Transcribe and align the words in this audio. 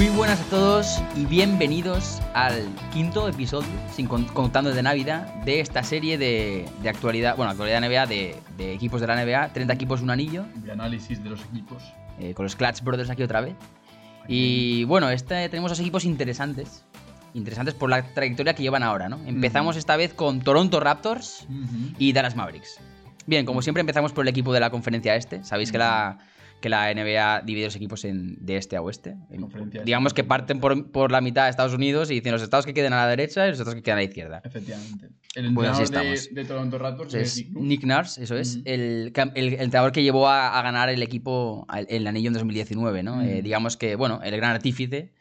Muy 0.00 0.08
buenas 0.16 0.40
a 0.40 0.44
todos 0.44 1.02
y 1.14 1.26
bienvenidos 1.26 2.20
al 2.32 2.66
quinto 2.90 3.28
episodio, 3.28 3.68
sin 3.94 4.06
con- 4.06 4.24
contando 4.24 4.72
de 4.72 4.82
Navidad, 4.82 5.26
de 5.44 5.60
esta 5.60 5.82
serie 5.82 6.16
de, 6.16 6.66
de 6.80 6.88
actualidad, 6.88 7.36
bueno, 7.36 7.50
actualidad 7.50 7.82
NBA, 7.82 8.06
de, 8.06 8.36
de 8.56 8.72
equipos 8.72 9.02
de 9.02 9.06
la 9.06 9.22
NBA, 9.22 9.52
30 9.52 9.74
equipos, 9.74 10.00
un 10.00 10.08
anillo, 10.08 10.46
de 10.56 10.72
análisis 10.72 11.22
de 11.22 11.28
los 11.28 11.42
equipos. 11.44 11.82
eh, 12.18 12.32
con 12.32 12.44
los 12.44 12.56
Clutch 12.56 12.80
Brothers 12.82 13.10
aquí 13.10 13.22
otra 13.22 13.42
vez. 13.42 13.54
Y 14.26 14.84
bueno, 14.84 15.10
este, 15.10 15.46
tenemos 15.50 15.70
dos 15.70 15.80
equipos 15.80 16.06
interesantes, 16.06 16.82
interesantes 17.34 17.74
por 17.74 17.90
la 17.90 18.02
trayectoria 18.02 18.54
que 18.54 18.62
llevan 18.62 18.82
ahora, 18.82 19.10
¿no? 19.10 19.20
Empezamos 19.26 19.76
esta 19.76 19.96
vez 19.96 20.14
con 20.14 20.40
Toronto 20.40 20.80
Raptors 20.80 21.46
y 21.98 22.14
Dallas 22.14 22.36
Mavericks. 22.36 22.80
Bien, 23.26 23.44
como 23.44 23.60
siempre 23.60 23.82
empezamos 23.82 24.12
por 24.12 24.24
el 24.24 24.28
equipo 24.28 24.54
de 24.54 24.60
la 24.60 24.70
conferencia 24.70 25.14
este. 25.14 25.44
Sabéis 25.44 25.70
que 25.70 25.76
la, 25.78 26.18
que 26.60 26.68
la 26.68 26.90
NBA 26.92 27.42
divide 27.42 27.64
los 27.66 27.76
equipos 27.76 28.04
en, 28.04 28.36
de 28.44 28.56
este 28.56 28.76
a 28.76 28.82
oeste. 28.82 29.16
En- 29.30 29.44
este, 29.44 29.82
digamos 29.84 30.14
que 30.14 30.24
parten 30.24 30.60
por, 30.60 30.90
por 30.92 31.10
la 31.10 31.20
mitad 31.20 31.44
de 31.44 31.50
Estados 31.50 31.74
Unidos 31.74 32.10
y 32.10 32.14
dicen 32.14 32.32
los 32.32 32.42
estados 32.42 32.66
que 32.66 32.74
queden 32.74 32.92
a 32.92 32.96
la 32.96 33.08
derecha 33.08 33.46
y 33.46 33.50
los 33.50 33.58
estados 33.58 33.74
que 33.74 33.82
queden 33.82 33.98
a 33.98 34.00
la 34.00 34.04
izquierda. 34.04 34.42
Efectivamente. 34.44 35.08
El 35.34 35.54
Pues 35.54 35.68
entrenador 35.70 35.78
de, 35.78 35.84
estamos. 35.84 36.34
de 36.34 36.44
Toronto 36.44 36.78
Raptors 36.78 37.14
Es 37.14 37.36
Nick. 37.36 37.54
Nick 37.56 37.84
Nurse, 37.84 38.22
eso 38.22 38.36
es, 38.36 38.56
el, 38.64 39.12
el, 39.14 39.32
el 39.34 39.52
entrenador 39.54 39.92
que 39.92 40.02
llevó 40.02 40.28
a, 40.28 40.58
a 40.58 40.62
ganar 40.62 40.88
el 40.90 41.02
equipo 41.02 41.64
al- 41.68 41.86
el 41.88 42.06
anillo 42.06 42.28
en 42.28 42.34
2019, 42.34 43.02
¿no? 43.02 43.22
Eh, 43.22 43.34
Ujú. 43.34 43.42
digamos 43.42 43.76
que, 43.76 43.94
bueno, 43.96 44.20
el 44.22 44.36
gran 44.36 44.50
artífice. 44.52 45.12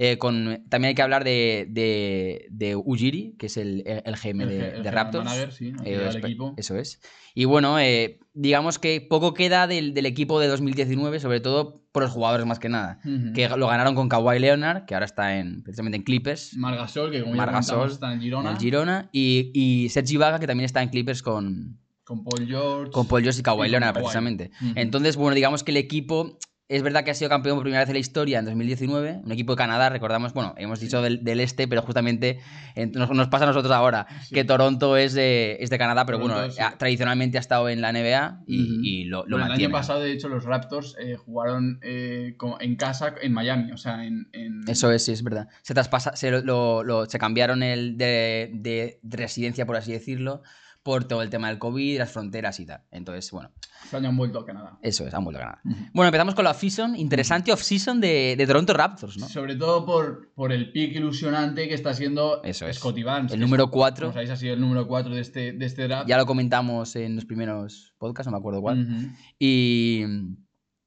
Eh, 0.00 0.16
con, 0.16 0.64
también 0.68 0.90
hay 0.90 0.94
que 0.94 1.02
hablar 1.02 1.24
de, 1.24 1.66
de, 1.68 2.46
de 2.50 2.76
Ujiri, 2.76 3.34
que 3.38 3.46
es 3.46 3.56
el, 3.56 3.82
el- 3.84 4.14
GM 4.14 4.42
El 4.44 4.48
de, 4.48 4.68
el 4.76 4.82
de 4.84 4.90
Raptors. 4.92 5.24
manager, 5.24 5.52
sí, 5.52 5.72
Eh, 5.84 6.08
equipo. 6.16 6.54
Eso 6.56 6.76
es. 6.76 7.00
Y 7.34 7.44
bueno, 7.46 7.78
eh, 7.80 8.20
digamos 8.32 8.78
que 8.78 9.00
poco 9.00 9.34
queda 9.34 9.66
del, 9.66 9.94
del 9.94 10.06
equipo 10.06 10.38
de 10.40 10.46
2019, 10.46 11.18
sobre 11.20 11.40
todo 11.40 11.82
por 11.92 12.04
los 12.04 12.12
jugadores 12.12 12.46
más 12.46 12.58
que 12.60 12.68
nada. 12.68 13.00
Que 13.34 13.48
lo 13.48 13.66
ganaron 13.66 13.94
con 13.96 14.08
Kawhi 14.08 14.38
Leonard, 14.38 14.84
que 14.86 14.94
ahora 14.94 15.06
está 15.06 15.36
en, 15.38 15.62
precisamente 15.64 15.96
en 15.96 16.04
Clippers, 16.04 16.56
Margasol, 16.56 17.10
que 17.10 17.20
como 17.22 17.34
Marc 17.34 17.52
ya 17.64 17.84
está 17.86 18.12
en 18.12 18.20
Girona. 18.20 18.50
en 18.50 18.56
el 18.56 18.60
Girona, 18.62 19.08
y, 19.12 19.50
y 19.52 19.88
Sergi 19.88 20.16
Vaga, 20.16 20.38
que 20.38 20.46
también 20.46 20.64
está 20.66 20.80
en 20.82 20.90
Clippers 20.90 21.22
con, 21.22 21.78
Con 22.04 22.22
Paul 22.22 22.46
George. 22.46 22.92
con 22.92 23.06
Paul 23.08 23.22
George 23.22 23.40
y 23.40 23.42
Kawhi 23.42 23.68
Leonard, 23.68 23.94
precisamente. 23.94 24.50
Entonces, 24.76 25.16
bueno, 25.16 25.34
digamos 25.34 25.64
que 25.64 25.72
el 25.72 25.76
equipo. 25.76 26.38
Es 26.68 26.82
verdad 26.82 27.02
que 27.02 27.10
ha 27.10 27.14
sido 27.14 27.30
campeón 27.30 27.56
por 27.56 27.62
primera 27.62 27.80
vez 27.80 27.88
en 27.88 27.94
la 27.94 27.98
historia 27.98 28.38
en 28.40 28.44
2019, 28.44 29.22
un 29.24 29.32
equipo 29.32 29.52
de 29.54 29.56
Canadá, 29.56 29.88
recordamos, 29.88 30.34
bueno, 30.34 30.52
hemos 30.58 30.78
dicho 30.80 31.00
del, 31.00 31.24
del 31.24 31.40
este, 31.40 31.66
pero 31.66 31.80
justamente 31.80 32.40
en- 32.74 32.92
nos, 32.92 33.10
nos 33.10 33.28
pasa 33.28 33.44
a 33.44 33.46
nosotros 33.46 33.72
ahora, 33.72 34.06
Sí. 34.24 34.34
que 34.34 34.44
Toronto 34.44 34.98
es 34.98 35.14
de, 35.14 35.56
es 35.60 35.70
de 35.70 35.78
Canadá, 35.78 36.04
pero 36.04 36.18
Toronto, 36.18 36.36
bueno, 36.40 36.52
sí. 36.52 36.60
ha- 36.60 36.76
tradicionalmente 36.76 37.38
ha 37.38 37.40
estado 37.40 37.70
en 37.70 37.80
la 37.80 37.88
NBA 37.94 38.42
y, 38.46 39.04
lo, 39.04 39.20
lo 39.20 39.22
Bueno, 39.22 39.36
el 39.46 39.48
mantiene. 39.48 39.64
año 39.72 39.78
pasado, 39.80 40.00
de 40.00 40.12
hecho, 40.12 40.28
los 40.28 40.44
Raptors 40.44 40.94
eh, 41.00 41.16
jugaron 41.16 41.80
eh, 41.82 42.36
en 42.60 42.76
casa 42.76 43.14
en 43.22 43.32
Miami. 43.32 43.72
O 43.72 43.78
sea, 43.78 44.04
en. 44.04 44.28
en- 44.34 44.68
Eso 44.68 44.92
es, 44.92 45.02
sí, 45.06 45.12
es 45.12 45.22
verdad. 45.22 45.48
Se 45.62 45.72
traspasa, 45.72 46.16
se, 46.16 46.30
lo- 46.30 46.42
lo- 46.42 46.84
lo- 46.84 47.06
se 47.06 47.18
cambiaron 47.18 47.62
el 47.62 47.96
de, 47.96 48.50
de 48.52 49.00
residencia, 49.04 49.64
por 49.64 49.76
así 49.76 49.92
decirlo, 49.92 50.42
por 50.88 51.04
todo 51.04 51.20
el 51.20 51.28
tema 51.28 51.48
del 51.48 51.58
COVID, 51.58 51.98
las 51.98 52.10
fronteras 52.10 52.58
y 52.60 52.64
tal. 52.64 52.80
Entonces, 52.90 53.30
bueno, 53.30 53.50
Se 53.90 53.96
han 53.98 54.16
vuelto 54.16 54.38
a 54.38 54.46
Canadá. 54.46 54.78
eso 54.80 55.06
es, 55.06 55.12
han 55.12 55.22
vuelto 55.22 55.38
a 55.38 55.44
Canadá. 55.44 55.60
Ujú. 55.66 55.76
Bueno, 55.92 56.08
empezamos 56.08 56.34
con 56.34 56.44
la 56.44 56.52
off-season, 56.52 56.96
interesante 56.96 57.52
off-season 57.52 58.00
de, 58.00 58.36
de 58.38 58.46
Toronto 58.46 58.72
Raptors, 58.72 59.18
¿no? 59.18 59.28
Sobre 59.28 59.54
todo 59.56 59.84
por, 59.84 60.32
por 60.34 60.50
el 60.50 60.72
pick 60.72 60.96
ilusionante 60.96 61.68
que 61.68 61.74
está 61.74 61.92
siendo 61.92 62.42
Eso 62.42 62.66
es. 62.66 62.78
Scotty 62.78 63.02
Barnes. 63.02 63.32
El 63.32 63.40
número 63.40 63.64
es- 63.64 63.70
4, 63.70 64.06
Como 64.06 64.14
sabéis, 64.14 64.30
ha 64.30 64.36
sido 64.36 64.54
el 64.54 64.60
número 64.62 64.88
4 64.88 65.14
de 65.14 65.20
este, 65.20 65.52
de 65.52 65.66
este 65.66 65.82
draft. 65.88 66.08
ya 66.08 66.16
lo 66.16 66.24
comentamos 66.24 66.96
en 66.96 67.16
los 67.16 67.26
primeros 67.26 67.92
podcasts, 67.98 68.28
no 68.28 68.32
me 68.32 68.38
acuerdo 68.38 68.62
cuál. 68.62 68.80
Ujú. 68.82 69.08
Y, 69.38 70.04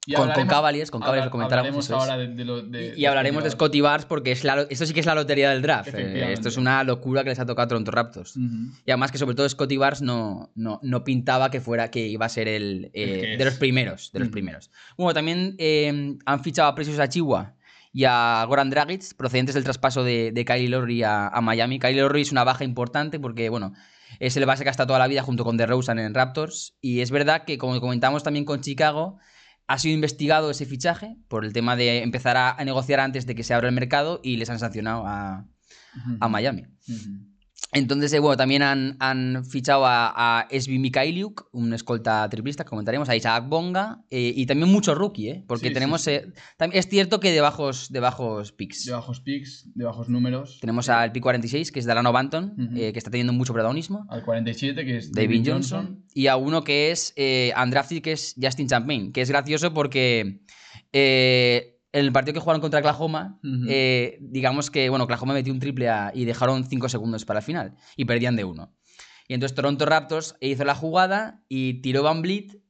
Y 0.04 0.14
con, 0.14 0.28
Cavaliers, 0.48 0.90
con 0.90 1.00
Cavaliers 1.00 1.30
lo 2.44 2.62
de- 2.62 2.94
y, 2.96 3.04
hablaremos 3.06 3.44
de 3.44 3.50
Scotty 3.50 3.80
Barnes 3.80 4.04
porque 4.06 4.32
es 4.32 4.42
la, 4.42 4.66
esto 4.68 4.84
sí 4.84 4.92
que 4.92 4.98
es 4.98 5.06
la 5.06 5.14
lotería 5.14 5.50
del 5.50 5.62
draft. 5.62 5.94
Eh, 5.94 6.32
esto 6.32 6.48
es 6.48 6.56
una 6.56 6.82
locura 6.82 7.22
que 7.22 7.30
les 7.30 7.38
ha 7.38 7.46
tocado 7.46 7.66
a 7.66 7.68
Toronto 7.68 7.92
Raptors. 7.92 8.36
Y 8.36 8.90
además 8.90 9.12
que 9.12 9.18
sobre 9.18 9.36
todo 9.36 9.48
Scotty 9.48 9.76
Barnes 9.76 10.02
no, 10.02 10.50
no, 10.56 10.80
no 10.82 11.04
pintaba 11.04 11.50
que 11.52 11.60
fuera 11.60 11.90
que 11.92 12.08
iba 12.08 12.26
a 12.26 12.28
ser 12.28 12.48
el, 12.48 12.90
eh, 12.94 13.32
El 13.32 13.38
de 13.38 13.44
los 13.44 13.54
primeros, 13.54 14.10
de 14.12 14.18
los 14.18 14.28
primeros. 14.28 14.72
Bueno, 14.96 15.14
también 15.14 15.54
eh, 15.58 16.16
han 16.26 16.42
fichado 16.42 16.68
a 16.68 16.74
Precious 16.74 16.98
Achiwa 16.98 17.54
y 17.92 18.04
a 18.04 18.44
Goran 18.48 18.70
Dragic, 18.70 19.14
procedentes 19.16 19.54
del 19.54 19.62
traspaso 19.62 20.02
de, 20.02 20.32
de 20.32 20.44
Kyle 20.44 20.68
Lowry 20.68 21.04
a, 21.04 21.28
a 21.28 21.40
Miami. 21.40 21.78
Kyle 21.78 21.96
Lowry 21.96 22.22
es 22.22 22.32
una 22.32 22.42
baja 22.42 22.64
importante 22.64 23.20
porque, 23.20 23.50
bueno, 23.50 23.72
es 24.18 24.36
el 24.36 24.46
base 24.46 24.64
que 24.64 24.70
ha 24.70 24.72
estado 24.72 24.88
toda 24.88 24.98
la 24.98 25.06
vida 25.06 25.22
junto 25.22 25.44
con 25.44 25.56
DeRozan 25.56 26.00
en 26.00 26.12
Raptors. 26.12 26.74
Y 26.80 27.02
es 27.02 27.12
verdad 27.12 27.44
que, 27.44 27.56
como 27.56 27.80
comentamos 27.80 28.24
también 28.24 28.44
con 28.44 28.62
Chicago, 28.62 29.18
ha 29.72 29.78
sido 29.78 29.94
investigado 29.94 30.50
ese 30.50 30.66
fichaje 30.66 31.16
por 31.28 31.46
el 31.46 31.54
tema 31.54 31.76
de 31.76 32.02
empezar 32.02 32.36
a, 32.36 32.52
a 32.52 32.62
negociar 32.62 33.00
antes 33.00 33.24
de 33.24 33.34
que 33.34 33.42
se 33.42 33.54
abra 33.54 33.68
el 33.68 33.74
mercado 33.74 34.20
y 34.22 34.36
les 34.36 34.50
han 34.50 34.58
sancionado 34.58 35.06
a, 35.06 35.46
a 36.20 36.28
Miami. 36.28 36.66
Entonces, 37.74 38.12
eh, 38.12 38.18
bueno, 38.18 38.36
también 38.36 38.62
han, 38.62 38.96
han 39.00 39.44
fichado 39.46 39.86
a, 39.86 40.40
a 40.40 40.46
Svi 40.50 40.78
Mikhailiuk, 40.78 41.48
un 41.52 41.72
escolta 41.72 42.28
triplista, 42.28 42.64
comentaremos, 42.64 43.08
a 43.08 43.16
Isaac 43.16 43.48
Bonga, 43.48 44.02
eh, 44.10 44.32
y 44.36 44.44
también 44.46 44.70
mucho 44.70 44.94
rookie, 44.94 45.28
¿eh? 45.28 45.44
Porque 45.46 45.68
Sí, 45.68 45.72
tenemos... 45.74 46.02
sí. 46.02 46.10
eh, 46.10 46.32
es 46.72 46.88
cierto 46.88 47.18
que 47.18 47.30
de 47.32 47.40
bajos, 47.40 47.90
de 47.90 48.00
bajos 48.00 48.52
picks. 48.52 48.84
De 48.84 48.92
bajos 48.92 49.20
picks, 49.20 49.70
de 49.74 49.84
bajos 49.84 50.08
números. 50.10 50.58
Tenemos 50.60 50.88
al 50.90 51.12
pick 51.12 51.22
46, 51.22 51.72
que 51.72 51.78
es 51.80 51.86
Delano 51.86 52.12
Banton, 52.12 52.54
que 52.74 52.92
está 52.94 53.10
teniendo 53.10 53.32
mucho 53.32 53.52
protagonismo. 53.54 54.06
Al 54.10 54.22
47, 54.22 54.84
que 54.84 54.96
es 54.98 55.12
David 55.12 55.42
Johnson. 55.46 56.04
Y 56.14 56.26
a 56.26 56.36
uno 56.36 56.64
que 56.64 56.90
es 56.90 57.14
undrafted, 57.62 58.02
que 58.02 58.12
es 58.12 58.34
Justin 58.40 58.68
Champagne, 58.68 59.12
que 59.12 59.22
es 59.22 59.30
gracioso 59.30 59.72
porque 59.72 60.42
eh, 60.92 61.71
el 61.92 62.10
partido 62.12 62.34
que 62.34 62.40
jugaron 62.40 62.60
contra 62.60 62.80
Oklahoma, 62.80 63.38
eh, 63.68 64.18
digamos 64.20 64.70
que, 64.70 64.88
bueno, 64.88 65.04
Oklahoma 65.04 65.34
metió 65.34 65.52
un 65.52 65.60
triple 65.60 65.88
a- 65.88 66.10
y 66.14 66.24
dejaron 66.24 66.64
5 66.64 66.88
segundos 66.88 67.24
para 67.24 67.40
el 67.40 67.44
final 67.44 67.76
y 67.96 68.04
perdían 68.06 68.34
de 68.36 68.44
uno. 68.44 68.74
Y 69.28 69.34
entonces 69.34 69.54
Toronto 69.54 69.84
Raptors 69.86 70.36
hizo 70.40 70.64
la 70.64 70.74
jugada 70.74 71.42
y 71.48 71.74
tiró 71.82 72.02
Van 72.02 72.22
Vliet, 72.22 72.60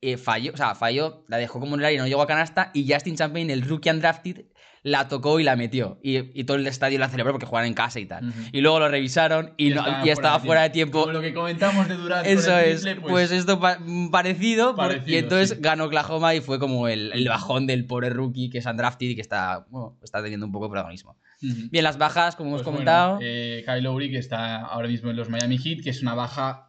eh, 0.00 0.16
falló, 0.16 0.52
o 0.52 0.56
sea, 0.56 0.74
falló, 0.74 1.24
la 1.28 1.38
dejó 1.38 1.58
como 1.60 1.74
en 1.74 1.80
el 1.80 1.86
aire, 1.86 2.00
no 2.00 2.06
llegó 2.06 2.22
a 2.22 2.26
canasta 2.26 2.70
y 2.72 2.90
Justin 2.92 3.16
Champagne, 3.16 3.52
el 3.52 3.62
rookie 3.62 3.90
undrafted, 3.90 4.44
la 4.82 5.08
tocó 5.08 5.40
y 5.40 5.44
la 5.44 5.56
metió. 5.56 5.98
Y, 6.02 6.38
y 6.40 6.44
todo 6.44 6.56
el 6.56 6.66
estadio 6.66 6.98
la 6.98 7.08
celebró 7.08 7.32
porque 7.32 7.46
jugaban 7.46 7.66
en 7.68 7.74
casa 7.74 8.00
y 8.00 8.06
tal. 8.06 8.32
Y 8.52 8.60
luego 8.60 8.78
lo 8.80 8.88
revisaron 8.88 9.54
y, 9.56 9.70
no, 9.70 9.84
y 10.04 10.10
estaba 10.10 10.38
fuera 10.40 10.62
de 10.62 10.70
tiempo. 10.70 11.00
Como 11.00 11.12
lo 11.12 11.20
que 11.20 11.32
comentamos 11.34 11.88
de 11.88 11.96
Durant. 11.96 12.24
con 12.26 12.32
Eso 12.38 12.56
el 12.58 12.64
es, 12.72 12.82
triple, 12.82 13.08
pues, 13.08 13.30
esto 13.30 13.58
pa- 13.60 13.78
parecido, 14.10 14.74
por- 14.74 15.02
y 15.06 15.16
entonces 15.16 15.50
sí. 15.50 15.56
ganó 15.60 15.84
Oklahoma 15.84 16.34
y 16.34 16.40
fue 16.40 16.58
como 16.58 16.88
el, 16.88 17.12
el 17.12 17.28
bajón 17.28 17.66
del 17.66 17.86
pobre 17.86 18.10
rookie 18.10 18.50
que 18.50 18.58
es 18.58 18.66
undrafted 18.66 19.06
y 19.08 19.14
que 19.14 19.20
está, 19.20 19.66
bueno, 19.70 19.96
está 20.02 20.22
teniendo 20.22 20.46
un 20.46 20.52
poco 20.52 20.66
de 20.66 20.70
protagonismo. 20.70 21.16
Bien, 21.40 21.84
las 21.84 21.98
bajas, 21.98 22.34
como 22.34 22.48
hemos 22.50 22.62
Pues 22.62 22.72
comentado, 22.72 23.14
Bueno, 23.16 23.26
eh, 23.30 23.62
Kyle 23.64 23.82
Lowry, 23.82 24.10
que 24.10 24.18
está 24.18 24.56
ahora 24.56 24.88
mismo 24.88 25.10
en 25.10 25.16
los 25.16 25.28
Miami 25.28 25.56
Heat, 25.58 25.82
que 25.84 25.90
es 25.90 26.02
una 26.02 26.14
baja. 26.14 26.67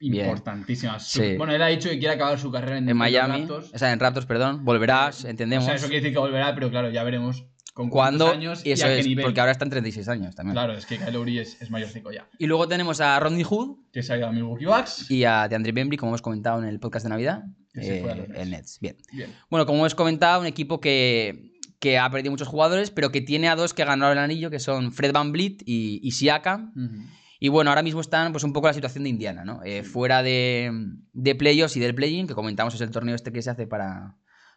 Importantísima. 0.00 0.98
Su- 0.98 1.20
Sí. 1.20 1.36
Bueno, 1.36 1.54
él 1.54 1.62
ha 1.62 1.66
dicho 1.68 1.88
que 1.88 1.98
quiere 1.98 2.14
acabar 2.14 2.38
su 2.38 2.50
carrera 2.50 2.78
en, 2.78 2.88
en 2.88 2.96
Miami, 2.96 3.38
Raptors. 3.40 3.72
o 3.74 3.78
sea, 3.78 3.92
en 3.92 4.00
Raptors, 4.00 4.26
perdón, 4.26 4.64
volverás, 4.64 5.24
O 5.24 5.28
entendemos. 5.28 5.64
sea, 5.64 5.74
eso 5.74 5.86
quiere 5.86 6.00
decir 6.02 6.12
que 6.12 6.18
volverá, 6.18 6.54
pero 6.54 6.70
claro, 6.70 6.90
ya 6.90 7.02
veremos 7.04 7.44
con 7.74 7.90
cuándo, 7.90 8.28
años 8.28 8.64
y 8.64 8.72
eso 8.72 8.86
a 8.86 8.88
qué 8.88 9.00
es, 9.00 9.06
nivel. 9.06 9.24
porque 9.24 9.38
ahora 9.40 9.52
están 9.52 9.68
36 9.68 10.08
años 10.08 10.34
también. 10.34 10.54
Claro, 10.54 10.72
es 10.72 10.86
que 10.86 10.96
Kyle 10.96 11.12
Lowry 11.12 11.40
es, 11.40 11.60
es 11.60 11.70
mayorcico 11.70 12.10
ya. 12.10 12.26
Y 12.38 12.46
luego 12.46 12.66
tenemos 12.68 13.00
a 13.02 13.20
Rodney 13.20 13.42
Hood 13.44 13.76
Que 13.92 14.02
se 14.02 14.14
ha 14.14 14.16
ido 14.16 14.26
a 14.28 14.32
Milwaukee 14.32 14.64
Bucks. 14.64 15.10
y 15.10 15.24
a 15.24 15.46
DeAndre 15.48 15.72
Bembry, 15.72 15.98
como 15.98 16.10
hemos 16.12 16.22
comentado 16.22 16.62
en 16.62 16.68
el 16.68 16.80
podcast 16.80 17.04
de 17.04 17.10
Navidad, 17.10 17.42
Que 17.74 17.82
se 17.82 18.00
fue 18.00 18.12
a 18.12 18.14
eh, 18.14 18.26
los 18.28 18.36
el 18.38 18.50
Nets. 18.50 18.78
Bien. 18.80 18.96
Bien. 19.12 19.30
Bueno, 19.50 19.66
como 19.66 19.80
hemos 19.80 19.94
comentado, 19.94 20.40
un 20.40 20.46
equipo 20.46 20.80
que, 20.80 21.52
que 21.78 21.98
ha 21.98 22.08
perdido 22.08 22.30
muchos 22.30 22.48
jugadores, 22.48 22.90
pero 22.90 23.12
que 23.12 23.20
tiene 23.20 23.48
a 23.48 23.56
dos 23.56 23.74
que 23.74 23.84
ganaron 23.84 24.16
el 24.16 24.24
anillo, 24.24 24.48
que 24.48 24.58
son 24.58 24.90
Fred 24.92 25.12
Van 25.12 25.32
Vliet 25.32 25.62
y, 25.66 26.00
y 26.02 26.10
Siakam. 26.12 26.72
Ujú. 26.74 27.06
Y 27.38 27.48
bueno, 27.48 27.70
ahora 27.70 27.82
mismo 27.82 28.00
están 28.00 28.32
pues 28.32 28.44
un 28.44 28.52
poco 28.52 28.66
la 28.66 28.74
situación 28.74 29.04
de 29.04 29.10
Indiana, 29.10 29.44
¿no? 29.44 29.62
Eh, 29.64 29.82
fuera 29.82 30.22
de, 30.22 30.70
de 31.12 31.34
playoffs 31.34 31.76
y 31.76 31.80
del 31.80 31.94
play-in, 31.94 32.26
que 32.26 32.34
comentamos 32.34 32.74
es 32.74 32.80
el 32.80 32.90
torneo 32.90 33.14
este 33.14 33.32
que 33.32 33.42
se 33.42 33.50
hace 33.50 33.66
para, 33.66 34.16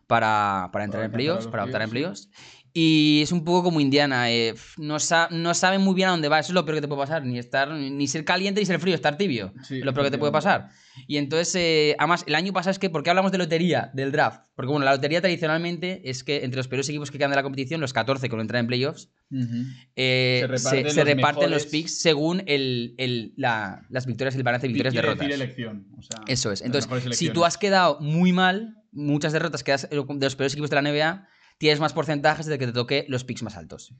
para, 0.09 0.69
para 0.73 0.85
entrar 0.85 1.01
Para 1.01 1.05
en 1.05 1.11
playoffs, 1.11 1.45
para 1.47 1.63
optar 1.65 1.83
en 1.83 1.89
playoffs. 1.91 2.29
Y 2.73 3.21
es 3.23 3.31
un 3.31 3.43
poco 3.43 3.63
como 3.63 3.79
Indiana, 3.79 4.31
eh, 4.31 4.53
no, 4.77 4.99
sa- 4.99 5.27
no 5.31 5.53
saben 5.55 5.81
muy 5.81 5.93
bien 5.95 6.07
a 6.07 6.11
dónde 6.11 6.29
va, 6.29 6.39
eso 6.39 6.51
es 6.51 6.53
lo 6.55 6.65
peor 6.65 6.77
que 6.77 6.81
te 6.81 6.87
puede 6.87 7.01
pasar, 7.01 7.25
ni 7.25 7.37
estar 7.39 7.69
ni 7.71 8.07
ser 8.07 8.23
caliente 8.25 8.59
ni 8.61 8.65
ser 8.65 8.79
frío, 8.79 8.93
estar 8.95 9.17
tibio, 9.17 9.53
Sí, 9.63 9.79
es 9.79 9.85
lo 9.85 9.93
peor 9.93 10.05
que 10.07 10.11
te 10.11 10.17
puede 10.19 10.31
pasar. 10.31 10.69
Y 11.07 11.17
entonces, 11.17 11.53
eh, 11.55 11.95
además, 11.97 12.23
el 12.27 12.35
año 12.35 12.53
pasado 12.53 12.71
es 12.71 12.79
que, 12.79 12.89
¿por 12.91 13.01
qué 13.03 13.09
hablamos 13.09 13.31
de 13.31 13.37
lotería, 13.39 13.89
del 13.93 14.11
draft? 14.11 14.41
Porque 14.55 14.71
bueno, 14.71 14.85
la 14.85 14.93
lotería 14.93 15.19
tradicionalmente 15.21 16.01
es 16.09 16.23
que 16.23 16.43
entre 16.43 16.57
los 16.57 16.67
peores 16.67 16.87
equipos 16.89 17.09
que 17.11 17.17
quedan 17.17 17.31
de 17.31 17.37
la 17.37 17.43
competición, 17.43 17.81
los 17.81 17.93
14 17.93 18.29
que 18.29 18.35
no 18.35 18.41
entran 18.41 18.61
en 18.61 18.67
playoffs, 18.67 19.09
Ujú. 19.31 19.63
eh, 19.95 20.39
Se 20.41 20.41
se, 20.41 20.47
reparten 20.47 20.91
se 20.91 20.99
los 20.99 21.07
reparten 21.15 21.51
los 21.51 21.65
picks 21.65 21.99
según 22.01 22.43
el, 22.45 22.93
el- 22.97 23.33
la- 23.35 23.85
las 23.89 24.05
victorias 24.05 24.35
el 24.35 24.43
balance 24.43 24.67
de 24.67 24.73
victorias 24.73 24.93
derrotas. 24.93 25.27
decir 25.27 25.33
elección. 25.43 25.87
o 25.97 26.01
sea, 26.03 26.21
Eso 26.27 26.51
es. 26.51 26.61
Entonces, 26.61 26.89
si 27.17 27.29
tú 27.29 27.45
has 27.45 27.57
quedado 27.57 27.99
muy 27.99 28.31
mal, 28.31 28.75
muchas 28.91 29.33
derrotas 29.33 29.63
que 29.63 29.71
has- 29.73 29.89
de 29.89 29.95
los 29.97 30.35
peores 30.35 30.53
equipos 30.53 30.69
de 30.69 30.75
la 30.75 30.81
NBA, 30.81 31.27
tienes 31.57 31.81
más 31.81 31.91
porcentajes 31.91 32.45
de 32.45 32.57
que 32.57 32.67
te 32.67 32.71
toque 32.71 33.05
los 33.09 33.25
picks 33.25 33.43
más 33.43 33.57
altos. 33.57 33.93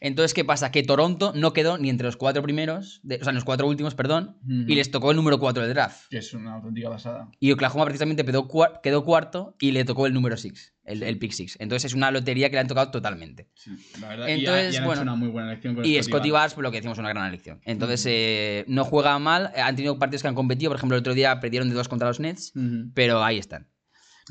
Entonces, 0.00 0.34
¿qué 0.34 0.44
pasa? 0.44 0.70
Que 0.70 0.82
Toronto 0.82 1.32
no 1.34 1.54
quedó 1.54 1.78
ni 1.78 1.88
entre 1.88 2.04
los 2.06 2.18
cuatro 2.18 2.42
primeros, 2.42 3.00
de- 3.02 3.16
o 3.16 3.20
sea, 3.24 3.30
en 3.30 3.36
los 3.36 3.44
cuatro 3.44 3.66
últimos, 3.66 3.94
perdón, 3.94 4.36
y 4.46 4.74
les 4.74 4.90
tocó 4.90 5.10
el 5.10 5.16
número 5.16 5.38
4 5.40 5.62
del 5.64 5.72
draft. 5.72 6.08
Que 6.10 6.18
es 6.18 6.34
una 6.34 6.54
auténtica 6.56 6.90
pasada. 6.90 7.30
Y 7.40 7.50
Oklahoma 7.52 7.86
precisamente 7.86 8.26
quedó, 8.26 8.46
cua- 8.46 8.80
quedó 8.82 9.04
cuarto 9.04 9.56
y 9.58 9.70
le 9.72 9.86
tocó 9.86 10.06
el 10.06 10.12
número 10.12 10.36
6, 10.36 10.74
el, 10.84 11.02
el 11.02 11.18
pick 11.18 11.32
6. 11.32 11.56
Entonces 11.60 11.86
es 11.86 11.94
una 11.94 12.10
lotería 12.10 12.50
que 12.50 12.56
le 12.56 12.60
han 12.60 12.68
tocado 12.68 12.90
totalmente. 12.90 13.48
Sí, 13.54 13.70
la 14.02 14.08
verdad. 14.08 14.26
y 14.28 14.30
ha- 14.30 14.34
Entonces, 14.34 14.74
y 14.74 14.76
han 14.76 14.84
bueno, 14.84 15.00
hecho 15.00 15.02
una 15.10 15.14
muy 15.16 15.28
buena 15.28 15.48
elección 15.50 15.74
con 15.76 15.86
Y 15.86 16.02
Scotty 16.02 16.30
Barnes. 16.30 16.52
Pues 16.54 16.62
lo 16.62 16.70
que 16.70 16.76
decimos, 16.76 16.98
una 16.98 17.08
gran 17.08 17.26
elección. 17.26 17.62
Entonces, 17.64 18.04
eh, 18.06 18.64
no 18.68 18.84
juega 18.84 19.18
mal. 19.18 19.50
Han 19.56 19.76
tenido 19.76 19.98
partidos 19.98 20.20
que 20.20 20.28
han 20.28 20.34
competido. 20.34 20.70
Por 20.70 20.76
ejemplo, 20.76 20.94
el 20.96 21.00
otro 21.00 21.14
día 21.14 21.40
perdieron 21.40 21.70
de 21.70 21.74
dos 21.74 21.88
contra 21.88 22.06
los 22.08 22.20
Nets. 22.20 22.52
Pero 22.92 23.24
ahí 23.24 23.38
están. 23.38 23.66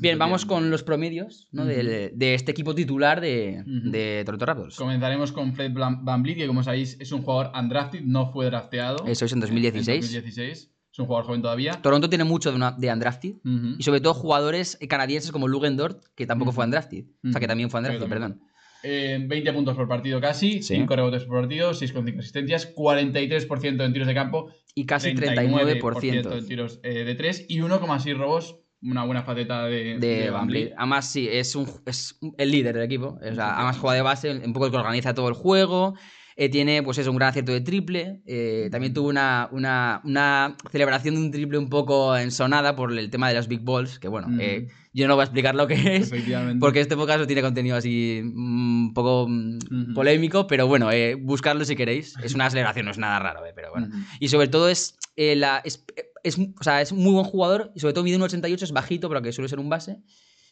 Bien, 0.00 0.18
vamos 0.18 0.44
con 0.46 0.70
los 0.70 0.82
promedios 0.82 1.48
de, 1.52 2.12
de 2.14 2.34
este 2.34 2.52
equipo 2.52 2.74
titular 2.74 3.20
de, 3.20 4.22
Toronto 4.24 4.46
Raptors. 4.46 4.76
Comenzaremos 4.76 5.32
con 5.32 5.54
Fred 5.54 5.72
Van 5.74 6.22
Vliet, 6.22 6.36
que 6.38 6.46
como 6.46 6.62
sabéis 6.62 6.96
es 7.00 7.12
un 7.12 7.22
jugador 7.22 7.52
undrafted, 7.58 8.00
no 8.02 8.30
fue 8.32 8.46
drafteado. 8.46 9.06
Eso 9.06 9.24
es 9.24 9.32
en 9.32 9.40
2016. 9.40 9.88
En 9.96 10.00
2016. 10.22 10.70
Es 10.92 10.98
un 10.98 11.06
jugador 11.06 11.26
joven 11.26 11.42
todavía. 11.42 11.72
Toronto 11.82 12.08
tiene 12.08 12.24
mucho 12.24 12.50
de, 12.50 12.56
una- 12.56 12.72
de 12.72 12.92
undrafted. 12.92 13.34
Y 13.78 13.82
sobre 13.82 14.00
todo 14.00 14.14
jugadores 14.14 14.78
canadienses 14.88 15.30
como 15.32 15.46
Lugendort, 15.48 16.02
que 16.14 16.26
tampoco 16.26 16.52
fue 16.52 16.64
undrafted. 16.64 17.04
O 17.26 17.30
sea, 17.30 17.40
que 17.40 17.46
también 17.46 17.70
fue 17.70 17.80
undrafted, 17.80 18.08
perdón. 18.08 18.40
Eh, 18.84 19.18
20 19.26 19.52
puntos 19.52 19.74
por 19.76 19.88
partido 19.88 20.20
casi, 20.20 20.62
Sí. 20.62 20.76
5 20.76 20.94
rebotes 20.94 21.24
por 21.24 21.40
partido, 21.40 21.72
6,5 21.74 22.20
asistencias, 22.20 22.72
43% 22.76 23.84
en 23.84 23.92
tiros 23.92 24.06
de 24.06 24.14
campo, 24.14 24.52
Y 24.74 24.86
casi 24.86 25.10
39% 25.14 25.80
39%. 25.80 26.38
en 26.38 26.46
tiros 26.46 26.78
eh, 26.84 27.04
de 27.04 27.14
3 27.16 27.46
y 27.48 27.58
1,6 27.58 28.16
robos. 28.16 28.60
Una 28.80 29.04
buena 29.04 29.22
faceta 29.24 29.64
de, 29.66 29.98
de 29.98 30.30
Van. 30.30 30.48
Además, 30.76 31.10
sí, 31.10 31.28
es, 31.30 31.56
un, 31.56 31.68
es 31.84 32.18
el 32.38 32.50
líder 32.50 32.74
del 32.74 32.84
equipo. 32.84 33.18
O 33.20 33.34
sea, 33.34 33.56
además 33.56 33.78
juega 33.78 33.94
de 33.96 34.02
base, 34.02 34.30
un 34.30 34.52
poco 34.52 34.66
el 34.66 34.70
que 34.72 34.78
organiza 34.78 35.14
todo 35.14 35.28
el 35.28 35.34
juego. 35.34 35.94
Eh, 36.40 36.48
tiene, 36.48 36.84
pues 36.84 36.96
es 36.98 37.08
un 37.08 37.16
gran 37.16 37.30
acierto 37.30 37.50
de 37.50 37.60
triple. 37.60 38.20
Eh, 38.24 38.68
también 38.70 38.94
tuvo 38.94 39.08
una, 39.08 39.48
una, 39.50 40.00
una 40.04 40.56
celebración 40.70 41.16
de 41.16 41.20
un 41.22 41.30
triple 41.32 41.58
un 41.58 41.68
poco 41.68 42.16
ensonada 42.16 42.76
por 42.76 42.96
el 42.96 43.10
tema 43.10 43.28
de 43.28 43.34
los 43.34 43.48
big 43.48 43.62
balls. 43.62 43.98
Que 43.98 44.06
bueno, 44.06 44.28
Mm. 44.28 44.40
eh, 44.40 44.68
yo 44.92 45.08
no 45.08 45.16
voy 45.16 45.22
a 45.22 45.24
explicar 45.24 45.56
lo 45.56 45.66
que 45.66 45.74
es. 45.96 46.12
Efectivamente. 46.12 46.60
Porque 46.60 46.78
este 46.80 46.96
podcast 46.96 47.26
tiene 47.26 47.42
contenido 47.42 47.76
así 47.76 48.20
mm, 48.22 48.86
un 48.86 48.94
poco 48.94 49.26
mm, 49.28 49.94
polémico, 49.94 50.46
pero 50.46 50.68
bueno, 50.68 50.90
buscarlo 51.18 51.64
si 51.64 51.74
queréis. 51.74 52.14
Es 52.22 52.36
una 52.36 52.48
celebración, 52.48 52.84
no 52.86 52.92
es 52.92 52.98
nada 52.98 53.18
raro, 53.18 53.44
eh, 53.44 53.52
pero 53.52 53.72
bueno. 53.72 53.88
Y 54.20 54.28
sobre 54.28 54.46
todo 54.46 54.68
es, 54.68 54.96
la, 55.16 55.60
es, 55.64 55.84
es, 56.24 56.38
o 56.38 56.62
sea, 56.62 56.80
es 56.82 56.92
muy 56.92 57.12
buen 57.12 57.24
jugador 57.24 57.72
y 57.74 57.80
sobre 57.80 57.94
todo 57.94 58.04
mide 58.04 58.16
un 58.16 58.22
88, 58.22 58.64
es 58.64 58.72
bajito, 58.72 59.08
pero 59.08 59.22
que 59.22 59.32
suele 59.32 59.48
ser 59.48 59.58
un 59.60 59.68
base. 59.68 59.98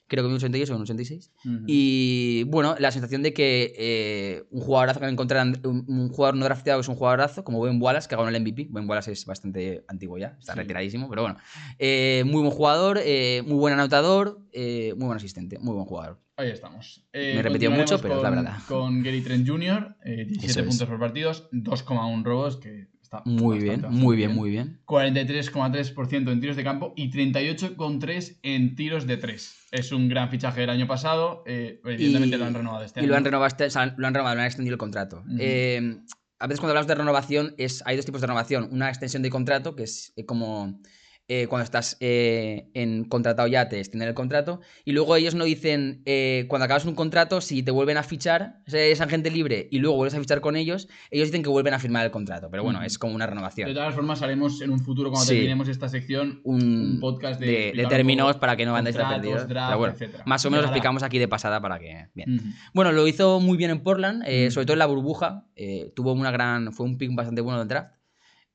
Creo 0.08 0.22
que 0.22 0.28
mide 0.28 0.34
un 0.36 0.38
88 0.38 0.72
o 0.72 0.76
un 0.76 0.82
86. 0.82 1.32
Ujú. 1.44 1.64
Y 1.66 2.44
bueno, 2.44 2.76
la 2.78 2.92
sensación 2.92 3.24
de 3.24 3.32
que 3.34 3.74
eh, 3.76 4.44
un 4.50 4.60
jugadorazo 4.60 5.00
que 5.00 5.06
encontraran, 5.06 5.60
un, 5.64 5.84
un 5.88 6.08
jugador 6.10 6.36
no 6.36 6.44
drafteado 6.44 6.80
es 6.80 6.86
un 6.86 6.94
jugadorazo, 6.94 7.42
como 7.42 7.60
Ben 7.60 7.82
Wallace, 7.82 8.08
que 8.08 8.14
ganó 8.14 8.28
el 8.28 8.40
MVP. 8.40 8.68
Ben 8.70 8.88
Wallace 8.88 9.10
es 9.10 9.26
bastante 9.26 9.84
antiguo 9.88 10.16
ya, 10.16 10.36
está 10.38 10.52
Sí. 10.52 10.60
retiradísimo, 10.60 11.08
pero 11.10 11.22
bueno. 11.22 11.38
Eh, 11.80 12.22
muy 12.24 12.40
buen 12.42 12.52
jugador, 12.52 13.00
eh, 13.02 13.42
muy 13.46 13.56
buen 13.56 13.74
anotador, 13.74 14.40
eh, 14.52 14.94
muy 14.96 15.06
buen 15.06 15.16
asistente, 15.16 15.58
muy 15.58 15.74
buen 15.74 15.86
jugador. 15.86 16.20
Ahí 16.36 16.50
estamos. 16.50 17.04
Eh, 17.12 17.32
Me 17.34 17.40
he 17.40 17.42
repetido 17.42 17.72
mucho, 17.72 17.98
pero 18.00 18.18
es 18.18 18.22
la 18.22 18.30
verdad. 18.30 18.58
Con 18.68 19.02
Gary 19.02 19.22
Trent 19.22 19.48
Jr., 19.48 19.96
eh, 20.04 20.24
17 20.26 20.46
Eso 20.46 20.60
es. 20.60 20.66
puntos 20.68 20.86
por 20.88 21.00
partidos, 21.00 21.48
2,1 21.50 22.22
robos, 22.22 22.58
que 22.58 22.88
está 23.06 23.22
Muy 23.24 23.34
bastante, 23.58 23.64
bien, 23.64 23.80
bastante 23.82 24.04
muy 24.04 24.16
bien, 24.16 24.34
muy 24.34 24.50
bien. 24.50 24.80
43,3% 24.86 26.30
en 26.32 26.40
tiros 26.40 26.56
de 26.56 26.64
campo 26.64 26.92
y 26.96 27.10
38,3% 27.10 28.38
en 28.42 28.74
tiros 28.74 29.06
de 29.06 29.16
3. 29.16 29.54
Es 29.70 29.92
un 29.92 30.08
gran 30.08 30.28
fichaje 30.30 30.60
del 30.62 30.70
año 30.70 30.86
pasado. 30.86 31.42
eh, 31.46 31.80
evidentemente 31.84 32.36
Y- 32.36 32.38
lo 32.38 32.44
han 32.46 32.54
renovado 32.54 32.84
este 32.84 33.00
y 33.00 33.02
año. 33.02 33.10
lo 33.10 33.16
han 33.16 33.24
renovado, 33.24 33.46
este- 33.48 33.64
o 33.66 33.70
sea, 33.70 33.94
lo 33.96 34.06
han 34.06 34.14
renovado, 34.14 34.34
lo 34.34 34.40
han 34.42 34.46
extendido 34.46 34.74
el 34.74 34.78
contrato. 34.78 35.22
Eh, 35.38 35.96
a 36.38 36.46
veces 36.46 36.60
cuando 36.60 36.72
hablamos 36.72 36.88
de 36.88 36.94
renovación, 36.96 37.54
es, 37.58 37.82
hay 37.86 37.96
dos 37.96 38.04
tipos 38.06 38.20
de 38.20 38.26
renovación. 38.26 38.68
Una 38.72 38.88
extensión 38.88 39.22
de 39.22 39.30
contrato, 39.30 39.74
que 39.76 39.84
es 39.84 40.12
eh, 40.16 40.26
como 40.26 40.80
eh, 41.28 41.46
cuando 41.48 41.64
estás 41.64 41.96
eh, 42.00 42.68
en 42.74 43.04
contratado 43.04 43.48
ya 43.48 43.68
te 43.68 43.78
extienden 43.80 44.08
el 44.08 44.14
contrato. 44.14 44.60
Y 44.84 44.92
luego 44.92 45.16
ellos 45.16 45.34
no 45.34 45.44
dicen, 45.44 46.02
eh, 46.06 46.46
cuando 46.48 46.66
acabas 46.66 46.84
un 46.84 46.94
contrato, 46.94 47.40
si 47.40 47.62
te 47.62 47.70
vuelven 47.72 47.96
a 47.96 48.02
fichar, 48.04 48.60
eres 48.66 49.00
agente 49.00 49.30
libre 49.30 49.66
y 49.70 49.78
luego 49.80 49.96
vuelves 49.96 50.14
a 50.14 50.20
fichar 50.20 50.40
con 50.40 50.54
ellos, 50.56 50.88
ellos 51.10 51.28
dicen 51.28 51.42
que 51.42 51.48
vuelven 51.48 51.74
a 51.74 51.78
firmar 51.80 52.04
el 52.04 52.10
contrato. 52.12 52.48
Pero 52.50 52.62
bueno, 52.62 52.78
Ujú. 52.78 52.86
es 52.86 52.98
como 52.98 53.14
una 53.14 53.24
De 53.26 53.30
renovación. 53.30 53.74
todas 53.74 53.94
formas, 53.94 54.22
haremos 54.22 54.60
en 54.60 54.70
un 54.70 54.78
futuro, 54.80 55.10
cuando 55.10 55.26
Sí. 55.26 55.34
terminemos 55.34 55.68
esta 55.68 55.88
sección, 55.88 56.40
Un, 56.44 56.62
un 56.62 57.00
podcast 57.00 57.40
de 57.40 57.46
de, 57.46 57.72
de 57.74 57.86
términos 57.86 58.36
para 58.36 58.56
que 58.56 58.64
no 58.64 58.72
contratos, 58.74 59.08
perdidos. 59.14 59.46
bueno, 59.78 59.94
más 60.26 60.44
o 60.44 60.50
menos 60.50 60.62
lo 60.64 60.68
explicamos 60.68 61.02
aquí 61.02 61.18
de 61.18 61.28
pasada 61.28 61.60
para 61.60 61.78
que... 61.78 62.06
Bien. 62.14 62.34
Ujú. 62.36 62.44
Bueno, 62.72 62.92
lo 62.92 63.06
hizo 63.08 63.40
muy 63.40 63.56
bien 63.56 63.70
en 63.70 63.80
Portland, 63.80 64.22
Mm. 64.22 64.50
sobre 64.50 64.66
todo 64.66 64.74
en 64.74 64.78
la 64.78 64.86
burbuja. 64.86 65.44
eh, 65.56 65.90
tuvo 65.96 66.12
una 66.12 66.30
gran. 66.30 66.72
Fue 66.72 66.84
un 66.86 66.98
pick 66.98 67.14
bastante 67.14 67.40
bueno 67.40 67.58
del 67.58 67.68
draft. 67.68 67.90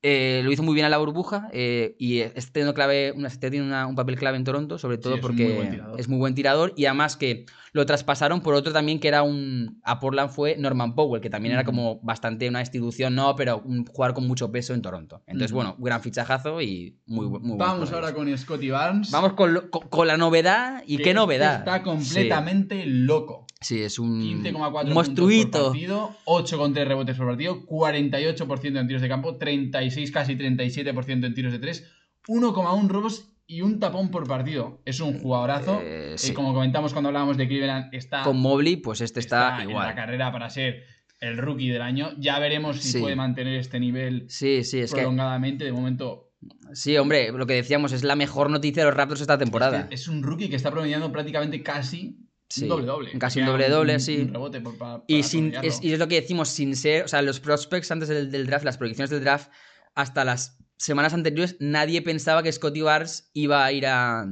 Eh, 0.04 0.40
lo 0.42 0.50
hizo 0.50 0.64
muy 0.64 0.74
bien 0.74 0.84
en 0.84 0.90
la 0.90 0.98
burbuja 0.98 1.48
eh, 1.52 1.94
y 1.96 2.18
este 2.18 2.50
tiene, 2.50 2.74
clave, 2.74 3.12
una, 3.12 3.28
este 3.28 3.60
una- 3.62 3.86
un 3.86 3.94
papel 3.94 4.16
clave 4.16 4.36
en 4.36 4.42
Toronto, 4.42 4.76
sobre 4.76 4.98
todo 4.98 5.14
porque 5.20 5.44
muy 5.44 5.54
es 6.00 6.08
muy 6.08 6.18
buen 6.18 6.34
tirador 6.34 6.72
y 6.76 6.86
además 6.86 7.16
que 7.16 7.46
lo 7.72 7.86
traspasaron 7.86 8.40
por 8.40 8.54
otro 8.54 8.72
también 8.72 8.98
que 8.98 9.06
era 9.06 9.22
un... 9.22 9.80
A 9.84 10.00
Portland 10.00 10.30
fue 10.30 10.56
Norman 10.58 10.96
Powell, 10.96 11.20
que 11.22 11.30
también 11.30 11.52
era 11.54 11.62
como 11.64 12.00
bastante 12.02 12.48
una 12.48 12.58
institución, 12.60 13.14
no, 13.14 13.36
pero 13.36 13.62
un 13.64 13.86
jugador 13.86 14.14
con 14.14 14.26
mucho 14.26 14.50
peso 14.50 14.74
en 14.74 14.82
Toronto. 14.82 15.22
Entonces, 15.26 15.52
bueno, 15.52 15.76
gran 15.78 16.02
fichajazo 16.02 16.60
y 16.60 16.98
muy, 17.06 17.26
muy 17.26 17.38
bueno 17.40 17.56
Vamos 17.58 17.92
ahora 17.92 18.12
con 18.12 18.36
Scotty 18.36 18.70
Barnes. 18.70 19.10
Vamos 19.12 19.34
con, 19.34 19.54
lo- 19.54 19.70
con- 19.70 19.88
con 19.88 20.06
la 20.08 20.16
novedad 20.16 20.82
y 20.84 20.96
que 20.96 21.04
qué 21.04 21.14
novedad. 21.14 21.60
Está 21.60 21.82
completamente 21.84 22.84
loco. 22.86 23.46
Sí, 23.62 23.80
es 23.82 23.98
un 23.98 24.20
15,4 24.20 24.92
monstruito. 24.92 25.66
partido, 25.70 26.16
8,3 26.26 26.84
rebotes 26.86 27.16
por 27.16 27.26
partido, 27.28 27.64
48% 27.66 28.78
en 28.80 28.86
tiros 28.86 29.02
de 29.02 29.08
campo, 29.08 29.36
36, 29.36 30.10
casi 30.10 30.36
37% 30.36 31.24
en 31.26 31.34
tiros 31.34 31.52
de 31.52 31.58
3, 31.58 31.90
1,1 32.28 32.88
robos 32.88 33.28
y 33.46 33.60
un 33.62 33.80
tapón 33.80 34.10
por 34.10 34.26
partido. 34.26 34.80
Es 34.84 35.00
un 35.00 35.18
jugadorazo. 35.18 35.80
Eh, 35.82 36.16
Eh, 36.22 36.34
como 36.34 36.54
comentamos 36.54 36.92
cuando 36.92 37.08
hablábamos 37.08 37.36
de 37.36 37.48
Cleveland, 37.48 37.92
está, 37.94 38.22
Con 38.22 38.38
Mobley, 38.40 38.76
pues 38.76 39.00
este 39.00 39.20
está, 39.20 39.62
en 39.62 39.70
igual. 39.70 39.86
la 39.88 39.94
carrera 39.94 40.32
para 40.32 40.48
ser 40.50 40.84
el 41.20 41.36
rookie 41.38 41.68
del 41.68 41.82
año. 41.82 42.10
Ya 42.18 42.38
veremos 42.38 42.80
si 42.80 42.92
Sí. 42.92 42.98
puede 43.00 43.14
mantener 43.16 43.54
este 43.56 43.78
nivel 43.78 44.24
Sí, 44.28 44.64
sí, 44.64 44.80
es 44.80 44.90
que. 44.92 45.00
prolongadamente. 45.00 45.64
De 45.64 45.72
momento, 45.72 46.28
Sí, 46.72 46.96
hombre, 46.96 47.30
lo 47.30 47.46
que 47.46 47.54
decíamos 47.54 47.92
es 47.92 48.02
la 48.02 48.16
mejor 48.16 48.50
noticia 48.50 48.82
de 48.82 48.88
los 48.88 48.96
Raptors 48.96 49.20
esta 49.20 49.38
temporada. 49.38 49.82
este 49.82 49.94
es 49.94 50.08
un 50.08 50.22
rookie 50.24 50.48
que 50.48 50.56
está 50.56 50.70
promediando 50.72 51.12
prácticamente 51.12 51.62
casi 51.62 52.18
Sí, 52.54 52.62
un 52.64 52.68
doble-doble. 52.68 53.18
casi 53.18 53.38
un 53.40 53.44
Queda 53.46 53.52
doble-doble, 53.52 54.00
sí. 54.00 54.18
un 54.18 54.32
rebote 54.34 54.60
por- 54.60 54.76
pa- 54.78 55.04
y, 55.06 55.22
sin, 55.22 55.54
es, 55.62 55.82
y 55.82 55.92
es 55.92 55.98
lo 55.98 56.08
que 56.08 56.20
decimos, 56.20 56.48
sin 56.48 56.76
ser. 56.76 57.04
O 57.04 57.08
sea, 57.08 57.22
los 57.22 57.40
prospects 57.40 57.90
antes 57.90 58.08
del, 58.08 58.30
del 58.30 58.46
draft, 58.46 58.64
las 58.64 58.76
proyecciones 58.78 59.10
del 59.10 59.22
draft, 59.22 59.50
hasta 59.94 60.24
las 60.24 60.58
semanas 60.76 61.14
anteriores, 61.14 61.56
nadie 61.60 62.02
pensaba 62.02 62.42
que 62.42 62.52
Scotty 62.52 62.82
Barnes 62.82 63.30
iba 63.32 63.64
a 63.64 63.72
ir 63.72 63.86
a. 63.86 64.26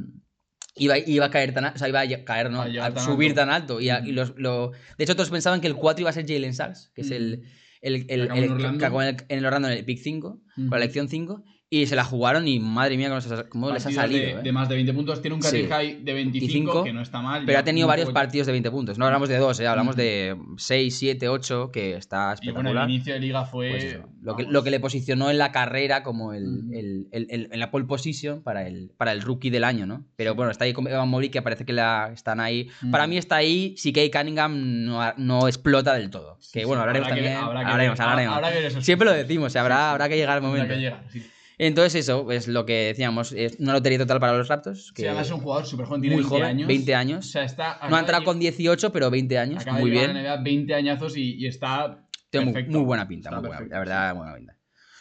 Iba, 0.77 0.99
iba 0.99 1.27
a 1.27 1.31
caer 1.31 1.53
tan 1.53 1.65
alto, 1.65 1.77
o 1.77 1.79
sea, 1.79 1.89
iba 1.89 2.01
a 2.01 2.25
caer, 2.25 2.51
¿no? 2.51 2.61
A 2.61 2.65
A, 2.65 2.69
llegar 2.69 2.95
tan 2.95 3.05
subir 3.05 3.31
alto. 3.31 3.41
tan 3.41 3.51
alto. 3.51 3.81
Y, 3.81 3.91
a- 3.91 4.01
y 4.07 4.13
los- 4.13 4.35
lo- 4.37 4.71
de 4.99 5.05
hecho, 5.05 5.15
todos 5.17 5.31
pensaban 5.31 5.61
que 5.61 5.67
el 5.67 5.75
4 5.75 6.03
iba 6.03 6.11
a 6.11 6.13
ser 6.13 6.27
Jalen 6.27 6.55
Sachs, 6.55 6.91
que 6.95 7.01
es 7.03 7.11
el, 7.11 7.43
el, 7.83 7.95
el, 7.95 8.07
el- 8.09 8.21
en 8.31 8.37
el, 8.37 8.45
en 8.45 9.39
el 9.39 9.45
Orlando 9.47 9.69
en 9.69 9.75
el 9.79 9.85
pick 9.85 9.99
5, 9.99 10.43
con 10.55 10.65
Ujú. 10.65 10.71
la 10.71 10.77
elección 10.77 11.09
5, 11.09 11.43
y 11.73 11.87
se 11.87 11.95
la 11.95 12.03
jugaron 12.05 12.49
y 12.49 12.59
madre 12.59 12.97
mía, 12.97 13.09
cómo, 13.49 13.71
les 13.71 13.87
ha- 13.87 13.93
salido. 13.93 14.21
de, 14.21 14.31
¿eh? 14.33 14.37
de 14.43 14.51
más 14.53 14.69
de 14.69 14.75
20 14.75 14.93
puntos. 14.93 15.23
Tiene 15.23 15.37
un 15.37 15.41
career 15.41 15.67
Sí. 15.67 15.71
high 15.71 16.03
de 16.03 16.13
25, 16.15 16.41
25, 16.73 16.83
que 16.85 16.93
no 16.93 17.01
está 17.01 17.21
mal. 17.23 17.45
Pero 17.47 17.61
ha 17.61 17.63
tenido 17.63 17.87
varios 17.87 18.07
poco- 18.07 18.15
partidos 18.15 18.47
de 18.49 18.53
20 18.53 18.73
puntos. 18.73 18.99
No 18.99 19.07
hablamos 19.07 19.29
de 19.29 19.39
dos, 19.39 19.61
¿eh? 19.61 19.69
hablamos 19.69 19.95
Ujú. 19.95 20.03
de 20.03 20.37
6, 20.57 20.99
7, 20.99 21.29
8, 21.29 21.71
que 21.73 21.95
está 21.95 22.35
Y 22.43 22.51
bueno, 22.51 22.71
el 22.71 22.77
espectacular. 22.77 22.91
inicio 22.91 23.15
de 23.15 23.21
liga 23.21 23.45
fue. 23.45 23.71
Pues 23.71 23.85
eso, 23.85 24.09
lo, 24.21 24.35
que, 24.35 24.43
lo 24.47 24.65
que 24.65 24.73
le 24.73 24.81
posicionó 24.81 25.31
en 25.31 25.39
la 25.39 25.53
carrera 25.53 26.03
como 26.03 26.33
el, 26.33 26.43
Ujú. 26.45 26.73
el- 26.73 27.07
el- 27.13 27.27
el- 27.31 27.49
en 27.53 27.61
la 27.61 27.71
pole 27.71 27.85
position 27.85 28.43
para 28.43 28.67
el, 28.67 28.91
para 28.97 29.13
el 29.13 29.23
rookie 29.23 29.51
del 29.51 29.63
año, 29.63 29.87
¿no? 29.87 30.05
Pero 30.17 30.35
bueno, 30.35 30.51
está 30.51 30.65
ahí 30.65 30.73
con 30.73 30.89
Evan 30.89 31.09
Mobley, 31.09 31.31
que 31.31 31.41
parece 31.41 31.65
que 31.65 31.73
la, 31.73 32.11
están 32.13 32.41
ahí. 32.41 32.69
Ujú. 32.83 32.91
Para 32.91 33.07
mí 33.07 33.17
está 33.17 33.37
ahí 33.37 33.75
si 33.77 33.93
Kay 33.93 34.11
Cunningham 34.11 34.85
no, 34.87 35.01
no 35.19 35.47
explota 35.47 35.95
del 35.95 36.11
todo. 36.11 36.37
Que 36.53 36.63
Sí, 36.63 36.65
bueno, 36.65 36.83
sí, 36.83 36.89
hablaremos 36.89 37.07
habrá 37.13 37.15
que- 37.23 37.29
también. 37.29 37.45
habrá 37.45 37.61
que 37.61 37.67
hablaremos, 37.71 37.99
ver- 38.01 38.09
hablaremos. 38.09 38.37
habrá 38.39 38.51
que 38.51 38.83
Siempre 38.83 39.07
lo 39.07 39.13
decimos, 39.15 39.55
habrá, 39.55 39.93
habrá 39.93 40.09
que 40.09 40.17
llegar 40.17 40.39
Habrá 40.39 40.49
momento. 40.49 40.75
que 40.75 40.81
llegar, 40.81 41.05
sí. 41.13 41.25
Entonces 41.63 41.95
eso 42.07 42.31
es 42.33 42.49
lo 42.49 42.65
que 42.65 42.87
decíamos, 42.87 43.33
es 43.33 43.57
una 43.61 43.75
lotería 43.75 43.99
total 43.99 44.19
para 44.19 44.33
los 44.39 44.49
Raptors. 44.49 44.93
Que 44.93 45.03
Sí, 45.03 45.07
además 45.09 45.27
es 45.27 45.33
un 45.35 45.41
jugador 45.41 45.67
súper 45.67 45.85
joven, 45.87 46.01
tiene 46.01 46.17
muy 46.17 46.23
20 46.25 46.35
joven, 46.37 46.49
años. 46.49 46.69
20 46.69 46.95
O 46.95 46.97
años. 46.97 47.31
sea, 47.31 47.45
está. 47.45 47.79
No 47.91 47.97
ha 47.97 48.01
entrado 48.01 48.21
de- 48.21 48.25
con 48.25 48.39
18, 48.39 48.91
pero 48.93 49.11
20 49.11 49.39
años. 49.39 49.61
acaba 49.63 49.79
Muy 49.79 49.91
de 49.91 49.99
bien. 49.99 50.11
a 50.11 50.15
la 50.15 50.21
NBA 50.21 50.43
20 50.43 50.75
añazos 50.75 51.17
y, 51.19 51.35
y 51.35 51.47
está. 51.47 52.07
Tiene 52.31 52.51
muy, 52.53 52.65
muy 52.65 52.81
buena 52.83 53.07
pinta, 53.07 53.31
muy 53.31 53.41
buena, 53.49 53.67
la 53.69 53.79
verdad, 53.79 54.15
muy 54.15 54.23
buena 54.23 54.37
pinta. 54.39 54.57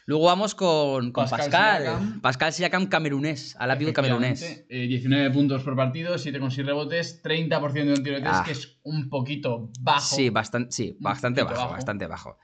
Luego 0.06 0.26
vamos 0.26 0.56
con, 0.56 1.12
con 1.12 1.30
Pascal 1.30 1.40
Pascal. 1.52 1.82
Siakam. 1.84 2.22
Pascal 2.22 2.54
Siakam 2.54 2.88
camerunés, 2.88 3.56
al 3.60 3.68
lápiz 3.70 3.94
camerunés. 3.94 4.66
Eh, 4.68 4.88
19 4.88 5.30
puntos 5.30 5.62
por 5.64 5.76
partido, 5.76 6.16
7,6 6.16 6.66
rebotes, 6.66 7.22
30% 7.24 7.96
en 7.96 8.04
tiro 8.04 8.16
de 8.16 8.22
3, 8.22 8.34
Ah. 8.36 8.44
que 8.44 8.52
es 8.54 8.80
un 8.84 9.08
poquito 9.08 9.70
bajo. 9.80 10.16
Sí, 10.16 10.30
bastante, 10.32 10.72
sí, 10.72 10.98
bastante 11.00 11.44
bajo, 11.44 11.56
bajo. 11.56 11.72
bastante 11.74 12.08
bajo. 12.08 12.38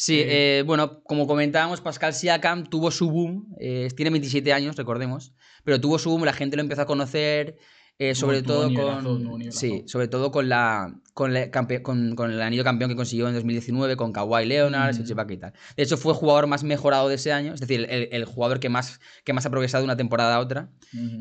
Sí, 0.00 0.22
Eh, 0.24 0.62
bueno, 0.64 1.02
como 1.02 1.26
comentábamos, 1.26 1.80
Pascal 1.80 2.14
Siakam 2.14 2.64
tuvo 2.70 2.92
su 2.92 3.10
boom, 3.10 3.52
eh, 3.58 3.88
tiene 3.96 4.10
27 4.10 4.52
años, 4.52 4.76
recordemos, 4.76 5.32
pero 5.64 5.80
tuvo 5.80 5.98
su 5.98 6.10
boom, 6.10 6.24
la 6.24 6.32
gente 6.32 6.54
lo 6.56 6.62
empezó 6.62 6.82
a 6.82 6.86
conocer 6.86 7.56
eh, 8.00 8.14
sobre 8.14 8.42
todo 8.44 8.72
con. 8.72 9.50
Sí, 9.50 9.82
sobre 9.86 10.06
todo 10.06 10.30
con 10.30 10.48
la. 10.48 10.94
Con, 11.14 11.34
la 11.34 11.50
con- 11.82 12.14
con 12.14 12.30
el 12.30 12.40
anillo 12.40 12.62
campeón 12.62 12.90
que 12.90 12.94
consiguió 12.94 13.26
en 13.26 13.34
2019 13.34 13.96
con 13.96 14.12
Kawhi 14.12 14.46
Leonard, 14.46 14.94
Mm. 14.96 15.32
Y 15.32 15.36
tal. 15.36 15.52
De 15.76 15.82
hecho, 15.82 15.96
fue 15.96 16.12
el 16.12 16.18
jugador 16.18 16.46
más 16.46 16.62
mejorado 16.62 17.08
de 17.08 17.16
ese 17.16 17.32
año, 17.32 17.54
es 17.54 17.58
decir, 17.60 17.84
el, 17.90 18.08
el 18.12 18.24
jugador 18.24 18.60
que 18.60 18.68
más, 18.68 19.00
que 19.24 19.32
más 19.32 19.46
ha 19.46 19.50
progresado 19.50 19.82
de 19.82 19.86
una 19.86 19.96
temporada 19.96 20.36
a 20.36 20.38
otra. 20.38 20.70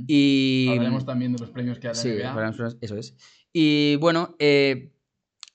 Y. 0.07 0.67
Hablaremos 0.69 1.03
también 1.03 1.33
de 1.33 1.39
los 1.39 1.49
premios 1.49 1.79
que 1.79 1.87
da 1.87 1.93
la 1.93 1.99
Sí, 1.99 2.09
NBA. 2.09 2.75
eso 2.81 2.95
es. 2.95 3.15
Y 3.51 3.95
bueno, 3.95 4.35
eh, 4.37 4.91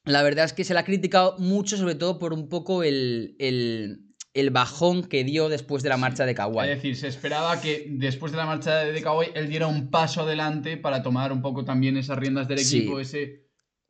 la 0.04 0.22
verdad 0.22 0.44
es 0.44 0.52
que 0.52 0.64
se 0.64 0.74
le 0.74 0.80
ha 0.80 0.84
criticado 0.84 1.36
mucho, 1.38 1.76
sobre 1.76 1.94
todo 1.94 2.18
por 2.18 2.32
un 2.32 2.48
poco 2.48 2.82
el, 2.82 3.36
el, 3.38 4.06
el 4.34 4.50
bajón 4.50 5.04
que 5.04 5.24
dio 5.24 5.48
después 5.48 5.82
de 5.82 5.88
la 5.88 5.96
marcha 5.96 6.26
de 6.26 6.34
Kawhi. 6.34 6.68
Es 6.68 6.76
decir, 6.76 6.96
se 6.96 7.08
esperaba 7.08 7.60
que 7.60 7.86
después 7.88 8.32
de 8.32 8.38
la 8.38 8.46
marcha 8.46 8.78
de 8.78 9.02
Kawhi 9.02 9.26
él 9.34 9.48
diera 9.48 9.66
un 9.66 9.90
paso 9.90 10.22
adelante 10.22 10.76
para 10.76 11.02
tomar 11.02 11.32
un 11.32 11.42
poco 11.42 11.64
también 11.64 11.96
esas 11.96 12.18
riendas 12.18 12.48
del 12.48 12.58
Sí. 12.58 12.78
equipo, 12.78 12.98
ese... 12.98 13.42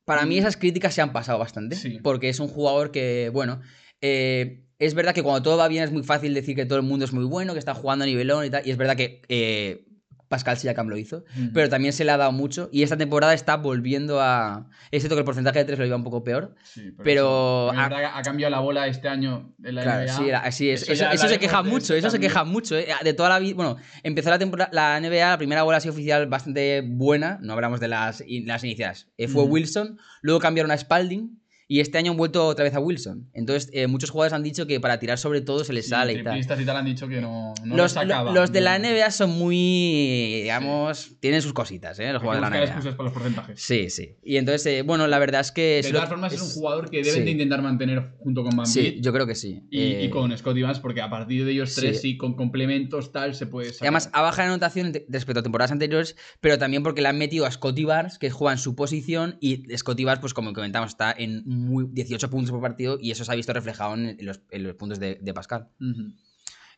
Para 0.04 0.26
mí 0.26 0.36
esas 0.36 0.56
críticas 0.56 0.94
se 0.94 1.00
han 1.00 1.12
pasado 1.12 1.38
bastante, 1.38 1.76
Sí. 1.76 1.98
porque 2.02 2.28
es 2.28 2.40
un 2.40 2.48
jugador 2.48 2.90
que, 2.90 3.30
bueno, 3.32 3.60
eh, 4.00 4.64
es 4.80 4.94
verdad 4.94 5.14
que 5.14 5.22
cuando 5.22 5.42
todo 5.42 5.56
va 5.56 5.68
bien 5.68 5.84
es 5.84 5.92
muy 5.92 6.02
fácil 6.02 6.34
decir 6.34 6.56
que 6.56 6.66
todo 6.66 6.76
el 6.78 6.84
mundo 6.84 7.04
es 7.04 7.12
muy 7.12 7.24
bueno, 7.24 7.52
que 7.52 7.60
está 7.60 7.72
jugando 7.72 8.02
a 8.02 8.06
nivelón 8.06 8.44
y 8.44 8.50
tal, 8.50 8.66
y 8.66 8.72
es 8.72 8.76
verdad 8.76 8.96
que 8.96 9.22
eh, 9.28 9.86
Pascal 10.32 10.56
Siakam 10.56 10.88
lo 10.88 10.96
hizo, 10.96 11.18
Ujú. 11.38 11.50
pero 11.54 11.68
también 11.68 11.92
se 11.92 12.04
le 12.04 12.10
ha 12.10 12.16
dado 12.16 12.32
mucho, 12.32 12.68
y 12.72 12.82
esta 12.82 12.96
temporada 12.96 13.34
está 13.34 13.56
volviendo 13.58 14.20
a... 14.20 14.68
Es 14.90 15.02
cierto 15.02 15.14
que 15.14 15.20
el 15.20 15.24
porcentaje 15.24 15.58
de 15.60 15.64
tres 15.66 15.78
lo 15.78 15.86
iba 15.86 15.94
un 15.94 16.02
poco 16.04 16.24
peor, 16.24 16.54
Sí, 16.64 16.90
pero- 17.04 17.70
que 17.72 17.78
ha 17.78 18.22
cambiado 18.22 18.50
la 18.50 18.60
bola 18.60 18.86
este 18.86 19.08
año 19.08 19.54
en 19.62 19.74
la 19.74 19.82
Claro, 19.82 20.02
NBA. 20.04 20.16
sí, 20.16 20.30
así 20.30 20.70
es. 20.70 20.82
Eso 20.82 20.92
Eso, 20.94 21.02
ya 21.04 21.12
eso 21.12 21.28
se 21.28 21.38
queja 21.38 21.62
mucho, 21.62 21.94
eso 21.94 22.08
se 22.10 22.18
queja 22.18 22.44
mucho. 22.44 22.76
¿eh? 22.78 22.86
De 23.04 23.12
toda 23.14 23.28
la 23.28 23.38
vida. 23.38 23.54
Bueno, 23.54 23.76
empezó 24.02 24.30
la 24.30 24.38
temporada, 24.38 24.70
la 24.72 24.98
NBA, 25.00 25.30
la 25.30 25.38
primera 25.38 25.62
bola 25.62 25.76
así 25.78 25.88
oficial 25.88 26.26
bastante 26.26 26.80
buena. 26.84 27.38
No 27.42 27.52
hablamos 27.52 27.78
de 27.80 27.88
las, 27.88 28.24
las 28.46 28.64
iniciales. 28.64 29.08
eh, 29.18 29.28
fue. 29.28 29.44
Wilson, 29.44 29.98
luego 30.22 30.40
cambiaron 30.40 30.70
a 30.70 30.76
Spalding. 30.78 31.41
Y 31.68 31.80
este 31.80 31.96
año 31.98 32.10
han 32.12 32.16
vuelto 32.18 32.46
otra 32.46 32.64
vez 32.64 32.74
a 32.74 32.80
Wilson. 32.80 33.30
Entonces, 33.32 33.70
eh, 33.72 33.86
muchos 33.86 34.10
jugadores 34.10 34.32
han 34.34 34.42
dicho 34.42 34.66
que 34.66 34.78
para 34.80 34.98
tirar 34.98 35.18
sobre 35.18 35.40
todo 35.40 35.64
se 35.64 35.72
les 35.72 35.84
Sí, 35.86 35.90
sale 35.90 36.12
y 36.14 36.22
tal. 36.22 36.38
y 36.40 36.64
tal 36.64 36.76
han 36.76 36.84
dicho 36.84 37.08
que 37.08 37.20
no, 37.20 37.54
no 37.64 37.76
los, 37.76 37.94
les 37.94 38.04
acaba. 38.04 38.32
lo- 38.32 38.40
los 38.40 38.52
de 38.52 38.60
la. 38.60 38.78
NBA 38.78 39.10
son 39.10 39.30
muy, 39.30 40.40
digamos, 40.42 41.16
tienen 41.20 41.42
sus 41.42 41.52
cositas, 41.52 41.98
¿eh? 41.98 42.12
Los 42.12 42.22
Hay 42.22 42.28
que 42.30 42.36
jugadores 42.36 42.50
de 42.50 42.50
la 42.50 42.64
NBA. 42.66 42.72
excusas 42.74 42.94
para 42.96 43.04
los 43.04 43.12
porcentajes. 43.12 43.60
Sí, 43.62 43.90
sí. 43.90 44.16
Y 44.22 44.36
entonces, 44.36 44.66
eh, 44.66 44.82
bueno, 44.82 45.06
la 45.06 45.18
verdad 45.18 45.40
es 45.40 45.52
que... 45.52 45.80
De 45.82 45.90
todas 45.92 46.08
formas, 46.08 46.32
es, 46.32 46.42
un 46.42 46.48
jugador 46.50 46.90
que 46.90 46.98
deben 46.98 47.14
sí. 47.14 47.20
de 47.22 47.30
intentar 47.30 47.62
mantener 47.62 48.12
junto 48.18 48.42
con 48.42 48.56
Van 48.56 48.66
Sí, 48.66 48.98
yo 49.00 49.12
creo 49.12 49.26
que 49.26 49.34
sí. 49.34 49.62
y, 49.70 49.80
Eh, 49.80 50.04
y 50.04 50.10
con 50.10 50.36
Scotty 50.36 50.62
Barnes, 50.62 50.80
porque 50.80 51.00
a 51.00 51.10
partir 51.10 51.44
de 51.44 51.52
ellos 51.52 51.74
tres, 51.74 52.00
sí. 52.00 52.12
sí, 52.12 52.16
con 52.16 52.34
complementos, 52.34 53.12
tal, 53.12 53.34
se 53.34 53.46
puede 53.46 53.68
Y 53.68 53.72
sacar. 53.72 53.86
además 53.88 54.10
ha 54.12 54.22
bajado 54.22 54.42
en 54.48 54.52
anotación 54.54 54.92
respecto 55.08 55.40
a 55.40 55.42
temporadas 55.42 55.72
anteriores, 55.72 56.16
pero 56.40 56.58
también 56.58 56.82
porque 56.82 57.02
le 57.02 57.08
han 57.08 57.18
metido 57.18 57.46
a 57.46 57.50
Scotty 57.50 57.84
Barnes, 57.84 58.18
que 58.18 58.30
juega 58.30 58.52
en 58.52 58.58
su 58.58 58.74
posición, 58.74 59.36
y 59.40 59.64
Scotty 59.76 60.04
Barnes, 60.04 60.20
pues 60.20 60.34
como 60.34 60.52
comentamos, 60.52 60.90
está 60.90 61.14
en 61.16 61.42
muy 61.52 61.86
18 61.90 62.30
puntos 62.30 62.50
por 62.50 62.60
partido, 62.60 62.98
y 63.00 63.10
eso 63.10 63.24
se 63.24 63.32
ha 63.32 63.34
visto 63.34 63.52
reflejado 63.52 63.94
en, 63.94 64.16
en 64.18 64.26
los, 64.26 64.40
en 64.50 64.62
los 64.64 64.74
puntos 64.74 64.98
de, 64.98 65.18
de 65.20 65.34
Pascal. 65.34 65.68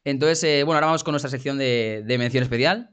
Entonces, 0.05 0.45
eh, 0.45 0.63
bueno, 0.65 0.77
ahora 0.77 0.89
vamos 0.89 1.05
con 1.05 1.13
nuestra 1.13 1.31
sección 1.31 1.57
de, 1.59 2.03
de 2.07 2.19
mención 2.19 2.43
especial. 2.43 2.91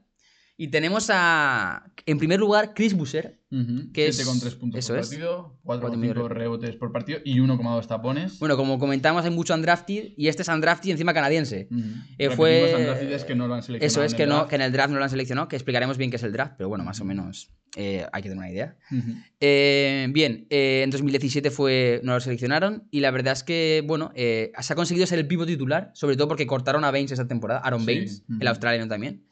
Y 0.56 0.68
tenemos 0.68 1.08
a, 1.12 1.90
en 2.06 2.18
primer 2.18 2.38
lugar, 2.38 2.72
Chris 2.74 2.94
Busser. 2.94 3.38
Ujú. 3.50 3.92
Que 3.92 4.10
Siete 4.12 4.22
es- 4.22 4.28
con 4.28 4.40
3 4.40 4.54
puntos 4.54 4.78
eso 4.78 4.92
por 4.94 5.00
es. 5.00 5.08
partido, 5.08 5.58
Cuatro 5.62 5.88
y 5.88 5.90
4,5 5.92 5.98
medio 5.98 6.28
rebotes 6.28 6.76
por 6.76 6.90
partido 6.92 7.18
y 7.24 7.38
1,2 7.40 7.86
tapones. 7.86 8.38
Bueno, 8.38 8.56
como 8.56 8.78
comentamos, 8.78 9.24
hay 9.24 9.30
mucho 9.30 9.54
undrafted, 9.54 10.12
y 10.16 10.28
este 10.28 10.42
es 10.42 10.48
undrafted 10.48 10.90
encima 10.90 11.12
canadiense. 11.12 11.68
Ujú. 11.70 11.80
eh, 11.80 12.28
Repetimos, 12.28 12.36
fue- 12.36 12.74
Andracides 12.74 13.24
que 13.24 13.34
no 13.34 13.46
lo 13.48 13.54
han 13.54 13.62
seleccionado 13.62 13.86
Eso 13.86 14.04
es, 14.04 14.14
que, 14.14 14.26
no, 14.26 14.46
que 14.48 14.54
en 14.54 14.62
el 14.62 14.72
draft 14.72 14.90
no 14.90 14.98
lo 14.98 15.04
han 15.04 15.10
seleccionado, 15.10 15.48
que 15.48 15.56
explicaremos 15.56 15.98
bien 15.98 16.10
qué 16.10 16.16
es 16.16 16.22
el 16.22 16.32
draft, 16.32 16.54
pero 16.56 16.68
bueno, 16.68 16.84
más 16.84 17.00
o 17.00 17.04
menos 17.04 17.50
eh, 17.76 18.06
hay 18.12 18.22
que 18.22 18.28
tener 18.28 18.38
una 18.38 18.50
idea. 18.50 18.76
Ujú. 18.90 19.12
Eh, 19.40 20.06
bien, 20.10 20.46
eh, 20.50 20.82
en 20.84 20.90
2017 20.90 21.50
fue, 21.50 22.00
no 22.04 22.14
lo 22.14 22.20
seleccionaron 22.20 22.86
y 22.90 23.00
la 23.00 23.10
verdad 23.10 23.32
es 23.32 23.42
que, 23.42 23.82
bueno, 23.86 24.12
eh, 24.14 24.52
se 24.60 24.72
ha 24.72 24.76
conseguido 24.76 25.06
ser 25.06 25.18
el 25.18 25.26
pivo 25.26 25.44
titular, 25.46 25.90
sobre 25.94 26.16
todo 26.16 26.28
porque 26.28 26.46
cortaron 26.46 26.84
a 26.84 26.90
Baines 26.90 27.12
esta 27.12 27.26
temporada, 27.28 27.60
Aaron 27.60 27.84
Baines, 27.84 28.22
el 28.40 28.46
australiano 28.48 28.88
también. 28.88 29.24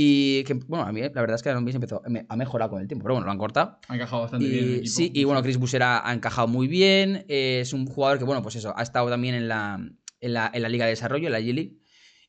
Y 0.00 0.44
que, 0.44 0.54
bueno, 0.54 0.84
a 0.84 0.92
mí 0.92 1.00
la 1.00 1.08
verdad 1.08 1.34
es 1.34 1.42
que 1.42 1.48
Aaron 1.48 1.64
Baines 1.64 1.74
empezó, 1.74 2.00
ha 2.28 2.36
mejorado 2.36 2.70
con 2.70 2.80
el 2.80 2.86
tiempo, 2.86 3.02
pero 3.02 3.14
bueno, 3.14 3.26
lo 3.26 3.32
han 3.32 3.38
cortado. 3.38 3.80
Ha 3.88 3.96
encajado 3.96 4.22
bastante 4.22 4.46
bien 4.46 4.58
en 4.60 4.68
el 4.68 4.74
Y, 4.74 4.78
equipo. 4.78 4.94
sí, 4.94 5.10
y 5.12 5.24
bueno, 5.24 5.42
Chris 5.42 5.56
Busser 5.56 5.82
ha, 5.82 6.12
encajado 6.12 6.46
muy 6.46 6.68
bien, 6.68 7.24
es 7.26 7.72
un 7.72 7.84
jugador 7.84 8.18
que, 8.18 8.24
bueno, 8.24 8.40
pues 8.40 8.54
eso, 8.54 8.72
ha 8.76 8.82
estado 8.84 9.10
también 9.10 9.34
en 9.34 9.48
la, 9.48 9.80
en 10.20 10.32
la, 10.32 10.52
en 10.54 10.62
la 10.62 10.68
Liga 10.68 10.84
de 10.84 10.92
Desarrollo, 10.92 11.26
en 11.26 11.32
la 11.32 11.40
G-League. 11.40 11.78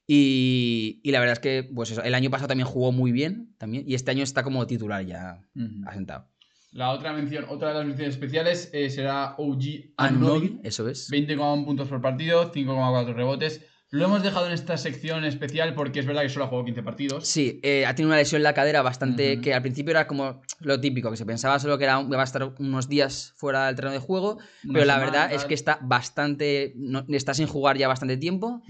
Y, 0.08 1.00
y 1.04 1.12
la 1.12 1.20
verdad 1.20 1.34
es 1.34 1.40
que, 1.42 1.70
pues 1.76 1.92
eso, 1.92 2.02
el 2.02 2.16
año 2.16 2.32
pasado 2.32 2.48
también 2.48 2.66
jugó 2.68 2.92
muy 2.92 3.12
bien, 3.12 3.54
también, 3.60 3.84
y 3.86 3.94
este 3.94 4.10
año 4.10 4.24
está 4.24 4.42
como 4.42 4.66
titular 4.66 5.06
ya 5.06 5.40
Ujú. 5.54 5.84
asentado. 5.86 6.28
La 6.72 6.90
otra 6.90 7.14
mención, 7.14 7.46
otra 7.50 7.68
de 7.68 7.76
las 7.76 7.86
menciones 7.86 8.16
especiales 8.16 8.72
eh, 8.74 8.90
será 8.90 9.36
OG. 9.38 9.94
Anunoby, 9.98 10.60
eso 10.64 10.90
es. 10.90 11.12
20,1 11.12 11.66
puntos 11.66 11.88
por 11.88 12.02
partido, 12.02 12.52
5,4 12.52 13.14
rebotes. 13.14 13.64
Lo 13.92 14.06
hemos 14.06 14.22
dejado 14.22 14.46
en 14.46 14.54
esta 14.54 14.78
sección 14.78 15.26
especial 15.26 15.74
porque 15.74 16.00
es 16.02 16.06
verdad 16.06 16.22
que 16.22 16.30
solo 16.30 16.46
ha 16.46 16.48
jugado 16.48 16.64
15 16.66 16.84
partidos. 16.84 17.28
Sí, 17.28 17.60
eh, 17.64 17.88
ha 17.88 17.96
tenido 17.96 18.10
una 18.10 18.18
lesión 18.18 18.38
en 18.40 18.44
la 18.44 18.54
cadera 18.54 18.84
bastante. 18.84 19.42
Que 19.42 19.52
al 19.56 19.64
principio 19.64 19.90
era 19.90 20.06
como 20.06 20.42
lo 20.60 20.80
típico, 20.80 21.10
que 21.10 21.18
se 21.18 21.26
pensaba 21.26 21.58
solo 21.58 21.80
que 21.80 21.86
era, 21.86 22.00
iba 22.00 22.22
a 22.22 22.24
estar 22.24 22.54
unos 22.60 22.88
días 22.88 23.34
fuera 23.36 23.66
del 23.66 23.76
terreno 23.76 23.94
de 23.94 24.00
juego, 24.00 24.38
Una 24.64 24.74
pero 24.74 24.86
la 24.86 25.00
verdad 25.00 25.34
es 25.34 25.44
que 25.46 25.56
está 25.56 25.80
bastante. 25.82 26.74
no- 26.76 27.04
está 27.10 27.34
sin 27.34 27.48
jugar 27.48 27.78
ya 27.80 27.88
bastante 27.88 28.16
tiempo. 28.18 28.62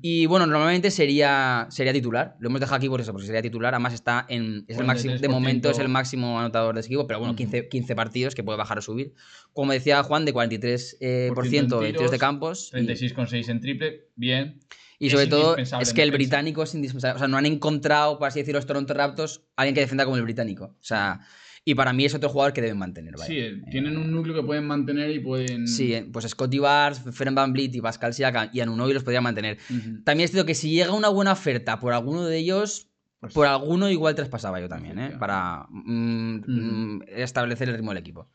Y 0.00 0.24
bueno, 0.24 0.46
normalmente 0.46 0.90
sería, 0.90 1.66
sería 1.68 1.92
titular. 1.92 2.36
Lo 2.40 2.48
hemos 2.48 2.60
dejado 2.60 2.76
aquí 2.76 2.88
por 2.88 3.00
eso, 3.02 3.12
porque 3.12 3.26
sería 3.26 3.42
titular. 3.42 3.74
Además 3.74 3.92
está 3.92 4.24
en. 4.30 4.64
Es 4.68 4.78
el 4.78 4.86
máximo, 4.86 5.12
de 5.12 5.20
43%. 5.20 5.30
momento 5.30 5.70
es 5.70 5.78
el 5.80 5.88
máximo 5.90 6.40
anotador 6.40 6.74
de 6.74 6.80
ese 6.80 6.86
equipo, 6.88 7.06
pero 7.06 7.18
bueno, 7.18 7.32
Ujú. 7.32 7.36
15, 7.38 7.68
15 7.68 7.94
partidos 7.94 8.34
que 8.34 8.42
puede 8.42 8.56
bajar 8.56 8.78
o 8.78 8.80
subir. 8.82 9.12
Como 9.52 9.72
decía 9.72 10.02
Juan, 10.02 10.24
de 10.24 10.32
43% 10.32 10.96
eh, 11.00 11.26
por 11.28 11.34
Por 11.36 11.46
ciento 11.46 11.76
ciento 11.80 11.80
en 11.80 11.92
de 11.92 11.98
tiros 11.98 12.10
de 12.10 12.18
campos. 12.18 12.70
y- 12.72 12.76
36,6 12.86 13.48
en 13.50 13.60
triple, 13.60 14.06
bien. 14.16 14.60
Y 15.02 15.06
Es 15.06 15.12
sobre 15.14 15.26
todo, 15.26 15.56
es 15.56 15.92
que 15.92 16.02
el 16.02 16.12
británico 16.12 16.62
es 16.62 16.74
indispensable. 16.74 17.16
O 17.16 17.18
sea, 17.18 17.26
no 17.28 17.36
han 17.36 17.46
encontrado, 17.46 18.18
por 18.18 18.28
así 18.28 18.38
decirlo, 18.38 18.58
los 18.58 18.66
Toronto 18.66 18.94
Raptors, 18.94 19.42
alguien 19.56 19.74
que 19.74 19.80
defienda 19.80 20.04
como 20.04 20.16
el 20.16 20.22
británico. 20.22 20.64
O 20.66 20.84
sea, 20.84 21.20
y 21.64 21.74
para 21.74 21.92
mí 21.92 22.04
es 22.04 22.14
otro 22.14 22.28
jugador 22.28 22.52
que 22.52 22.60
deben 22.60 22.78
mantener. 22.78 23.14
vaya. 23.16 23.26
Sí, 23.26 23.36
eh, 23.38 23.62
tienen 23.70 23.96
un 23.96 24.12
núcleo 24.12 24.34
que 24.34 24.42
pueden 24.44 24.64
mantener 24.66 25.10
y 25.10 25.18
pueden. 25.18 25.66
Sí, 25.66 25.92
eh, 25.94 26.08
pues 26.12 26.26
Scotty 26.28 26.58
Barnes, 26.60 27.02
Feren 27.12 27.34
Van 27.34 27.52
Vliet 27.52 27.74
y 27.74 27.80
Pascal 27.80 28.14
Siakam 28.14 28.50
y 28.52 28.60
Anunoby 28.60 28.92
los 28.94 29.02
podrían 29.02 29.24
mantener. 29.24 29.58
También 30.04 30.24
es 30.26 30.30
cierto 30.30 30.46
que 30.46 30.54
si 30.54 30.70
llega 30.70 30.92
una 30.92 31.08
buena 31.08 31.32
oferta 31.32 31.80
por 31.80 31.92
alguno 31.92 32.24
de 32.24 32.38
ellos, 32.38 32.88
Pues- 33.20 33.34
por 33.34 33.46
alguno 33.46 33.90
igual 33.90 34.14
traspasaba 34.14 34.60
yo 34.60 34.68
también, 34.68 34.98
¿eh? 35.00 35.16
Para 35.18 35.66
mm, 35.68 36.42
mm, 36.46 37.02
establecer 37.08 37.68
el 37.68 37.74
ritmo 37.76 37.90
del 37.90 37.98
equipo. 37.98 38.28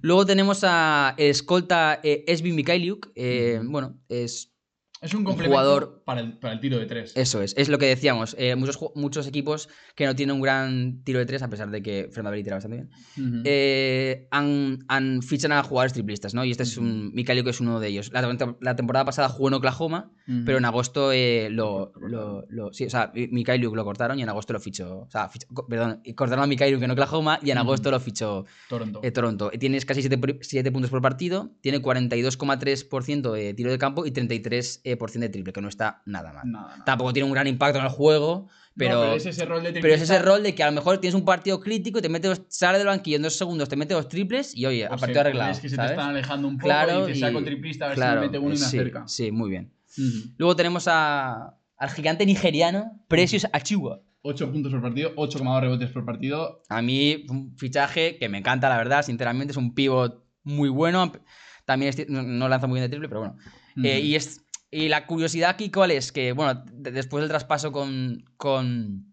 Luego 0.00 0.24
tenemos 0.24 0.60
a 0.62 1.14
escolta 1.18 2.00
eh, 2.02 2.24
Esby 2.26 2.52
Mikhailiuk. 2.52 3.10
eh. 3.14 3.60
Bueno, 3.64 3.98
es 4.08 4.52
Es 5.02 5.12
un 5.12 5.24
complemento 5.24 5.50
jugador- 5.58 6.02
para, 6.06 6.20
el, 6.20 6.38
para 6.38 6.54
el 6.54 6.60
tiro 6.60 6.78
de 6.78 6.86
tres. 6.86 7.12
Eso 7.16 7.42
es, 7.42 7.54
es 7.58 7.68
lo 7.68 7.78
que 7.78 7.86
decíamos. 7.86 8.34
eh, 8.38 8.56
muchos, 8.56 8.78
muchos 8.94 9.26
equipos 9.26 9.68
que 9.94 10.06
no 10.06 10.14
tienen 10.16 10.34
un 10.36 10.40
gran 10.42 11.02
tiro 11.04 11.18
de 11.18 11.26
tres, 11.26 11.42
a 11.42 11.48
pesar 11.50 11.70
de 11.70 11.82
que 11.82 12.04
Fernando 12.10 12.30
Valley 12.30 12.42
tira 12.44 12.56
bastante 12.56 12.76
bien, 12.78 13.42
eh, 13.44 14.26
han, 14.30 14.78
han 14.88 15.22
fichan 15.22 15.52
a 15.52 15.62
jugadores 15.62 15.92
triplistas, 15.92 16.32
¿no? 16.34 16.44
Y 16.44 16.50
este 16.50 16.62
es 16.62 16.76
un. 16.78 17.12
Mikhailiuk 17.14 17.44
que 17.44 17.50
es 17.50 17.60
uno 17.60 17.78
de 17.78 17.88
ellos. 17.88 18.10
La, 18.12 18.22
la 18.60 18.76
temporada 18.76 19.04
pasada 19.04 19.28
jugó 19.28 19.48
en 19.48 19.54
Oklahoma, 19.54 20.10
pero 20.44 20.58
en 20.58 20.64
agosto 20.64 21.12
eh, 21.12 21.48
lo, 21.50 21.92
lo, 22.00 22.46
lo- 22.48 22.72
Sí, 22.72 22.86
o 22.86 22.90
sea, 22.90 23.12
lo 23.14 23.84
cortaron 23.84 24.18
y 24.18 24.22
en 24.22 24.28
agosto 24.28 24.52
lo 24.54 24.60
fichó. 24.60 25.00
O 25.00 25.10
sea, 25.10 25.28
fichó- 25.28 25.46
perdón, 25.68 26.02
cortaron 26.14 26.44
a 26.44 26.46
Mikhailiuk 26.46 26.82
en 26.82 26.90
Oklahoma 26.90 27.38
y 27.42 27.50
en 27.50 27.58
agosto 27.58 27.90
lo 27.90 28.00
fichó 28.00 28.44
Toronto. 28.68 29.00
eh, 29.02 29.10
Toronto. 29.10 29.50
Tienes 29.58 29.84
casi 29.84 30.00
7 30.02 30.72
puntos 30.72 30.90
por 30.90 31.02
partido, 31.02 31.50
tiene 31.60 31.80
42,3% 31.82 33.32
de 33.32 33.54
tiro 33.54 33.70
de 33.70 33.78
campo 33.78 34.06
y 34.06 34.10
33% 34.10 34.80
de 34.94 35.28
triple, 35.28 35.52
que 35.52 35.60
no 35.60 35.68
está 35.68 36.02
nada 36.06 36.32
mal. 36.32 36.44
Tampoco 36.84 37.12
tiene 37.12 37.26
un 37.26 37.32
gran 37.32 37.46
impacto 37.46 37.78
en 37.78 37.84
el 37.84 37.90
juego, 37.90 38.48
pero, 38.76 39.00
pero 39.00 39.12
es 39.14 39.26
ese 39.26 39.44
rol 39.44 39.62
de 39.62 39.72
pero 39.72 39.94
es 39.94 40.00
ese 40.02 40.18
rol 40.20 40.42
de 40.42 40.54
que 40.54 40.62
a 40.62 40.66
lo 40.66 40.72
mejor 40.72 40.98
tienes 40.98 41.14
un 41.14 41.24
partido 41.24 41.60
crítico 41.60 41.98
y 41.98 42.02
te 42.02 42.08
mete 42.08 42.28
dos- 42.28 42.42
sale 42.48 42.78
del 42.78 42.86
banquillo 42.86 43.16
en 43.16 43.22
dos 43.22 43.34
segundos, 43.36 43.68
te 43.68 43.76
mete 43.76 43.94
dos 43.94 44.08
triples 44.08 44.54
y 44.54 44.64
oye, 44.66 44.86
o 44.86 44.92
a 44.92 44.96
se- 44.96 45.00
partido 45.00 45.20
arreglado. 45.22 45.50
Es 45.52 45.60
que 45.60 45.68
se 45.68 45.76
¿sabes? 45.76 45.90
te 45.92 45.94
están 45.96 46.10
alejando 46.10 46.46
un 46.48 46.56
poco 46.58 46.66
Claro, 46.68 47.04
y 47.08 47.12
te 47.12 47.18
y- 47.18 47.20
saco 47.20 47.42
triplista 47.42 47.86
a 47.86 47.88
ver 47.88 47.96
claro, 47.96 48.20
si 48.20 48.20
me 48.20 48.26
mete 48.26 48.38
uno 48.38 48.48
y 48.54 48.58
me 48.58 48.64
sí, 48.64 48.78
acerca. 48.78 49.08
Sí, 49.08 49.32
muy 49.32 49.50
bien. 49.50 49.72
Ujú. 49.98 50.28
Luego 50.38 50.54
tenemos 50.56 50.86
a, 50.88 51.56
al 51.78 51.90
gigante 51.90 52.24
nigeriano 52.26 53.00
Precious 53.08 53.46
Achiuwa. 53.52 54.00
8 54.22 54.50
puntos 54.52 54.72
por 54.72 54.82
partido, 54.82 55.12
8,2 55.16 55.60
rebotes 55.60 55.90
por 55.90 56.04
partido. 56.04 56.62
A 56.68 56.82
mí, 56.82 57.24
un 57.28 57.56
fichaje 57.56 58.18
que 58.18 58.28
me 58.28 58.38
encanta, 58.38 58.68
la 58.68 58.76
verdad, 58.76 59.02
sinceramente, 59.04 59.52
es 59.52 59.56
un 59.56 59.72
pivot 59.74 60.24
muy 60.42 60.68
bueno. 60.68 61.12
También 61.64 61.92
no, 62.08 62.48
lanza 62.48 62.66
muy 62.66 62.78
bien 62.80 62.84
de 62.84 62.96
triple, 62.96 63.08
pero 63.08 63.20
bueno. 63.20 63.36
Eh, 63.82 63.98
Ujú. 63.98 64.06
y, 64.06 64.14
es, 64.16 64.44
y 64.70 64.88
la 64.88 65.06
curiosidad 65.06 65.50
aquí, 65.50 65.70
¿cuál 65.70 65.90
es? 65.90 66.12
Que, 66.12 66.32
bueno, 66.32 66.64
de- 66.72 66.90
después 66.90 67.22
del 67.22 67.28
traspaso 67.28 67.72
con, 67.72 68.24
con 68.36 69.12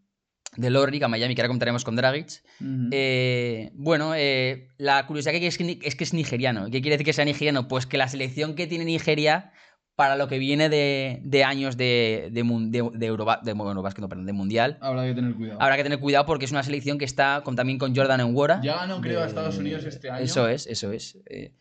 de 0.56 0.70
Lorrick 0.70 1.02
a 1.04 1.08
Miami, 1.08 1.34
que 1.36 1.42
ahora 1.42 1.48
comentaremos 1.50 1.84
con 1.84 1.96
Dragic, 1.96 2.44
eh, 2.92 3.72
bueno, 3.74 4.14
eh, 4.16 4.68
la 4.78 5.06
curiosidad 5.08 5.34
que 5.34 5.48
es 5.48 5.58
que, 5.58 5.80
es 5.82 5.96
que 5.96 6.04
es 6.04 6.14
nigeriano. 6.14 6.66
¿Qué 6.66 6.82
quiere 6.82 6.92
decir 6.92 7.06
que 7.06 7.14
sea 7.14 7.26
nigeriano? 7.26 7.68
Pues 7.68 7.86
que 7.88 7.98
la 7.98 8.08
selección 8.08 8.56
que 8.56 8.68
tiene 8.68 8.86
Nigeria 8.86 9.52
para 9.96 10.16
lo 10.16 10.28
que 10.28 10.40
viene 10.40 10.70
de, 10.70 11.22
de 11.24 11.44
años 11.44 11.78
de, 11.78 12.30
de, 12.32 12.42
de, 12.44 12.90
de 12.94 13.00
de- 13.44 13.54
bueno, 13.54 13.74
no, 13.76 13.84
perdón, 14.10 14.26
de 14.26 14.34
Mundial. 14.34 14.78
Habrá 14.82 15.06
que 15.06 15.14
tener 15.14 15.34
cuidado. 15.36 15.62
Habrá 15.62 15.78
que 15.78 15.84
tener 15.84 16.00
cuidado 16.00 16.26
porque 16.26 16.46
es 16.46 16.52
una 16.52 16.64
selección 16.64 16.98
que 16.98 17.06
está 17.06 17.42
con, 17.44 17.56
también 17.56 17.78
con 17.78 17.96
Jordan 17.96 18.20
en 18.22 18.36
Wara. 18.36 18.60
Ya 18.64 18.76
ganó, 18.78 19.02
creo, 19.02 19.22
a 19.22 19.28
Estados 19.28 19.58
Unidos 19.58 19.86
este 19.86 20.10
año. 20.10 20.24
Eso 20.24 20.48
es, 20.48 20.66
eso 20.68 20.92
es. 20.92 21.20
Eh, 21.28 21.54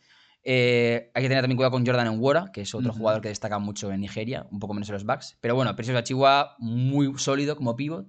eh, 0.44 1.10
hay 1.14 1.22
que 1.22 1.28
tener 1.28 1.42
también 1.42 1.56
cuidado 1.56 1.72
con 1.72 1.86
Jordan 1.86 2.06
en 2.06 2.20
Wara, 2.20 2.50
que 2.52 2.62
es 2.62 2.74
otro 2.74 2.92
jugador 2.92 3.20
que 3.20 3.28
destaca 3.28 3.58
mucho 3.58 3.92
en 3.92 4.00
Nigeria, 4.00 4.46
un 4.50 4.58
poco 4.58 4.74
menos 4.74 4.88
en 4.88 4.94
los 4.94 5.04
Bucks. 5.04 5.38
Pero 5.40 5.54
bueno, 5.54 5.74
Precious 5.76 5.96
Achiwa 5.96 6.56
muy 6.58 7.12
sólido 7.18 7.56
como 7.56 7.76
pivot 7.76 8.06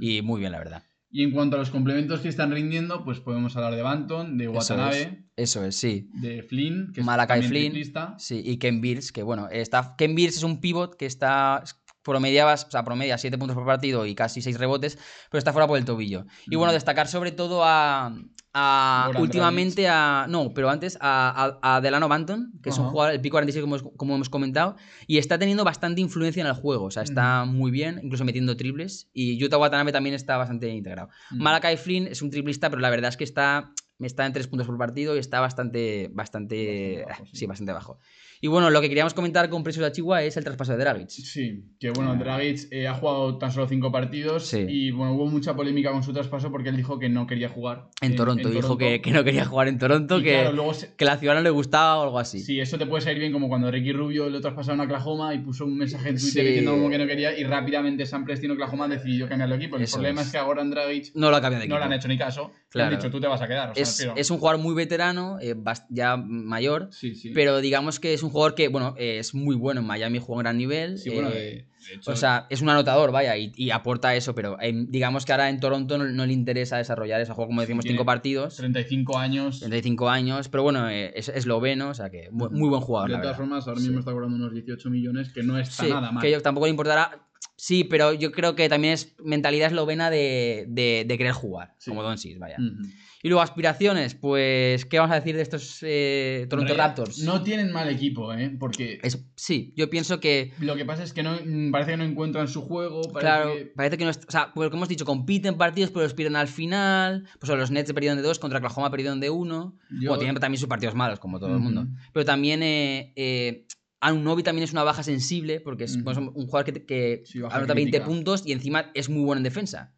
y 0.00 0.22
muy 0.22 0.40
bien, 0.40 0.52
la 0.52 0.58
verdad. 0.58 0.82
Y 1.10 1.22
en 1.22 1.30
cuanto 1.30 1.56
a 1.56 1.58
los 1.58 1.70
complementos 1.70 2.20
que 2.20 2.28
están 2.28 2.50
rindiendo, 2.52 3.02
pues 3.02 3.18
podemos 3.18 3.56
hablar 3.56 3.74
de 3.74 3.80
Banton, 3.80 4.36
de 4.36 4.44
Eso 4.44 4.52
Watanabe, 4.52 5.02
es, 5.02 5.08
eso 5.36 5.64
es, 5.64 5.76
sí. 5.76 6.10
de 6.12 6.42
Flynn, 6.42 6.92
que 6.92 7.00
es 7.00 7.06
Malachi 7.06 7.28
también 7.28 7.50
Flynn. 7.50 7.72
triplista. 7.72 8.14
Sí, 8.18 8.42
y 8.44 8.58
Ken 8.58 8.82
Beers, 8.82 9.10
que 9.10 9.22
bueno, 9.22 9.48
está, 9.50 9.94
Ken 9.96 10.14
Beers 10.14 10.36
es 10.36 10.42
un 10.42 10.60
pivot 10.60 10.96
que 10.96 11.06
está 11.06 11.64
promediaba, 12.08 12.54
o 12.54 12.56
sea, 12.70 12.84
promedia 12.84 13.18
7 13.18 13.38
puntos 13.38 13.54
por 13.56 13.66
partido 13.66 14.06
y 14.06 14.14
casi 14.14 14.42
6 14.42 14.58
rebotes, 14.58 14.98
pero 15.30 15.38
está 15.38 15.52
fuera 15.52 15.66
por 15.68 15.78
el 15.78 15.84
tobillo. 15.84 16.24
Y 16.46 16.56
bueno, 16.56 16.70
Ujú. 16.72 16.76
destacar 16.76 17.06
sobre 17.08 17.30
todo 17.32 17.62
a, 17.64 18.12
a 18.54 19.10
últimamente 19.20 19.86
a 19.88 20.26
no, 20.28 20.52
pero 20.54 20.70
antes 20.70 20.96
a, 21.00 21.58
a, 21.62 21.76
a 21.76 21.80
Delano 21.80 22.08
Banton, 22.08 22.52
que 22.62 22.70
es 22.70 22.78
un 22.78 22.88
jugador 22.90 23.14
el 23.14 23.20
pico 23.20 23.34
46 23.34 23.62
como, 23.62 23.76
hemos- 23.76 23.92
como 23.96 24.14
hemos 24.14 24.28
comentado, 24.30 24.76
y 25.06 25.18
está 25.18 25.38
teniendo 25.38 25.64
bastante 25.64 26.00
influencia 26.00 26.40
en 26.40 26.46
el 26.46 26.54
juego, 26.54 26.86
o 26.86 26.90
sea, 26.90 27.02
está 27.02 27.44
muy 27.44 27.70
bien, 27.70 28.00
incluso 28.02 28.24
metiendo 28.24 28.56
triples 28.56 29.10
y 29.12 29.36
Yuta 29.36 29.58
Watanabe 29.58 29.92
también 29.92 30.14
está 30.14 30.36
bastante 30.36 30.68
integrado. 30.70 31.08
Ujú. 31.30 31.42
Malakai 31.42 31.76
Flynn 31.76 32.06
es 32.06 32.22
un 32.22 32.30
triplista, 32.30 32.70
pero 32.70 32.80
la 32.80 32.90
verdad 32.90 33.10
es 33.10 33.16
que 33.16 33.24
está, 33.24 33.72
está 34.06 34.24
en 34.26 34.32
3 34.32 34.46
puntos 34.46 34.66
por 34.66 34.78
partido 34.78 35.16
y 35.16 35.18
está 35.18 35.40
bastante, 35.40 36.08
bastante, 36.12 36.98
Bastante 36.98 37.04
bajo, 37.08 37.26
sí. 37.26 37.36
sí, 37.36 37.46
bastante 37.46 37.72
bajo. 37.72 37.98
Y 38.40 38.46
bueno, 38.46 38.70
lo 38.70 38.80
que 38.80 38.88
queríamos 38.88 39.14
comentar 39.14 39.48
con 39.50 39.64
Precious 39.64 39.84
Achiwa 39.86 40.22
es 40.22 40.36
el 40.36 40.44
traspaso 40.44 40.70
de 40.70 40.78
Dragic. 40.78 41.08
Sí, 41.08 41.64
que 41.80 41.90
bueno, 41.90 42.14
Dragic 42.14 42.68
eh, 42.70 42.86
ha 42.86 42.94
jugado 42.94 43.36
tan 43.36 43.50
solo 43.50 43.66
cinco 43.66 43.90
partidos 43.90 44.46
Sí. 44.46 44.64
y 44.68 44.90
bueno, 44.92 45.14
hubo 45.14 45.26
mucha 45.26 45.56
polémica 45.56 45.90
con 45.90 46.04
su 46.04 46.12
traspaso 46.12 46.52
porque 46.52 46.68
él 46.68 46.76
dijo 46.76 47.00
que 47.00 47.08
no 47.08 47.26
quería 47.26 47.48
jugar. 47.48 47.88
En 48.00 48.14
Toronto, 48.14 48.48
dijo 48.48 48.60
Toronto. 48.60 48.78
que, 48.78 49.00
que 49.00 49.10
no 49.10 49.24
quería 49.24 49.44
jugar 49.44 49.66
en 49.66 49.78
Toronto, 49.78 50.18
Y 50.20 50.22
que, 50.22 50.30
claro, 50.34 50.52
luego 50.52 50.72
se- 50.74 50.94
que 50.94 51.04
la 51.04 51.16
ciudad 51.16 51.34
no 51.34 51.40
le 51.40 51.50
gustaba 51.50 51.98
o 51.98 52.04
algo 52.04 52.20
así. 52.20 52.38
Sí, 52.38 52.60
eso 52.60 52.78
te 52.78 52.86
puede 52.86 53.02
salir 53.02 53.18
bien 53.18 53.32
como 53.32 53.48
cuando 53.48 53.72
Ricky 53.72 53.90
Rubio 53.92 54.30
lo 54.30 54.40
traspasaron 54.40 54.80
a 54.82 54.84
Oklahoma 54.84 55.34
y 55.34 55.38
puso 55.38 55.64
un 55.64 55.76
mensaje 55.76 56.10
en 56.10 56.14
Twitter 56.16 56.42
Sí. 56.44 56.48
diciendo 56.48 56.70
como 56.70 56.88
que 56.90 56.98
no 56.98 57.06
quería 57.08 57.36
y 57.36 57.42
rápidamente 57.42 58.06
Sam 58.06 58.24
Preston 58.24 58.52
Oklahoma 58.52 58.86
decidió 58.86 59.28
cambiar 59.28 59.50
el 59.50 59.56
equipo. 59.56 59.76
El 59.78 59.82
Eso 59.82 59.96
problema 59.96 60.20
es. 60.20 60.28
es. 60.28 60.32
que 60.32 60.38
ahora 60.38 60.62
Dragic 60.62 61.10
No 61.16 61.30
lo 61.30 61.36
ha 61.36 61.40
cambiado 61.40 61.62
de 61.64 61.68
no 61.68 61.76
le 61.78 61.84
han 61.84 61.92
hecho 61.92 62.06
ni 62.06 62.16
caso. 62.16 62.52
Le 62.72 62.82
han 62.84 62.90
dicho 62.90 63.10
tú 63.10 63.18
te 63.20 63.26
vas 63.26 63.42
a 63.42 63.48
quedar. 63.48 63.70
O 63.70 63.74
sea, 63.74 63.82
es, 64.16 64.30
un 64.30 64.38
jugador 64.38 64.60
muy 64.60 64.74
veterano, 64.74 65.38
eh, 65.40 65.54
ya 65.90 66.16
mayor, 66.16 66.88
Sí, 66.92 67.14
sí. 67.14 67.30
pero 67.34 67.60
digamos 67.60 68.00
que 68.00 68.14
es 68.14 68.22
un 68.22 68.30
jugador 68.30 68.54
que, 68.54 68.68
bueno, 68.68 68.94
eh, 68.98 69.18
es 69.18 69.34
muy 69.34 69.56
bueno 69.56 69.80
en 69.80 69.86
Miami, 69.86 70.18
juega 70.18 70.32
a 70.32 70.36
un 70.36 70.42
gran 70.44 70.58
nivel. 70.58 70.98
Sí, 70.98 71.10
bueno, 71.10 71.30
eh, 71.30 71.32
de, 71.34 71.40
de 71.40 71.94
hecho, 71.94 72.10
o 72.10 72.16
sea, 72.16 72.46
es 72.50 72.60
un 72.62 72.68
anotador, 72.68 73.12
vaya, 73.12 73.36
y, 73.36 73.52
y 73.56 73.70
aporta 73.70 74.14
eso, 74.14 74.34
pero 74.34 74.56
digamos 74.88 75.24
que 75.24 75.32
ahora 75.32 75.48
en 75.48 75.58
Toronto 75.60 75.96
no, 75.98 76.04
no 76.04 76.26
le 76.26 76.32
interesa 76.32 76.76
desarrollar 76.76 77.20
ese 77.20 77.32
juego, 77.32 77.48
como 77.48 77.60
decimos, 77.62 77.84
cinco 77.86 78.04
partidos, 78.04 78.56
35 78.56 79.18
años. 79.18 79.60
35 79.60 80.08
años, 80.10 80.48
pero 80.48 80.62
bueno, 80.62 80.88
es 80.88 81.28
esloveno, 81.28 81.90
o 81.90 81.94
sea 81.94 82.10
que 82.10 82.28
mu- 82.30 82.50
muy, 82.50 82.68
buen 82.68 82.80
jugador. 82.82 83.10
De 83.10 83.18
todas 83.18 83.36
formas, 83.36 83.66
ahora 83.66 83.80
mismo 83.80 83.98
está 84.00 84.12
cobrando 84.12 84.36
unos 84.36 84.52
18 84.52 84.90
millones, 84.90 85.30
que 85.32 85.42
no 85.42 85.58
está 85.58 85.86
nada 85.88 86.12
mal. 86.12 86.22
que 86.22 86.30
yo 86.30 86.40
tampoco 86.42 86.66
le 86.66 86.70
importará. 86.70 87.24
Sí, 87.60 87.82
pero 87.84 88.12
yo 88.12 88.30
creo 88.30 88.54
que 88.54 88.68
también 88.68 88.94
es 88.94 89.16
mentalidad 89.24 89.68
eslovena 89.68 90.10
de, 90.10 90.66
de, 90.68 91.04
de 91.06 91.18
querer 91.18 91.32
jugar, 91.32 91.74
Sí. 91.78 91.90
como 91.90 92.02
Doncic, 92.04 92.38
vaya. 92.38 92.56
Ujú. 92.58 92.82
Y 93.22 93.28
luego 93.28 93.42
aspiraciones, 93.42 94.14
pues, 94.14 94.84
¿qué 94.84 94.98
vamos 94.98 95.12
a 95.12 95.18
decir 95.18 95.34
de 95.34 95.42
estos 95.42 95.78
eh, 95.82 96.46
Toronto 96.48 96.72
Raptors? 96.74 97.18
No 97.18 97.42
tienen 97.42 97.72
mal 97.72 97.88
equipo, 97.88 98.32
¿eh? 98.32 98.54
Porque 98.60 99.00
Es- 99.02 99.26
sí, 99.34 99.72
yo 99.76 99.90
pienso 99.90 100.20
que, 100.20 100.52
lo 100.60 100.76
que 100.76 100.84
pasa 100.84 101.02
es 101.02 101.12
que 101.12 101.24
no, 101.24 101.36
mm, 101.44 101.72
parece 101.72 101.90
que 101.92 101.96
no 101.96 102.04
encuentran 102.04 102.46
su 102.46 102.62
juego. 102.62 103.02
Parece 103.02 103.20
claro, 103.20 103.54
que- 103.54 103.64
parece 103.74 103.98
que 103.98 104.04
no, 104.04 104.10
est- 104.10 104.24
o 104.28 104.30
sea, 104.30 104.52
pues 104.54 104.68
como 104.70 104.78
hemos 104.80 104.88
dicho, 104.88 105.04
compiten 105.04 105.56
partidos, 105.56 105.90
pero 105.90 106.04
los 106.04 106.14
pierden 106.14 106.36
al 106.36 106.46
final. 106.46 107.26
Pues 107.40 107.50
los 107.50 107.70
Nets 107.72 107.92
perdieron 107.92 108.16
de 108.18 108.22
dos, 108.22 108.38
contra 108.38 108.58
Oklahoma 108.60 108.88
perdieron 108.90 109.18
de 109.18 109.30
uno. 109.30 109.76
Yo- 109.90 110.10
Bueno, 110.10 110.18
tienen 110.20 110.36
también 110.40 110.60
sus 110.60 110.68
partidos 110.68 110.94
malos, 110.94 111.18
como 111.18 111.40
todo 111.40 111.54
el 111.54 111.60
mundo. 111.60 111.88
Pero 112.12 112.24
también 112.24 112.62
eh, 112.62 113.12
eh, 113.16 113.66
Anunoby 114.00 114.44
también 114.44 114.62
es 114.62 114.70
una 114.70 114.84
baja 114.84 115.02
sensible, 115.02 115.58
porque 115.58 115.84
es 115.84 115.98
pues, 116.04 116.16
un 116.18 116.30
jugador 116.32 116.72
que, 116.72 116.86
que 116.86 117.22
Sí, 117.24 117.40
anota 117.40 117.74
20 117.74 117.90
crítica. 117.90 118.04
puntos 118.04 118.46
y 118.46 118.52
encima 118.52 118.92
es 118.94 119.08
muy 119.08 119.24
bueno 119.24 119.38
en 119.40 119.42
defensa. 119.44 119.92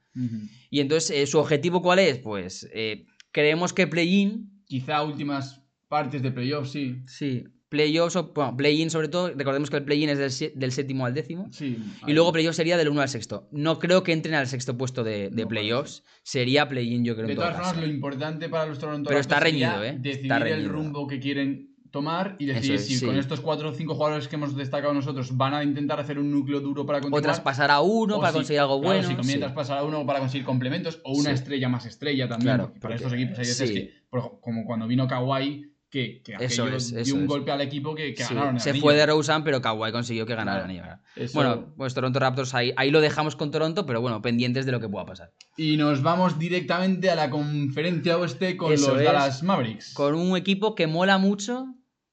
Y 0.71 0.81
entonces, 0.81 1.11
eh, 1.11 1.27
¿su 1.27 1.39
objetivo 1.39 1.83
cuál 1.83 1.99
es? 1.99 2.19
Pues 2.19 2.69
eh, 2.73 3.05
creemos 3.33 3.73
que 3.73 3.87
play-in, 3.87 4.63
Quizá 4.67 5.03
últimas 5.03 5.63
partes 5.89 6.23
de 6.23 6.31
playoffs, 6.31 6.71
sí. 6.71 7.03
sí, 7.07 7.45
playoffs, 7.69 8.15
o- 8.17 8.33
bueno, 8.33 8.57
play-in 8.57 8.89
sobre 8.91 9.09
todo, 9.09 9.31
recordemos 9.35 9.69
que 9.71 9.77
el 9.79 9.85
play-in 9.85 10.09
es 10.11 10.39
del, 10.55 10.73
séptimo 10.73 11.07
al 11.07 11.15
décimo. 11.15 11.49
Sí. 11.53 11.77
Y 12.07 12.13
luego 12.13 12.33
playoff 12.33 12.55
sería 12.55 12.77
del 12.77 12.89
1 12.89 13.01
al 13.01 13.09
sexto. 13.09 13.49
No 13.53 13.79
creo 13.79 14.03
que 14.05 14.13
entren 14.13 14.35
al 14.37 14.47
sexto 14.47 14.77
puesto 14.77 15.03
de, 15.05 15.31
de 15.31 15.43
No 15.43 15.49
playoffs. 15.49 16.05
Sería 16.23 16.69
play-in, 16.69 17.05
yo 17.05 17.15
creo. 17.17 17.27
De 17.29 17.35
todas 17.35 17.57
formas, 17.57 17.77
lo 17.79 17.87
importante 17.87 18.49
para 18.49 18.67
los 18.67 18.79
Toronto 18.79 19.09
Pero 19.09 19.21
está 19.21 19.41
reñido, 19.41 19.83
¿eh? 19.85 19.97
Decidir 19.99 20.23
Está 20.33 20.37
el 20.39 20.43
reñido. 20.43 20.73
rumbo 20.73 21.07
que 21.09 21.19
quieren 21.21 21.70
tomar 21.91 22.37
y 22.39 22.47
decidir 22.47 22.75
es, 22.75 22.87
si 22.87 22.99
sí. 22.99 23.07
con 23.07 23.17
estos 23.17 23.41
cuatro 23.41 23.71
o 23.71 23.73
cinco 23.73 23.95
jugadores 23.95 24.29
que 24.29 24.37
hemos 24.37 24.55
destacado 24.57 24.93
nosotros 24.95 25.37
van 25.37 25.55
a 25.55 25.65
intentar 25.65 25.99
hacer 26.01 26.19
un 26.19 26.31
núcleo 26.31 26.61
duro 26.61 26.87
para 26.87 26.99
O 26.99 27.03
continuar. 27.03 27.23
traspasar 27.25 27.71
a 27.71 27.81
uno 27.81 28.17
o 28.17 28.21
para 28.21 28.33
si- 28.33 28.39
conseguir 28.39 28.61
algo 28.61 28.81
claro, 28.81 28.95
bueno. 28.95 29.09
Si 29.09 29.15
conviene 29.15 29.33
sí. 29.39 29.41
traspasar 29.41 29.79
a 29.79 29.85
uno 29.85 30.07
para 30.07 30.19
conseguir 30.21 30.45
complementos 30.47 31.01
o 31.05 31.13
una 31.13 31.31
Sí. 31.31 31.35
estrella 31.35 31.69
más 31.69 31.87
estrella 31.87 32.29
también. 32.29 32.55
Claro, 32.55 32.65
porque 32.67 32.81
para 32.81 32.95
estos 32.95 33.13
equipos 33.13 33.39
hay 33.39 33.47
veces 33.47 33.71
que, 33.71 33.95
como 34.41 34.65
cuando 34.65 34.87
vino 34.87 35.07
Kawhi, 35.07 35.67
que, 35.91 36.23
que 36.23 36.37
Eso 36.39 36.67
dio 36.67 37.17
un 37.17 37.23
es. 37.23 37.27
golpe 37.27 37.51
al 37.51 37.61
equipo 37.63 37.97
que, 37.97 38.15
que 38.15 38.23
Sí, 38.23 38.33
ganaron 38.33 38.55
el 38.55 38.61
Se 38.61 38.71
anillo. 38.71 38.85
fue 38.85 38.95
de 38.95 39.07
Rosen, 39.07 39.43
pero 39.43 39.61
Kawhi 39.61 39.91
consiguió 39.91 40.25
que 40.25 40.37
ganara 40.37 40.61
el 40.61 40.65
anillo. 40.67 40.85
Eso- 41.17 41.35
Bueno, 41.35 41.75
pues 41.77 41.95
Toronto 41.95 42.21
Raptors 42.21 42.55
ahí, 42.55 42.73
ahí 42.77 42.93
lo 42.93 43.01
dejamos 43.01 43.35
con 43.35 43.51
Toronto, 43.51 43.87
pero 43.87 44.01
bueno, 44.01 44.23
pendientes 44.23 44.67
de 44.67 44.71
lo 44.71 44.79
que 44.79 44.89
pueda 44.89 45.05
pasar. 45.05 45.33
Y 45.57 45.77
nos 45.77 46.01
vamos 46.01 46.39
directamente 46.39 47.11
a 47.11 47.17
la 47.17 47.29
conferencia 47.29 48.17
oeste 48.19 48.57
con 48.57 48.71
los. 48.71 48.87
Dallas 48.87 49.43
Mavericks. 49.43 49.93
Con 49.95 50.15
un 50.15 50.37
equipo 50.37 50.77
que 50.77 50.87
mola 50.87 51.19
mucho 51.19 51.67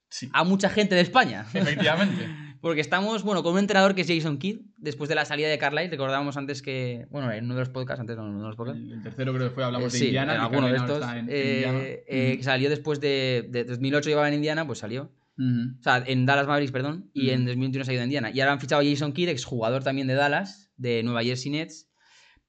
Sí, 0.09 0.29
a 0.33 0.43
mucha 0.43 0.69
gente 0.69 0.95
de 0.95 1.01
España. 1.01 1.45
efectivamente. 1.53 2.27
Porque 2.59 2.81
estamos, 2.81 3.21
bueno, 3.23 3.43
con 3.43 3.53
un 3.53 3.59
entrenador 3.59 3.93
que 3.93 4.01
es 4.01 4.07
Jason 4.07 4.39
Kidd, 4.39 4.61
después 4.77 5.07
de 5.09 5.15
la 5.15 5.25
salida 5.25 5.47
de 5.47 5.59
Carlisle. 5.59 5.89
Recordábamos 5.91 6.37
antes 6.37 6.61
que, 6.63 7.05
bueno, 7.11 7.31
en 7.31 7.45
uno 7.45 7.53
de 7.53 7.59
los 7.61 7.69
podcasts, 7.69 7.99
antes 7.99 8.17
no, 8.17 8.23
en 8.25 8.29
uno 8.31 8.41
de 8.41 8.47
los 8.47 8.55
podcasts. 8.55 8.81
El, 8.81 8.93
el 8.93 9.03
tercero 9.03 9.31
creo 9.33 9.49
que 9.49 9.53
fue, 9.53 9.63
hablamos 9.63 9.93
Eh, 9.93 9.99
de 9.99 10.05
Indiana. 10.05 10.33
que 10.33 10.39
alguno 10.39 10.67
de 10.67 10.75
estos. 10.77 11.03
en- 11.13 11.27
eh, 11.29 12.03
eh, 12.07 12.33
que 12.37 12.43
salió 12.43 12.69
después 12.69 12.99
de, 12.99 13.45
de 13.49 13.63
2008 13.63 14.09
llevaba 14.09 14.27
en 14.27 14.33
Indiana, 14.35 14.65
pues 14.65 14.79
salió. 14.79 15.11
O 15.39 15.83
sea, 15.83 16.03
en 16.07 16.25
Dallas 16.25 16.47
Mavericks, 16.47 16.71
perdón. 16.71 17.11
Y 17.13 17.29
en 17.29 17.45
2021 17.45 17.85
se 17.85 17.91
ha 17.91 17.93
ido 17.93 18.01
a 18.01 18.05
Indiana. 18.05 18.31
Y 18.33 18.39
ahora 18.41 18.53
han 18.53 18.59
fichado 18.59 18.81
a 18.81 18.85
Jason 18.85 19.13
Kidd, 19.13 19.29
exjugador 19.29 19.83
también 19.83 20.07
de 20.07 20.15
Dallas, 20.15 20.71
de 20.77 21.03
Nueva 21.03 21.21
Jersey 21.21 21.51
Nets. 21.51 21.86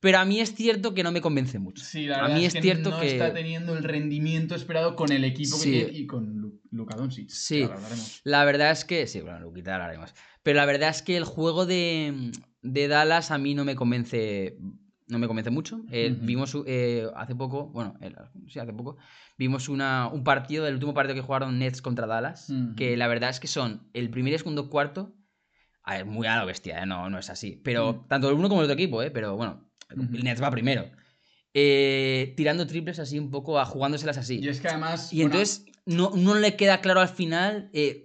Pero 0.01 0.19
a 0.19 0.25
mí 0.25 0.39
es 0.41 0.55
cierto 0.55 0.95
que 0.95 1.03
no 1.03 1.11
me 1.11 1.21
convence 1.21 1.59
mucho. 1.59 1.85
Sí, 1.85 2.07
la 2.07 2.19
a 2.19 2.23
verdad 2.23 2.37
mí 2.37 2.45
es, 2.45 2.55
es 2.55 2.63
cierto 2.63 2.91
no 2.91 3.01
que- 3.01 3.11
está 3.13 3.33
teniendo 3.35 3.77
el 3.77 3.83
rendimiento 3.83 4.55
esperado 4.55 4.95
con 4.95 5.11
el 5.11 5.25
equipo 5.25 5.57
que 5.59 5.63
tiene 5.71 5.91
y 5.93 6.07
con 6.07 6.37
Lu- 6.37 6.61
Luka 6.71 6.95
Doncic. 6.97 7.29
Sí. 7.31 7.59
que 7.67 7.73
hablaremos. 7.73 8.21
La 8.25 8.45
verdad 8.45 8.71
es 8.71 8.85
que. 8.85 9.07
Sí, 9.09 9.21
bueno, 9.21 9.41
Luquita 9.41 9.77
lo 9.77 9.85
haremos. 9.85 10.15
Pero 10.45 10.57
la 10.59 10.67
verdad 10.67 10.91
es 10.91 11.03
que 11.03 11.17
el 11.17 11.25
juego 11.25 11.67
de, 11.67 12.31
de 12.63 12.89
Dallas 12.89 13.31
a 13.33 13.39
mí 13.39 13.55
no 13.55 13.65
me 13.65 13.75
convence. 13.75 14.57
No 15.09 15.19
me 15.19 15.27
convence 15.27 15.51
mucho. 15.51 15.81
Eh. 15.91 16.15
Vimos 16.21 16.55
eh, 16.67 17.07
hace 17.17 17.35
poco, 17.35 17.67
bueno, 17.69 17.95
el- 18.03 18.15
sí, 18.49 18.59
hace 18.59 18.73
poco, 18.75 18.99
vimos 19.39 19.69
una, 19.71 20.07
un 20.13 20.23
partido, 20.23 20.67
el 20.69 20.75
último 20.75 20.93
partido 20.95 21.15
que 21.17 21.23
jugaron 21.23 21.59
Nets 21.59 21.81
contra 21.83 22.07
Dallas, 22.07 22.53
que 22.77 22.95
la 22.97 23.09
verdad 23.09 23.31
es 23.31 23.41
que 23.41 23.47
son 23.49 23.89
el 23.95 24.11
primer 24.11 24.35
y 24.35 24.39
segundo 24.39 24.69
cuarto. 24.69 25.15
A 25.83 25.95
ver, 25.95 26.05
muy 26.05 26.27
a 26.27 26.39
lo 26.39 26.45
bestia, 26.47 26.83
¿eh? 26.83 26.87
no, 26.87 27.09
no 27.09 27.19
es 27.19 27.31
así. 27.31 27.59
Pero 27.65 28.05
tanto 28.07 28.29
el 28.29 28.35
uno 28.35 28.51
como 28.51 28.61
el 28.61 28.67
otro 28.67 28.75
equipo, 28.75 29.03
¿eh? 29.03 29.11
pero 29.11 29.35
bueno, 29.35 29.68
El 29.91 30.25
Nets 30.25 30.43
va 30.43 30.51
primero. 30.51 30.91
Eh, 31.55 32.35
tirando 32.37 32.67
triples 32.67 32.99
así 32.99 33.19
un 33.19 33.31
poco, 33.31 33.59
a 33.59 33.65
jugándoselas 33.65 34.19
así. 34.19 34.39
Y 34.39 34.49
es 34.49 34.61
que 34.61 34.69
además. 34.69 35.13
Y 35.13 35.23
bueno, 35.23 35.35
entonces 35.37 35.65
no, 35.87 36.13
no 36.15 36.35
le 36.35 36.57
queda 36.57 36.81
claro 36.81 37.01
al 37.01 37.09
final. 37.09 37.71
eh, 37.73 38.05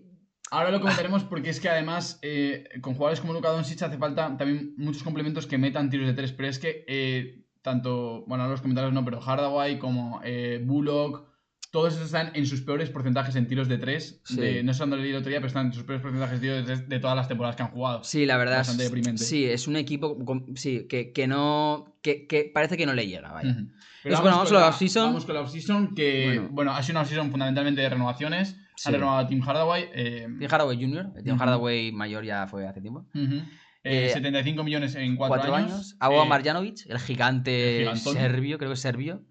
Ahora 0.49 0.71
lo 0.71 0.79
comentaremos 0.79 1.23
porque 1.23 1.49
es 1.49 1.59
que 1.59 1.67
además 1.67 2.19
eh, 2.21 2.65
con 2.81 2.93
jugadores 2.93 3.19
como 3.19 3.33
Luka 3.33 3.49
Doncic 3.49 3.81
hace 3.81 3.97
falta 3.97 4.37
también 4.37 4.75
muchos 4.77 5.03
complementos 5.03 5.47
que 5.47 5.57
metan 5.57 5.89
tiros 5.89 6.07
de 6.07 6.13
tres. 6.13 6.31
Pero 6.31 6.47
es 6.49 6.59
que 6.59 7.43
tanto, 7.61 8.23
bueno, 8.27 8.43
ahora 8.43 8.51
los 8.53 8.61
comentarios 8.61 8.93
no, 8.93 9.03
pero 9.03 9.19
Hardaway 9.19 9.79
como 9.79 10.21
Bullock, 10.61 11.27
todos 11.73 11.99
están 11.99 12.29
en 12.35 12.45
sus 12.45 12.61
peores 12.61 12.91
porcentajes 12.91 13.35
en 13.35 13.47
tiros 13.47 13.67
de 13.67 13.79
tres. 13.79 14.21
Sí. 14.25 14.35
De, 14.35 14.61
no 14.63 14.75
sé 14.75 14.79
dónde 14.81 14.97
leí 14.97 15.09
el 15.09 15.15
otro 15.17 15.29
día, 15.29 15.39
pero 15.39 15.47
están 15.47 15.65
en 15.65 15.73
sus 15.73 15.81
peores 15.83 16.03
porcentajes 16.03 16.39
de 16.39 16.47
tiros 16.47 16.57
de 16.59 16.63
tres 16.75 16.87
de 16.87 16.99
todas 16.99 17.15
las 17.15 17.27
temporadas 17.27 17.55
que 17.55 17.63
han 17.63 17.69
jugado. 17.71 18.03
Sí, 18.03 18.27
la 18.27 18.37
verdad. 18.37 18.57
Bastante 18.57 18.83
es- 18.83 18.89
deprimente. 18.91 19.23
Sí, 19.23 19.43
es 19.45 19.67
un 19.67 19.75
equipo 19.75 20.23
con- 20.23 20.55
sí, 20.55 20.85
que, 20.87 21.11
que 21.11 21.25
no. 21.25 21.95
Que, 22.03 22.27
que 22.27 22.51
parece 22.53 22.77
que 22.77 22.85
no 22.85 22.93
le 22.93 23.07
llega, 23.07 23.31
vaya. 23.31 23.49
Ujú. 23.49 23.61
Pues 24.03 24.19
bueno, 24.21 24.35
vamos 24.35 24.51
con 24.51 24.59
la 24.61 24.67
off-season. 24.67 25.05
Vamos 25.07 25.25
con 25.25 25.33
la 25.33 25.41
off-season, 25.41 25.95
que 25.95 26.25
Bueno. 26.35 26.49
bueno. 26.51 26.71
ha 26.73 26.83
sido 26.83 26.93
una 26.93 27.01
off-season 27.01 27.31
fundamentalmente 27.31 27.81
de 27.81 27.89
renovaciones. 27.89 28.55
Sí. 28.75 28.89
Han 28.89 28.93
renovado 28.95 29.17
a 29.19 29.27
Tim 29.27 29.41
Hardaway. 29.41 29.85
eh, 29.95 30.27
Tim 30.39 30.47
Hardaway 30.51 30.75
Jr., 30.79 31.13
Tim 31.23 31.33
Ujú. 31.33 31.41
Hardaway 31.43 31.91
mayor 31.91 32.23
ya 32.23 32.45
fue 32.47 32.67
hace 32.67 32.81
tiempo. 32.81 33.05
ujú. 33.15 33.35
Eh, 33.35 33.43
Eh, 33.85 34.11
75 34.13 34.63
millones 34.63 34.95
en 34.95 35.15
4 35.17 35.35
Cuatro 35.37 35.55
años. 35.55 35.71
años. 35.73 35.95
Agoa 35.99 36.25
Eh, 36.25 36.29
Marjanovic, 36.29 36.85
el 36.87 36.99
gigante 36.99 37.83
el 37.83 37.97
serbio, 37.97 38.57
creo 38.57 38.69
que 38.69 38.75
es 38.75 38.79
serbio. 38.79 39.21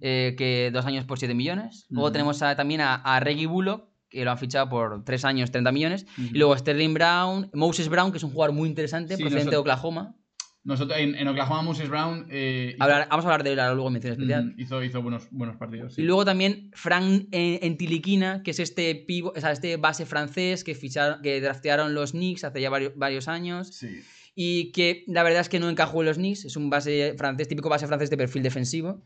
eh, 0.00 0.34
que 0.36 0.70
dos 0.72 0.84
años 0.86 1.04
por 1.04 1.18
7 1.18 1.34
millones. 1.34 1.86
Luego 1.88 2.10
tenemos 2.12 2.42
a- 2.42 2.56
también 2.56 2.80
a, 2.80 2.96
a 2.96 3.20
Reggie 3.20 3.46
Bullock, 3.46 3.88
que 4.08 4.24
lo 4.24 4.30
han 4.32 4.38
fichado 4.38 4.68
por 4.68 5.04
3 5.04 5.24
años, 5.24 5.50
30 5.50 5.72
millones. 5.72 6.06
Y 6.18 6.36
luego 6.38 6.56
Sterling 6.56 6.94
Brown, 6.94 7.50
Moses 7.54 7.88
Brown, 7.88 8.10
que 8.10 8.18
es 8.18 8.24
un 8.24 8.30
jugador 8.32 8.54
muy 8.54 8.68
interesante, 8.68 9.16
Sí, 9.16 9.22
procedente 9.22 9.52
de 9.52 9.56
Oklahoma. 9.56 10.16
Nosotros 10.64 10.96
en, 10.98 11.16
en 11.16 11.26
Oklahoma, 11.26 11.62
Moses 11.62 11.88
Brown 11.88 12.26
eh, 12.30 12.72
hizo, 12.74 12.82
Hablar- 12.84 13.08
vamos 13.10 13.24
a 13.24 13.28
hablar 13.28 13.42
de 13.42 13.52
él 13.52 13.58
ahora 13.60 13.74
luego 13.74 13.88
en 13.88 13.92
mención 13.94 14.12
especial. 14.12 14.48
Ujú, 14.50 14.60
hizo, 14.60 14.84
hizo 14.84 15.02
buenos, 15.02 15.26
buenos 15.32 15.56
partidos. 15.56 15.94
sí. 15.94 16.02
Y 16.02 16.04
luego 16.04 16.24
también 16.24 16.70
Frank 16.74 17.26
eh, 17.32 17.58
Entiliquina, 17.62 18.42
que 18.44 18.52
es 18.52 18.60
este 18.60 18.94
pivo, 18.94 19.32
o 19.36 19.40
sea, 19.40 19.50
este 19.50 19.76
base 19.76 20.06
francés 20.06 20.62
que 20.62 20.74
ficharon, 20.76 21.20
que 21.20 21.40
draftearon 21.40 21.94
los 21.94 22.12
Knicks 22.12 22.44
hace 22.44 22.60
ya 22.60 22.70
varios, 22.70 22.92
varios 22.96 23.26
años. 23.26 23.68
Sí. 23.68 24.02
Y 24.34 24.70
que 24.72 25.04
la 25.08 25.22
verdad 25.24 25.40
es 25.42 25.48
que 25.48 25.58
no 25.60 25.68
encajó 25.68 26.00
en 26.02 26.06
los 26.06 26.16
Knicks. 26.16 26.44
Es 26.44 26.56
un 26.56 26.70
base 26.70 27.14
francés, 27.18 27.48
típico 27.48 27.68
base 27.68 27.86
francés 27.88 28.08
de 28.08 28.16
perfil 28.16 28.42
defensivo. 28.42 29.02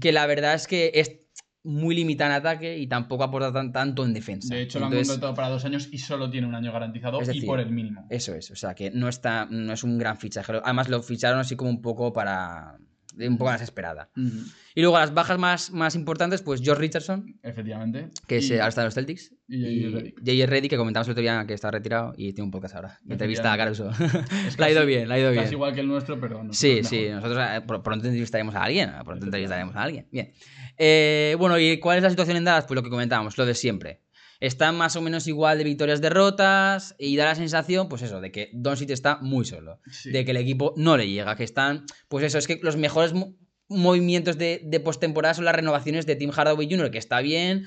Que 0.00 0.12
la 0.12 0.26
verdad 0.26 0.54
es 0.54 0.66
que 0.68 0.92
es 0.94 1.16
muy 1.64 1.94
limitado 1.94 2.30
en 2.30 2.36
ataque 2.36 2.78
y 2.78 2.86
tampoco 2.86 3.24
aporta 3.24 3.52
tan- 3.52 3.72
tanto 3.72 4.04
en 4.04 4.14
defensa. 4.14 4.54
De 4.54 4.62
hecho, 4.62 4.78
lo 4.78 4.86
han 4.86 4.92
contratado 5.08 5.34
para 5.34 5.48
dos 5.48 5.64
años 5.64 5.88
y 5.92 5.98
solo 5.98 6.30
tiene 6.30 6.46
un 6.46 6.54
año 6.54 6.72
garantizado 6.72 7.18
decir, 7.18 7.42
y 7.42 7.46
por 7.46 7.60
el 7.60 7.70
mínimo. 7.70 8.06
Eso 8.10 8.34
es, 8.34 8.50
o 8.50 8.56
sea 8.56 8.74
que 8.74 8.90
no 8.90 9.08
está, 9.08 9.46
no 9.50 9.72
es 9.72 9.82
un 9.84 9.98
gran 9.98 10.16
fichaje. 10.18 10.52
Además 10.62 10.88
lo 10.88 11.02
ficharon 11.02 11.40
así 11.40 11.56
como 11.56 11.70
un 11.70 11.82
poco 11.82 12.12
para. 12.12 12.78
Un 13.26 13.38
poco 13.38 13.50
más 13.50 13.62
esperada. 13.62 14.10
Y 14.74 14.80
luego 14.82 14.98
las 14.98 15.12
bajas 15.12 15.38
más, 15.38 15.70
más 15.72 15.94
importantes, 15.94 16.42
pues 16.42 16.60
George 16.62 16.80
Richardson, 16.82 17.38
Efectivamente. 17.42 18.10
que 18.26 18.36
es, 18.36 18.50
eh, 18.50 18.56
ahora 18.60 18.68
está 18.68 18.82
en 18.82 18.84
los 18.86 18.94
Celtics. 18.94 19.32
y 19.48 19.90
J.J. 19.92 20.46
Reddy, 20.46 20.68
que 20.68 20.76
comentamos 20.76 21.08
el 21.08 21.12
otro 21.12 21.22
día 21.22 21.44
que 21.46 21.54
está 21.54 21.70
retirado 21.70 22.12
y 22.16 22.32
tiene 22.32 22.44
un 22.44 22.50
podcast 22.50 22.76
ahora. 22.76 22.98
Entrevista 23.08 23.52
a 23.52 23.56
Caruso. 23.56 23.90
Es 24.46 24.58
la 24.58 24.66
ha 24.66 24.70
ido 24.70 24.84
bien, 24.86 25.08
la 25.08 25.14
ha 25.14 25.18
ido 25.18 25.30
Casi 25.30 25.40
bien. 25.40 25.52
igual 25.52 25.74
que 25.74 25.80
el 25.80 25.88
nuestro, 25.88 26.20
pero 26.20 26.44
no. 26.44 26.52
Sí, 26.52 26.84
sí, 26.84 27.08
nosotros 27.10 27.38
eh, 27.38 27.60
pr- 27.66 27.82
pronto 27.82 28.06
entrevistaremos 28.06 28.54
a 28.54 28.62
alguien. 28.64 28.90
eh, 28.90 28.92
Pronto 29.04 29.24
entrevistaremos 29.24 29.74
a 29.74 29.82
alguien. 29.82 30.06
Bien. 30.12 30.32
Eh, 30.76 31.34
bueno, 31.38 31.58
¿y 31.58 31.78
cuál 31.80 31.96
es 31.96 32.02
la 32.04 32.10
situación 32.10 32.36
en 32.36 32.44
Dallas? 32.44 32.66
Pues 32.66 32.76
lo 32.76 32.82
que 32.82 32.90
comentábamos, 32.90 33.36
lo 33.38 33.46
de 33.46 33.54
siempre. 33.54 34.02
Están 34.40 34.76
más 34.76 34.94
o 34.96 35.00
menos 35.02 35.26
igual 35.26 35.58
de 35.58 35.64
victorias 35.64 36.00
derrotas 36.00 36.94
y 36.98 37.16
da 37.16 37.24
la 37.24 37.34
sensación, 37.34 37.88
pues 37.88 38.02
eso, 38.02 38.20
de 38.20 38.30
que 38.30 38.50
Doncic 38.52 38.90
está 38.90 39.16
muy 39.20 39.44
solo. 39.44 39.80
Sí. 39.90 40.10
De 40.12 40.24
que 40.24 40.30
el 40.30 40.36
equipo 40.36 40.74
no 40.76 40.96
le 40.96 41.08
llega, 41.08 41.34
que 41.36 41.44
están. 41.44 41.84
Pues 42.08 42.24
eso, 42.24 42.38
es 42.38 42.46
que 42.46 42.60
los 42.62 42.76
mejores 42.76 43.12
mo- 43.14 43.34
movimientos 43.68 44.38
de, 44.38 44.60
de 44.64 44.80
postemporada 44.80 45.34
son 45.34 45.44
las 45.44 45.54
renovaciones 45.56 46.06
de 46.06 46.14
Tim 46.16 46.30
Hardaway 46.30 46.68
Jr., 46.70 46.90
que 46.90 46.98
está 46.98 47.20
bien, 47.20 47.66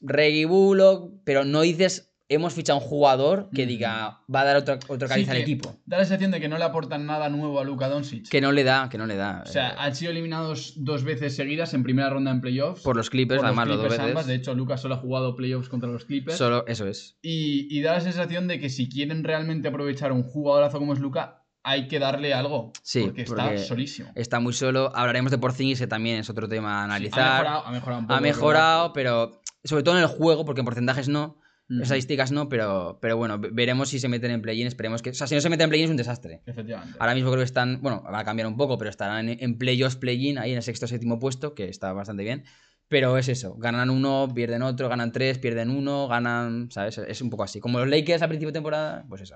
Reggie 0.00 0.44
Bullock, 0.46 1.12
pero 1.24 1.44
no 1.44 1.62
dices, 1.62 2.12
hemos 2.28 2.54
fichado 2.54 2.78
un 2.80 2.84
jugador 2.84 3.48
que 3.54 3.66
diga, 3.66 4.20
va 4.32 4.40
a 4.40 4.44
dar 4.44 4.56
otro, 4.56 4.78
otro 4.88 5.06
Sí, 5.06 5.12
cariz 5.14 5.28
al 5.28 5.36
equipo. 5.36 5.76
Da 5.86 5.98
la 5.98 6.04
sensación 6.04 6.30
de 6.32 6.40
que 6.40 6.48
no 6.48 6.58
le 6.58 6.64
aportan 6.64 7.06
nada 7.06 7.28
nuevo 7.28 7.60
a 7.60 7.64
Luka 7.64 7.88
Doncic. 7.88 8.28
Que 8.28 8.40
no 8.40 8.52
le 8.52 8.64
da, 8.64 8.88
que 8.88 8.98
no 8.98 9.06
le 9.06 9.16
da. 9.16 9.42
O 9.46 9.48
sea, 9.48 9.74
han 9.78 9.94
sido 9.94 10.10
eliminados 10.10 10.74
dos 10.76 11.04
veces 11.04 11.36
seguidas 11.36 11.72
en 11.74 11.82
primera 11.82 12.10
ronda 12.10 12.30
en 12.30 12.40
playoffs. 12.40 12.82
por 12.82 12.96
los 12.96 13.10
Clippers, 13.10 13.40
por 13.42 13.48
los 13.48 13.58
además, 13.58 13.68
dos 13.78 13.98
veces. 13.98 14.26
De 14.26 14.34
hecho, 14.34 14.54
Lucas 14.54 14.80
solo 14.80 14.94
ha 14.96 14.98
jugado 14.98 15.36
playoffs 15.36 15.68
contra 15.68 15.88
los 15.90 16.04
Clippers. 16.04 16.36
Solo, 16.36 16.64
eso 16.66 16.86
es. 16.88 17.16
Y, 17.22 17.68
y 17.70 17.82
da 17.82 17.92
la 17.94 18.00
sensación 18.00 18.48
de 18.48 18.58
que 18.58 18.70
si 18.70 18.88
quieren 18.88 19.22
realmente 19.22 19.68
aprovechar 19.68 20.10
un 20.12 20.22
jugadorazo 20.22 20.78
como 20.78 20.92
es 20.94 20.98
Luca, 20.98 21.44
hay 21.62 21.88
que 21.88 21.98
darle 21.98 22.32
algo. 22.34 22.72
Sí, 22.82 23.02
porque 23.04 23.22
está 23.22 23.44
porque 23.44 23.58
solísimo. 23.58 24.10
Está 24.14 24.40
muy 24.40 24.52
solo. 24.52 24.90
Hablaremos 24.94 25.30
de 25.32 25.38
Porzingis, 25.38 25.78
que 25.80 25.86
también 25.86 26.18
es 26.18 26.30
otro 26.30 26.48
tema 26.48 26.80
a 26.80 26.86
Sí, 26.86 26.90
analizar. 26.90 27.20
ha 27.24 27.32
mejorado, 27.42 27.66
ha 27.66 27.70
mejorado 27.72 28.00
un 28.00 28.06
poco. 28.06 28.16
ha 28.16 28.20
mejorado, 28.20 28.92
pero 28.92 29.40
sobre 29.64 29.82
todo 29.82 29.96
en 29.96 30.02
el 30.02 30.08
juego, 30.08 30.44
porque 30.44 30.60
en 30.60 30.64
porcentajes 30.64 31.08
no, 31.08 31.40
Estadísticas 31.68 32.30
no, 32.30 32.48
pero, 32.48 32.98
pero 33.02 33.16
bueno, 33.16 33.38
ve- 33.38 33.50
veremos 33.52 33.88
si 33.88 33.98
se 33.98 34.08
meten 34.08 34.30
en 34.30 34.40
play-in, 34.40 34.66
esperemos 34.68 35.02
que... 35.02 35.10
O 35.10 35.14
sea, 35.14 35.26
si 35.26 35.34
no 35.34 35.40
se 35.40 35.48
meten 35.48 35.64
en 35.64 35.70
play-in 35.70 35.84
es 35.86 35.90
un 35.90 35.96
desastre. 35.96 36.42
Efectivamente. 36.46 36.96
Ahora 37.00 37.14
mismo 37.14 37.30
creo 37.30 37.40
que 37.40 37.44
están, 37.46 37.82
bueno, 37.82 38.04
va 38.04 38.20
a 38.20 38.24
cambiar 38.24 38.46
un 38.46 38.56
poco, 38.56 38.78
pero 38.78 38.88
estarán 38.88 39.28
en, 39.28 39.38
en 39.40 39.58
playoffs, 39.58 39.96
play-in, 39.96 40.38
ahí 40.38 40.52
en 40.52 40.58
el 40.58 40.62
sexto 40.62 40.84
o 40.86 40.88
séptimo 40.88 41.18
puesto, 41.18 41.54
que 41.54 41.68
está 41.68 41.92
bastante 41.92 42.22
bien. 42.22 42.44
Pero 42.88 43.18
es 43.18 43.28
eso, 43.28 43.56
ganan 43.56 43.90
uno, 43.90 44.30
pierden 44.32 44.62
otro, 44.62 44.88
ganan 44.88 45.10
tres, 45.10 45.38
pierden 45.38 45.70
uno, 45.70 46.06
ganan, 46.06 46.70
¿sabes? 46.70 46.98
Es 46.98 47.20
un 47.20 47.30
poco 47.30 47.42
así. 47.42 47.58
Como 47.58 47.80
los 47.80 47.88
Lakers 47.88 48.22
a 48.22 48.28
principio 48.28 48.50
de 48.50 48.52
temporada, 48.52 49.04
pues 49.08 49.22
eso. 49.22 49.34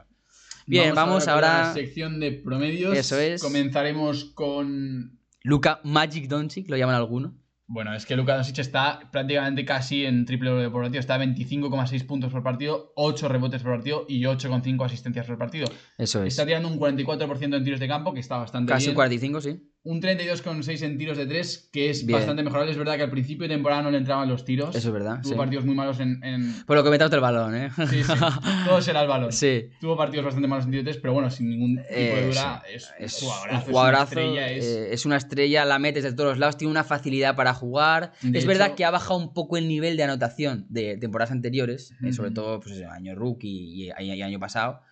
Bien, 0.67 0.95
vamos, 0.95 1.25
con 1.25 1.33
ahora... 1.33 1.59
la 1.63 1.75
sección 1.75 2.21
de 2.21 2.31
promedios. 2.31 2.97
Eso 2.97 3.19
es. 3.19 3.43
Comenzaremos 3.43 4.27
con. 4.27 5.19
Luca 5.43 5.81
Magic 5.83 6.29
Doncic, 6.29 6.71
lo 6.71 6.77
llaman 6.77 6.95
alguno. 6.95 7.35
Bueno, 7.73 7.95
es 7.95 8.05
que 8.05 8.17
Luka 8.17 8.35
Doncic 8.35 8.59
está 8.59 8.99
prácticamente 9.13 9.65
casi 9.65 10.05
en 10.05 10.25
triple 10.25 10.51
doble 10.51 10.71
por 10.71 10.83
partido. 10.83 10.99
Está 10.99 11.15
a 11.15 11.19
25,6 11.21 12.05
puntos 12.05 12.33
por 12.33 12.43
partido, 12.43 12.93
8 12.97 13.29
rebotes 13.29 13.63
por 13.63 13.71
partido 13.77 14.07
y 14.09 14.23
8,5 14.23 14.85
asistencias 14.85 15.25
por 15.25 15.39
partido. 15.39 15.69
Eso 15.97 16.25
es. 16.25 16.35
Está 16.35 16.45
tirando 16.45 16.67
un 16.67 16.81
44% 16.81 17.57
en 17.57 17.63
tiros 17.63 17.79
de 17.79 17.87
campo, 17.87 18.13
que 18.13 18.19
está 18.19 18.39
bastante 18.39 18.73
Casi 18.73 18.87
bien. 18.87 18.91
un 18.91 18.97
45, 18.97 19.41
sí. 19.41 19.70
Un 19.83 20.03
32,6 20.03 20.83
en 20.83 20.99
tiros 20.99 21.17
de 21.17 21.25
3, 21.25 21.71
que 21.73 21.89
es 21.89 22.05
Bien. 22.05 22.19
bastante 22.19 22.43
mejorable. 22.43 22.71
Es 22.71 22.77
verdad 22.77 22.97
que 22.97 23.03
al 23.03 23.11
principio 23.11 23.49
de 23.49 23.55
temporada 23.55 23.81
no 23.83 23.91
le 23.91 23.97
entraban 23.97 24.29
los 24.29 24.45
tiros. 24.45 24.77
Eso 24.77 24.89
es 24.89 24.93
verdad. 24.93 25.21
Tuvo 25.23 25.33
sí. 25.33 25.39
partidos 25.39 25.65
muy 25.65 25.75
malos 25.75 25.99
en. 26.01 26.23
en- 26.23 26.67
Por 26.67 26.77
lo 26.77 26.85
que 26.85 26.91
metas 26.91 27.11
del 27.11 27.21
balón, 27.21 27.55
¿eh? 27.57 27.71
Sí, 27.89 28.05
sí. 28.05 28.13
Todo 28.67 28.83
será 28.83 29.01
el 29.01 29.09
balón. 29.09 29.33
Sí. 29.33 29.71
Tuvo 29.81 29.97
partidos 29.97 30.27
bastante 30.27 30.49
malos 30.49 30.67
en 30.67 30.73
tiro 30.73 30.83
de 30.83 30.91
3, 30.91 31.01
pero 31.01 31.15
bueno, 31.15 31.31
sin 31.31 31.49
ningún 31.49 31.77
tipo 31.77 31.89
de 31.95 32.25
Eh, 32.25 32.27
duda. 32.29 32.63
Es, 32.71 32.93
Es 32.99 33.23
un 33.23 33.29
un 33.29 33.61
jugadorazo. 33.63 33.71
Es 33.71 33.73
una 33.73 34.03
estrella, 34.05 34.51
es- 34.51 34.65
eh, 34.67 34.93
es 34.93 35.07
una 35.07 35.17
estrella, 35.17 35.65
la 35.65 35.79
metes 35.79 36.05
de 36.05 36.13
todos 36.13 36.29
los 36.33 36.39
lados, 36.39 36.59
tiene 36.59 36.71
una 36.73 36.85
facilidad 36.85 37.35
para 37.35 37.55
jugar. 37.55 38.13
De 38.21 38.39
es 38.39 38.45
verdad 38.45 38.67
hecho- 38.67 38.77
que 38.77 38.85
ha 38.85 38.91
bajado 38.91 39.17
un 39.19 39.33
poco 39.33 39.57
el 39.57 39.67
nivel 39.67 39.97
de 39.97 40.03
anotación 40.03 40.67
de 40.69 40.99
temporadas 40.99 41.31
anteriores, 41.33 41.93
eh, 42.03 42.09
Ujú. 42.09 42.13
sobre 42.13 42.31
todo 42.33 42.61
pues, 42.61 42.75
ese 42.75 42.85
año 42.85 43.15
rookie 43.15 43.49
y, 43.49 43.91
y- 43.99 44.13
y 44.13 44.21
año 44.21 44.39
pasado. 44.39 44.83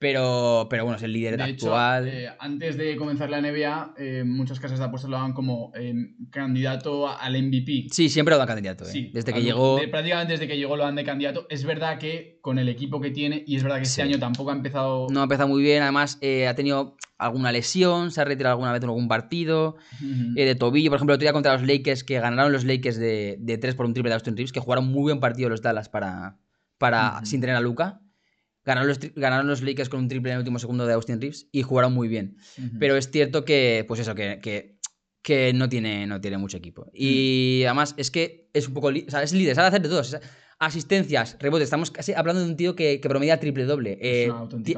Pero, 0.00 0.66
pero 0.70 0.84
bueno, 0.84 0.96
es 0.96 1.02
el 1.02 1.12
líder 1.12 1.36
De 1.36 1.50
hecho, 1.50 1.66
actual. 1.76 2.08
eh, 2.08 2.30
antes 2.38 2.78
de 2.78 2.96
comenzar 2.96 3.28
la 3.28 3.38
NBA, 3.42 3.94
eh, 3.98 4.24
muchas 4.26 4.58
casas 4.58 4.78
de 4.78 4.86
apuestas 4.86 5.10
lo 5.10 5.18
daban 5.18 5.34
como 5.34 5.72
eh, 5.76 5.92
candidato 6.30 7.06
al 7.06 7.36
MVP. 7.36 7.88
Sí, 7.92 8.08
siempre 8.08 8.32
lo 8.34 8.38
da 8.38 8.46
candidato. 8.46 8.84
eh. 8.84 8.88
Sí, 8.90 9.10
Desde 9.12 9.34
que 9.34 9.42
llegó. 9.42 9.76
de- 9.78 9.88
prácticamente 9.88 10.32
desde 10.32 10.48
que 10.48 10.56
llegó 10.56 10.74
lo 10.78 10.84
dan 10.84 10.94
de 10.96 11.04
candidato. 11.04 11.46
Es 11.50 11.64
verdad 11.66 11.98
que 11.98 12.38
con 12.40 12.58
el 12.58 12.70
equipo 12.70 12.98
que 12.98 13.10
tiene, 13.10 13.44
y 13.46 13.56
es 13.56 13.62
verdad 13.62 13.76
que 13.76 13.82
este 13.82 14.00
año 14.00 14.18
tampoco 14.18 14.50
ha 14.50 14.54
empezado. 14.54 15.06
No 15.10 15.20
ha 15.20 15.24
empezado 15.24 15.50
muy 15.50 15.62
bien, 15.62 15.82
además 15.82 16.18
ha 16.48 16.54
tenido 16.54 16.96
alguna 17.18 17.52
lesión, 17.52 18.10
se 18.10 18.22
ha 18.22 18.24
retirado 18.24 18.54
alguna 18.54 18.72
vez 18.72 18.82
en 18.82 18.88
algún 18.88 19.06
partido. 19.06 19.76
De 20.00 20.54
tobillo, 20.54 20.88
por 20.90 20.96
ejemplo, 20.96 21.12
el 21.12 21.16
otro 21.16 21.24
día 21.26 21.34
contra 21.34 21.52
los 21.52 21.62
Lakers, 21.66 22.04
que 22.04 22.18
ganaron 22.20 22.52
los 22.52 22.64
Lakers 22.64 22.96
de, 22.96 23.36
de 23.38 23.58
3 23.58 23.74
por 23.74 23.84
un 23.84 23.92
triple 23.92 24.08
de 24.08 24.14
Austin 24.14 24.34
Reeves, 24.34 24.52
que 24.52 24.60
jugaron 24.60 24.86
muy 24.86 25.02
buen 25.02 25.20
partido 25.20 25.50
los 25.50 25.60
Dallas 25.60 25.90
para, 25.90 26.38
para 26.78 27.22
sin 27.26 27.42
tener 27.42 27.54
a 27.56 27.60
Luca. 27.60 28.00
Ganaron 28.70 28.88
los, 28.88 28.98
ganaron 29.16 29.46
los 29.48 29.62
Lakers 29.62 29.88
con 29.88 30.00
un 30.00 30.08
triple 30.08 30.30
en 30.30 30.34
el 30.34 30.38
último 30.40 30.58
segundo 30.58 30.86
de 30.86 30.92
Austin 30.94 31.20
Reeves 31.20 31.48
y 31.50 31.62
jugaron 31.62 31.92
muy 31.92 32.06
bien. 32.08 32.36
Pero 32.78 32.96
es 32.96 33.10
cierto 33.10 33.44
que, 33.44 33.84
pues 33.88 33.98
eso, 34.00 34.14
que, 34.14 34.38
que, 34.40 34.78
que 35.22 35.52
no, 35.52 35.68
tiene, 35.68 36.06
no 36.06 36.20
tiene 36.20 36.38
mucho 36.38 36.56
equipo. 36.56 36.86
Mm. 36.86 36.90
Y 36.94 37.62
además 37.64 37.94
es 37.96 38.10
que 38.10 38.48
es 38.52 38.68
un 38.68 38.74
poco. 38.74 38.90
li- 38.90 39.04
O 39.08 39.10
sea, 39.10 39.22
es 39.22 39.32
líder, 39.32 39.54
sabe 39.56 39.68
hacer 39.68 39.82
de 39.82 39.88
todo. 39.88 40.02
Asistencias, 40.60 41.36
rebotes. 41.40 41.64
Estamos 41.64 41.90
casi 41.90 42.12
hablando 42.12 42.42
de 42.44 42.48
un 42.50 42.56
tío 42.56 42.76
que, 42.76 43.00
que 43.00 43.08
promedia 43.08 43.40
triple 43.40 43.64
doble. 43.64 43.98
Eh, 44.00 44.28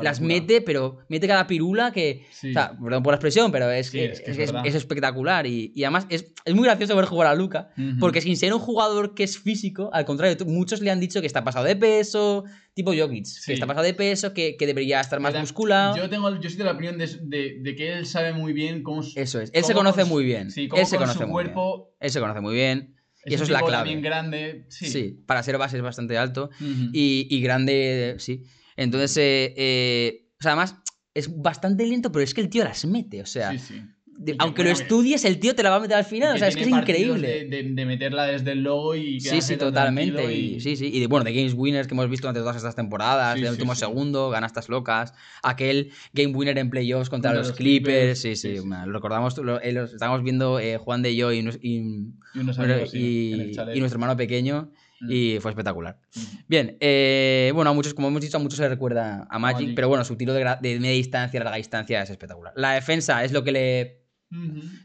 las 0.01 0.21
locura. 0.21 0.41
mete, 0.41 0.61
pero 0.63 0.99
mete 1.09 1.27
cada 1.27 1.47
pirula 1.47 1.93
que. 1.93 2.25
Sí. 2.31 2.51
O 2.51 2.53
sea, 2.53 2.79
perdón 2.83 3.03
por 3.03 3.13
la 3.13 3.17
expresión, 3.17 3.51
pero 3.53 3.71
es, 3.71 3.89
Sí, 3.89 3.99
que, 3.99 4.05
es 4.07 4.21
que 4.21 4.31
es, 4.31 4.39
es 4.39 4.55
es- 4.65 4.75
espectacular. 4.77 5.47
Y, 5.47 5.73
y 5.75 5.85
además 5.85 6.07
es, 6.09 6.33
es 6.45 6.55
muy 6.55 6.65
gracioso 6.65 6.97
ver 6.97 7.05
jugar 7.05 7.27
a 7.27 7.35
Luca. 7.35 7.71
Ujú. 7.77 7.99
Porque 8.01 8.21
sin 8.21 8.37
ser 8.37 8.55
un 8.55 8.61
jugador 8.61 9.15
que 9.15 9.25
es 9.25 9.39
físico, 9.39 9.91
al 9.93 10.05
contrario, 10.05 10.37
muchos 10.47 10.81
le 10.81 10.91
han 10.91 11.01
dicho 11.01 11.21
que 11.21 11.27
está 11.27 11.43
pasado 11.45 11.65
de 11.67 11.75
peso, 11.77 12.45
tipo 12.75 12.93
Jokic, 12.97 13.27
Sí. 13.27 13.47
que 13.49 13.53
está 13.55 13.67
pasado 13.67 13.85
de 13.85 13.95
peso, 13.95 14.33
que, 14.33 14.57
que 14.57 14.67
debería 14.67 15.01
estar 15.01 15.19
más 15.21 15.35
musculado. 15.39 15.97
Yo 15.97 16.09
tengo, 16.09 16.31
yo 16.41 16.65
la 16.65 16.73
opinión 16.73 16.97
de, 16.97 17.09
de- 17.23 17.57
de 17.61 17.75
que 17.75 17.93
él 17.95 18.07
sabe 18.07 18.33
muy 18.33 18.53
bien 18.53 18.85
cómo. 18.85 19.03
Eso 19.17 19.41
es. 19.41 19.51
Él 19.53 19.65
se 19.65 19.75
conoce 19.75 20.05
muy 20.05 20.25
bien. 20.25 20.51
Sí, 20.53 20.69
cómo 20.69 20.81
Él 20.81 20.87
se 20.87 20.97
con 20.97 21.07
conoce 21.07 21.19
su 21.19 21.27
muy 21.27 21.43
bien. 21.43 21.53
cuerpo. 21.55 21.95
Él 21.99 22.11
se 22.11 22.21
conoce 22.21 22.41
muy 22.41 22.55
bien. 22.55 22.95
Y 23.25 23.31
es 23.31 23.35
eso 23.37 23.45
es 23.45 23.51
la 23.51 23.61
clave. 23.61 23.77
también 23.77 24.03
grande. 24.03 24.67
Sí. 24.69 24.87
Sí. 24.87 25.23
para 25.27 25.43
ser 25.43 25.59
base 25.59 25.77
es 25.77 25.83
bastante 25.83 26.19
alto. 26.19 26.51
Y, 26.93 27.27
y 27.31 27.41
grande, 27.41 28.17
sí. 28.19 28.43
Entonces, 28.77 29.17
eh, 29.19 29.55
eh, 29.57 30.31
o 30.39 30.43
sea, 30.43 30.53
además, 30.53 30.77
es 31.15 31.37
bastante 31.41 31.87
lento, 31.87 32.11
pero 32.11 32.25
es 32.25 32.35
que 32.35 32.41
el 32.41 32.49
tío 32.49 32.65
las 32.65 32.85
mete. 32.87 33.23
O 33.23 33.27
sea, 33.27 33.53
Sí, 33.53 33.59
sí. 33.59 33.83
De- 34.25 34.33
Y 34.33 34.37
que, 34.37 34.45
aunque 34.45 34.63
bueno, 34.63 34.77
lo 34.77 34.83
estudies, 34.83 35.25
el 35.25 35.39
tío 35.39 35.55
te 35.55 35.63
la 35.63 35.71
va 35.71 35.77
a 35.77 35.81
meter 35.81 35.97
al 35.97 36.05
final. 36.05 36.33
Y 36.33 36.37
o 36.37 36.39
sea, 36.39 36.49
es 36.49 36.57
que 36.57 36.63
es 36.63 36.69
increíble. 36.69 37.29
De, 37.29 37.45
de- 37.63 37.71
de 37.71 37.85
meterla 37.87 38.25
desde 38.27 38.53
el 38.53 38.63
logo 38.63 38.95
y. 38.95 39.21
Sí, 39.21 39.41
sí, 39.41 39.57
totalmente. 39.57 40.15
tranquilo 40.15 40.39
Y, 40.57 40.61
sí, 40.61 40.77
sí. 40.77 40.91
Y 40.93 41.01
de, 41.01 41.07
bueno, 41.07 41.25
de 41.25 41.33
Games 41.33 41.55
Winners 41.55 41.87
que 41.89 41.95
hemos 41.95 42.09
visto 42.09 42.27
durante 42.27 42.41
todas 42.41 42.57
estas 42.57 42.75
temporadas, 42.77 43.35
Sí, 43.39 43.45
sí, 43.45 43.49
último 43.51 43.75
sí. 43.75 43.81
segundo, 43.81 44.31
ganastas 44.31 44.69
locas. 44.69 45.13
Aquel 45.43 45.91
Game 46.13 46.35
Winner 46.35 46.57
en 46.59 46.71
playoffs 46.71 47.11
contra, 47.11 47.31
Contra 47.31 47.39
los, 47.41 47.49
los 47.49 47.57
Clippers. 47.57 48.21
Clippers, 48.21 48.21
Sí, 48.21 48.37
sí. 48.37 48.57
Lo 48.87 48.93
recordamos, 48.93 49.37
lo, 49.39 49.61
eh, 49.61 49.73
lo 49.73 49.85
estábamos 49.85 50.23
viendo 50.23 50.59
eh, 50.61 50.77
Juan 50.79 51.03
de 51.03 51.15
yo 51.17 51.33
y, 51.33 51.39
y, 51.39 51.77
Y 51.77 52.13
bueno, 52.57 52.77
y- 52.93 53.51
y 53.75 53.81
nuestro 53.81 53.97
hermano 53.97 54.17
pequeño. 54.17 54.71
Mm. 55.01 55.11
Y 55.11 55.39
fue 55.41 55.51
espectacular. 55.51 55.99
Ujú. 56.17 56.27
Bien, 56.47 56.77
eh, 56.79 57.51
bueno, 57.57 57.73
a 57.73 57.75
muchos, 57.75 57.93
como 57.93 58.07
hemos 58.07 58.21
dicho, 58.21 58.37
a 58.37 58.41
muchos 58.41 58.57
se 58.59 58.69
recuerda 58.69 59.27
a 59.29 59.39
Magic, 59.41 59.63
Magic. 59.63 59.75
pero 59.75 59.89
bueno, 59.89 60.05
su 60.05 60.15
tiro 60.17 60.33
de, 60.33 60.45
de 60.61 60.79
media 60.79 60.95
distancia, 60.95 61.41
larga 61.43 61.57
distancia 61.57 62.01
es 62.03 62.11
espectacular. 62.11 62.53
La 62.55 62.75
defensa 62.75 63.25
es 63.25 63.33
lo 63.33 63.43
que 63.43 63.51
le 63.51 64.02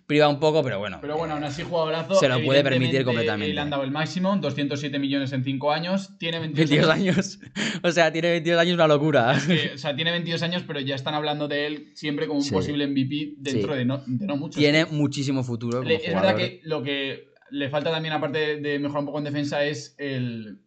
Priva 0.05 0.27
un 0.27 0.39
poco, 0.39 0.61
pero 0.63 0.79
bueno. 0.79 0.97
Pero 1.01 1.17
bueno, 1.17 1.35
aún 1.35 1.43
así 1.43 1.63
jugadorazo. 1.63 2.15
Se 2.15 2.27
lo 2.27 2.43
puede 2.43 2.63
permitir 2.63 3.03
completamente. 3.05 3.53
Le 3.53 3.61
han 3.61 3.69
dado 3.69 3.83
el 3.83 3.91
máximo, 3.91 4.35
207 4.35 4.99
millones 4.99 5.31
en 5.31 5.43
5 5.43 5.71
años. 5.71 6.17
Tiene 6.17 6.39
22, 6.39 6.69
22 6.69 6.89
años. 6.95 7.39
o 7.83 7.91
sea, 7.91 8.11
tiene 8.11 8.29
22 8.31 8.59
años 8.59 8.73
una 8.75 8.87
locura. 8.87 9.37
que, 9.47 9.71
o 9.75 9.77
sea, 9.77 9.95
tiene 9.95 10.11
22 10.11 10.41
años, 10.43 10.63
pero 10.67 10.79
ya 10.79 10.95
están 10.95 11.13
hablando 11.13 11.47
de 11.47 11.65
él 11.67 11.91
siempre 11.95 12.27
como 12.27 12.39
un 12.39 12.45
Sí. 12.45 12.51
posible 12.51 12.87
MVP 12.87 13.35
dentro 13.37 13.73
Sí. 13.73 13.79
de, 13.79 13.85
no, 13.85 13.97
de 14.05 14.25
no 14.25 14.37
mucho. 14.37 14.59
tiene 14.59 14.85
muchísimo 14.85 15.43
futuro. 15.43 15.77
como 15.79 15.89
Le- 15.89 15.95
es 15.95 16.13
verdad 16.13 16.35
que 16.35 16.59
lo 16.63 16.83
que 16.83 17.29
le 17.49 17.69
falta 17.69 17.91
también, 17.91 18.13
aparte 18.13 18.57
de 18.57 18.79
mejorar 18.79 18.99
un 19.01 19.05
poco 19.05 19.17
en 19.19 19.23
defensa, 19.23 19.63
es 19.63 19.95
el, 19.97 20.59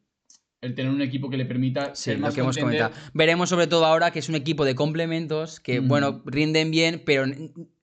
el 0.61 0.75
tener 0.75 0.93
un 0.93 1.01
equipo 1.01 1.31
que 1.31 1.37
le 1.37 1.47
permita 1.47 1.95
Sí, 1.95 2.05
ser 2.05 2.19
lo 2.19 2.27
más 2.27 2.35
que 2.35 2.41
hemos 2.41 2.57
comentado. 2.57 2.93
Veremos 3.15 3.49
sobre 3.49 3.67
todo 3.67 3.87
ahora 3.87 4.11
que 4.11 4.19
es 4.19 4.29
un 4.29 4.35
equipo 4.35 4.65
de 4.65 4.75
complementos 4.75 5.61
que, 5.61 5.81
bueno, 5.81 6.23
rinden 6.27 6.71
bien, 6.71 7.03
pero 7.05 7.25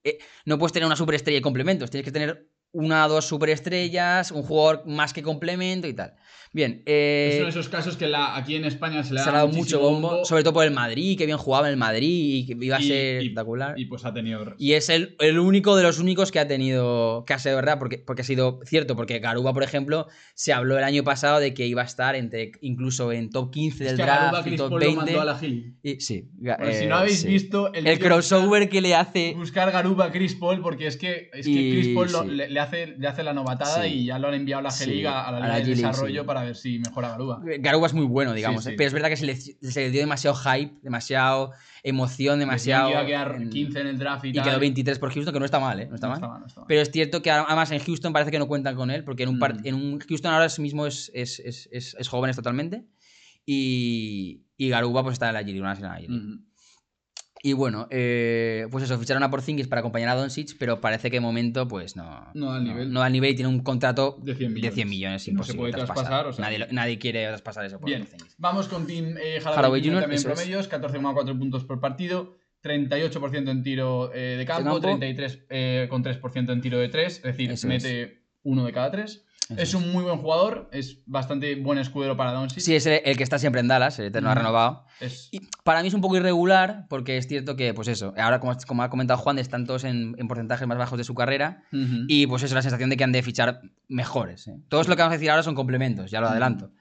eh, 0.04 0.20
no 0.46 0.60
puedes 0.60 0.74
tener 0.74 0.86
una 0.86 0.96
superestrella 0.96 1.40
y 1.40 1.42
complementos. 1.42 1.90
Tienes 1.90 2.06
que 2.06 2.12
tener 2.12 2.50
una 2.72 3.06
o 3.06 3.10
dos 3.10 3.26
superestrellas, 3.26 4.32
un 4.32 4.44
jugador 4.44 4.84
más 4.86 5.14
que 5.14 5.24
complemento 5.24 5.88
y 5.88 5.94
tal. 5.94 6.14
Bien, 6.54 6.82
eh, 6.86 7.28
Es 7.34 7.36
uno 7.38 7.44
de 7.46 7.50
esos 7.52 7.70
casos 7.70 7.98
que 7.98 8.08
la, 8.08 8.36
aquí 8.38 8.56
en 8.56 8.64
España 8.64 9.04
se 9.04 9.14
le 9.14 9.20
se 9.22 9.30
ha 9.30 9.34
dado 9.34 9.50
mucho 9.50 9.80
bombo, 9.80 10.24
sobre 10.24 10.44
todo 10.44 10.54
por 10.54 10.66
el 10.66 10.72
Madrid, 10.72 11.18
que 11.18 11.26
bien 11.26 11.38
jugaba 11.38 11.68
en 11.68 11.74
el 11.74 11.78
Madrid 11.78 12.36
y 12.36 12.46
que 12.48 12.66
iba 12.66 12.78
a 12.78 12.82
Y- 12.82 12.88
ser 12.88 13.16
y- 13.22 13.26
espectacular. 13.26 13.78
Y 13.78 13.86
pues 13.86 14.06
ha 14.06 14.14
tenido. 14.14 14.56
Y 14.58 14.74
es 14.74 14.90
el, 14.90 15.16
el 15.20 15.40
único 15.40 15.76
de 15.76 15.84
los 15.84 16.00
únicos 16.00 16.32
que 16.32 16.40
ha 16.40 16.48
tenido, 16.48 17.26
que 17.28 17.34
ha 17.34 17.40
sido 17.40 17.58
verdad, 17.58 17.78
porque, 17.78 17.98
porque 18.00 18.22
ha 18.22 18.26
sido 18.26 18.62
cierto, 18.66 18.96
porque 18.96 19.20
Garuba, 19.20 19.54
por 19.54 19.62
ejemplo, 19.64 20.08
se 20.36 20.54
habló 20.54 20.78
el 20.78 20.86
año 20.86 21.04
pasado 21.04 21.40
de 21.40 21.54
que 21.54 21.68
iba 21.68 21.82
a 21.82 21.86
estar 21.86 22.16
entre, 22.16 22.54
incluso 22.62 23.12
en 23.12 23.30
top 23.30 23.52
15 23.52 23.84
Es 23.84 23.90
del 23.92 23.98
que 23.98 24.04
a 24.04 24.06
Garuba 24.06 24.32
draft 24.32 24.48
y 24.48 24.56
top 24.56 24.70
Paul 24.70 24.80
lo 24.80 24.86
20. 24.88 25.06
mandó 25.06 25.22
a 25.22 25.26
la 25.26 25.38
Gil. 25.38 25.78
Y- 25.84 26.00
sí, 26.00 26.30
Bueno, 26.38 26.72
si 26.72 26.84
eh, 26.86 26.88
no 26.88 26.96
habéis 26.96 27.20
sí. 27.22 27.28
visto 27.28 27.74
el, 27.74 28.00
crossover 28.00 28.70
que 28.70 28.82
le 28.82 28.96
hace... 28.96 29.34
Buscar 29.36 29.70
Garuba 29.72 30.12
Chris 30.12 30.34
Paul 30.36 30.62
porque 30.62 30.88
es 30.88 30.96
que, 30.98 31.30
es 31.34 31.46
que 31.46 31.52
Y- 31.52 31.72
Chris 31.74 31.88
Paul 31.94 32.12
lo- 32.12 32.24
le, 32.24 32.57
le 32.58 32.62
hace, 32.64 32.88
le 32.98 33.08
hace 33.08 33.22
la 33.24 33.34
novatada 33.34 33.84
Sí. 33.84 33.90
y 33.90 34.06
ya 34.06 34.18
lo 34.18 34.30
han 34.30 34.34
enviado 34.34 34.60
a 34.62 34.64
la 34.64 34.72
Sí, 34.72 34.86
G-Liga, 34.90 35.28
a 35.28 35.32
la 35.32 35.38
a 35.38 35.40
Liga 35.42 35.48
la 35.48 35.56
de 35.56 35.62
G-League, 35.64 35.76
Desarrollo 35.88 36.26
para 36.26 36.44
ver 36.44 36.56
si 36.56 36.80
mejora 36.80 37.10
Garuba. 37.10 37.40
Garuba 37.60 37.86
es 37.88 37.94
muy 37.94 38.06
bueno, 38.06 38.34
digamos, 38.34 38.64
Sí, 38.64 38.72
¿eh? 38.72 38.74
pero 38.76 38.88
es 38.88 38.94
verdad 38.94 39.10
que 39.10 39.18
se 39.18 39.26
le, 39.28 39.36
se 39.36 39.80
le 39.82 39.92
dio 39.92 40.02
demasiado 40.02 40.36
hype, 40.36 40.74
demasiado 40.82 41.52
emoción, 41.84 42.40
demasiado... 42.40 42.90
iba 42.90 43.00
a 43.02 43.06
quedar 43.06 43.36
en- 43.36 43.50
15 43.52 43.80
en 43.82 43.88
el 43.88 43.98
draft 44.00 44.26
y, 44.26 44.30
y 44.30 44.34
tal. 44.34 44.44
quedó 44.46 44.60
23 44.60 44.98
por 45.00 45.14
Houston, 45.14 45.34
que 45.34 45.40
no 45.40 45.46
está 45.46 45.60
mal, 45.60 45.80
¿eh? 45.80 45.86
No 45.88 45.96
está 45.96 46.08
No 46.08 46.12
mal. 46.14 46.18
está 46.18 46.28
mal, 46.28 46.40
no 46.42 46.48
está 46.48 46.60
mal. 46.62 46.68
Pero 46.68 46.82
es 46.82 46.92
cierto 46.92 47.22
que 47.22 47.30
además 47.30 47.70
en 47.72 47.80
Houston 47.80 48.12
parece 48.12 48.32
que 48.32 48.40
no 48.40 48.48
cuentan 48.48 48.76
con 48.76 48.90
él, 48.90 49.04
porque 49.04 49.24
en 49.24 49.30
un, 49.30 49.38
Mm. 49.38 49.62
en 49.66 49.76
un 49.76 50.00
Houston 50.00 50.34
ahora 50.34 50.48
mismo 50.58 50.88
es, 50.88 51.12
es, 51.14 51.40
es, 51.40 51.70
es, 51.72 51.96
es 52.00 52.08
jóvenes 52.08 52.36
totalmente. 52.36 52.86
Y, 53.46 54.42
y 54.58 54.70
Garuba 54.70 55.04
pues 55.04 55.14
está 55.14 55.28
en 55.30 55.34
la 55.36 55.42
G-League, 55.42 55.62
G-League. 55.62 56.10
Mm. 56.10 56.46
Y 57.44 57.54
bueno, 57.54 57.88
eh, 57.92 58.68
pues 58.72 58.84
eso, 58.84 58.98
ficharon 58.98 59.24
a 59.24 59.30
Porzingis 59.30 59.68
para 59.68 59.80
acompañar 59.80 60.10
a 60.10 60.16
Doncic, 60.16 60.58
pero 60.58 60.82
parece 60.82 61.10
que 61.10 61.18
de 61.18 61.22
momento 61.22 61.68
pues 61.68 61.96
no, 61.96 62.28
No 62.34 62.52
da 62.52 62.58
el 62.58 62.64
nivel. 62.64 62.92
No 62.92 63.02
da 63.02 63.08
el 63.08 63.14
nivel 63.14 63.32
y 63.32 63.36
tiene 63.36 63.50
un 63.50 63.60
contrato 63.60 64.18
De 64.22 64.36
100 64.36 64.54
millones. 64.54 64.72
de 64.72 64.76
100 64.76 64.90
millones 64.90 65.34
no 65.34 65.44
se 65.44 65.54
puede 65.54 65.72
traspasar. 65.72 66.06
traspasar, 66.06 66.28
o 66.28 66.34
sea, 66.34 66.46
nadie, 66.46 66.68
nadie 66.72 66.98
quiere 66.98 67.28
traspasar 67.28 67.66
eso 67.66 67.80
por 67.80 67.88
Bien, 67.90 68.02
Porzingis. 68.02 68.36
vamos 68.38 68.68
con 68.68 68.88
Team 68.88 69.16
eh, 69.22 69.40
Hardaway 69.44 69.82
Jr. 69.82 70.02
También 70.02 70.20
es. 70.20 70.26
promedios, 70.26 70.70
14,4 70.70 71.38
puntos 71.38 71.64
por 71.64 71.80
partido, 71.80 72.36
38% 72.64 73.50
en 73.50 73.64
tiro 73.64 74.12
eh, 74.14 74.36
de, 74.38 74.46
campo, 74.46 74.72
campo. 74.72 74.82
33 74.82 75.46
eh, 75.50 75.88
con 75.90 76.04
3% 76.04 76.52
en 76.52 76.62
tiro 76.62 76.80
de 76.80 76.90
3, 76.90 77.18
es 77.18 77.24
decir, 77.24 77.52
Eso 77.52 77.68
mete 77.68 78.24
uno 78.44 78.66
de 78.66 78.74
cada 78.74 78.92
tres. 78.92 79.27
Eso 79.50 79.62
Es 79.62 79.74
un 79.74 79.92
muy 79.94 80.04
buen 80.04 80.18
jugador, 80.18 80.70
es 80.74 81.00
bastante 81.06 81.56
buen 81.56 81.78
escudero 81.80 82.18
para 82.18 82.32
Doncic. 82.34 82.60
Sí, 82.60 82.76
es 82.76 82.86
el, 82.86 83.02
el 83.06 83.16
que 83.18 83.24
está 83.24 83.40
siempre 83.40 83.62
en 83.62 83.68
Dallas, 83.68 83.98
el 84.00 84.08
eterno 84.08 84.30
ha 84.30 84.34
Mm. 84.36 84.38
renovado. 84.38 84.86
Es, 85.00 85.30
Y 85.32 85.42
para 85.64 85.82
mí 85.82 85.88
es 85.88 85.94
un 85.94 86.02
poco 86.02 86.18
irregular, 86.18 86.86
porque 86.90 87.18
es 87.18 87.28
cierto 87.28 87.56
que, 87.56 87.74
pues 87.74 87.88
eso, 87.88 88.14
ahora 88.18 88.40
como, 88.40 88.56
como 88.68 88.84
ha 88.84 88.90
comentado 88.90 89.18
Juan, 89.20 89.40
están 89.40 89.66
todos 89.66 89.84
en, 89.84 90.16
en 90.18 90.28
porcentajes 90.28 90.68
más 90.68 90.78
bajos 90.78 90.98
de 90.98 91.04
su 91.04 91.14
carrera. 91.16 91.64
Y 91.72 92.28
pues 92.28 92.44
eso, 92.44 92.56
la 92.56 92.62
sensación 92.62 92.90
de 92.90 92.98
que 92.98 93.04
han 93.04 93.12
de 93.12 93.24
fichar 93.24 93.62
mejores. 93.88 94.48
¿eh? 94.48 94.58
Todo 94.70 94.84
lo 94.84 94.96
que 94.96 95.02
vamos 95.02 95.14
a 95.14 95.18
decir 95.18 95.30
ahora 95.32 95.44
son 95.44 95.56
complementos, 95.56 96.12
ya 96.12 96.20
lo 96.22 96.28
adelanto. 96.28 96.72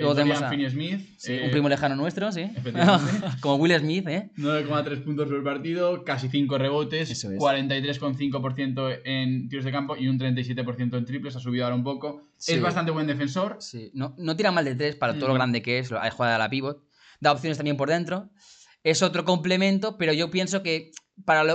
Luego 0.00 0.14
Dorian 0.14 0.28
tenemos 0.28 0.42
a- 0.42 0.50
Finney-Smith, 0.50 1.14
Sí, 1.18 1.32
eh, 1.32 1.42
un 1.44 1.50
primo 1.50 1.68
lejano 1.68 1.96
nuestro, 1.96 2.30
sí. 2.32 2.50
Como 3.40 3.56
Will 3.56 3.78
Smith, 3.78 4.06
¿eh? 4.08 4.30
9,3 4.36 5.02
puntos 5.04 5.28
por 5.28 5.42
partido, 5.44 6.04
casi 6.04 6.28
5 6.28 6.58
rebotes, 6.58 7.10
es. 7.10 7.24
43,5% 7.24 9.00
en 9.04 9.48
tiros 9.48 9.64
de 9.64 9.72
campo 9.72 9.96
y 9.96 10.08
un 10.08 10.18
37% 10.18 10.96
en 10.98 11.04
triples, 11.04 11.36
ha 11.36 11.40
subido 11.40 11.64
ahora 11.64 11.76
un 11.76 11.84
poco. 11.84 12.22
Sí. 12.36 12.52
Es 12.54 12.60
bastante 12.62 12.90
buen 12.90 13.06
defensor. 13.06 13.56
Sí. 13.60 13.90
No, 13.94 14.14
no 14.18 14.36
tira 14.36 14.50
mal 14.52 14.64
de 14.64 14.74
tres 14.74 14.96
para 14.96 15.14
todo 15.14 15.28
lo 15.28 15.34
grande 15.34 15.62
que 15.62 15.78
es, 15.78 15.90
hay 15.92 16.10
jugada 16.10 16.36
a 16.36 16.38
la 16.38 16.50
pivot. 16.50 16.82
Da 17.20 17.32
opciones 17.32 17.56
también 17.56 17.76
por 17.76 17.88
dentro. 17.88 18.30
Es 18.84 19.02
otro 19.02 19.24
complemento, 19.24 19.96
pero 19.98 20.12
yo 20.12 20.30
pienso 20.30 20.62
que 20.62 20.90
para 21.24 21.44
lo. 21.44 21.54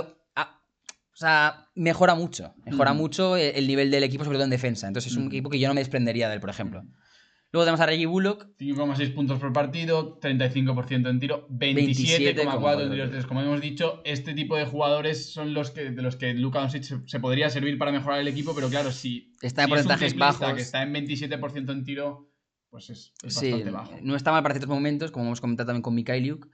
o 1.14 1.16
sea, 1.24 1.68
mejora 1.74 2.14
mucho. 2.14 2.54
Mejora 2.64 2.94
Mm. 2.94 2.96
mucho 2.96 3.36
el, 3.36 3.54
el 3.54 3.66
nivel 3.68 3.90
del 3.90 4.02
equipo, 4.02 4.24
sobre 4.24 4.36
todo 4.38 4.44
en 4.44 4.50
defensa. 4.50 4.88
Entonces 4.88 5.12
es 5.12 5.18
un 5.18 5.24
Mm. 5.26 5.28
equipo 5.28 5.50
que 5.50 5.58
yo 5.58 5.68
no 5.68 5.74
me 5.74 5.80
desprendería 5.80 6.28
de 6.28 6.34
él, 6.34 6.40
por 6.40 6.50
ejemplo. 6.50 6.82
Luego 7.52 7.64
tenemos 7.66 7.80
a 7.80 7.86
Reggie 7.86 8.06
Bullock, 8.06 8.46
5,6 8.58 9.14
puntos 9.14 9.38
por 9.38 9.52
partido, 9.52 10.18
35% 10.20 11.10
en 11.10 11.20
tiro, 11.20 11.46
27,4 11.50 12.82
en 12.82 12.90
tiros. 13.10 13.26
Como 13.26 13.42
hemos 13.42 13.60
dicho, 13.60 14.00
este 14.04 14.32
tipo 14.32 14.56
de 14.56 14.64
jugadores 14.64 15.32
son 15.32 15.52
los 15.52 15.70
que, 15.70 15.90
de 15.90 16.02
los 16.02 16.16
que 16.16 16.32
Luka 16.32 16.60
Doncic 16.60 16.82
se, 16.82 16.96
se 17.06 17.20
podría 17.20 17.50
servir 17.50 17.76
para 17.78 17.92
mejorar 17.92 18.20
el 18.20 18.28
equipo, 18.28 18.54
pero 18.54 18.68
claro, 18.70 18.90
si, 18.90 19.34
Está 19.42 19.64
en 19.64 19.68
si 19.68 19.74
es 19.74 19.80
un 19.82 19.86
porcentajes 19.88 20.16
bajos. 20.16 20.54
que 20.54 20.62
está 20.62 20.82
en 20.82 20.94
27% 20.94 21.72
en 21.72 21.84
tiro, 21.84 22.30
pues 22.70 22.88
es, 22.88 23.12
es 23.22 23.34
Sí, 23.34 23.50
bastante 23.50 23.70
bajo. 23.70 23.92
no 24.02 24.16
está 24.16 24.32
mal 24.32 24.42
para 24.42 24.54
ciertos 24.54 24.74
momentos, 24.74 25.10
como 25.10 25.26
hemos 25.26 25.40
comentado 25.42 25.66
también 25.66 25.82
con 25.82 25.94
Mikhailiuk, 25.94 26.48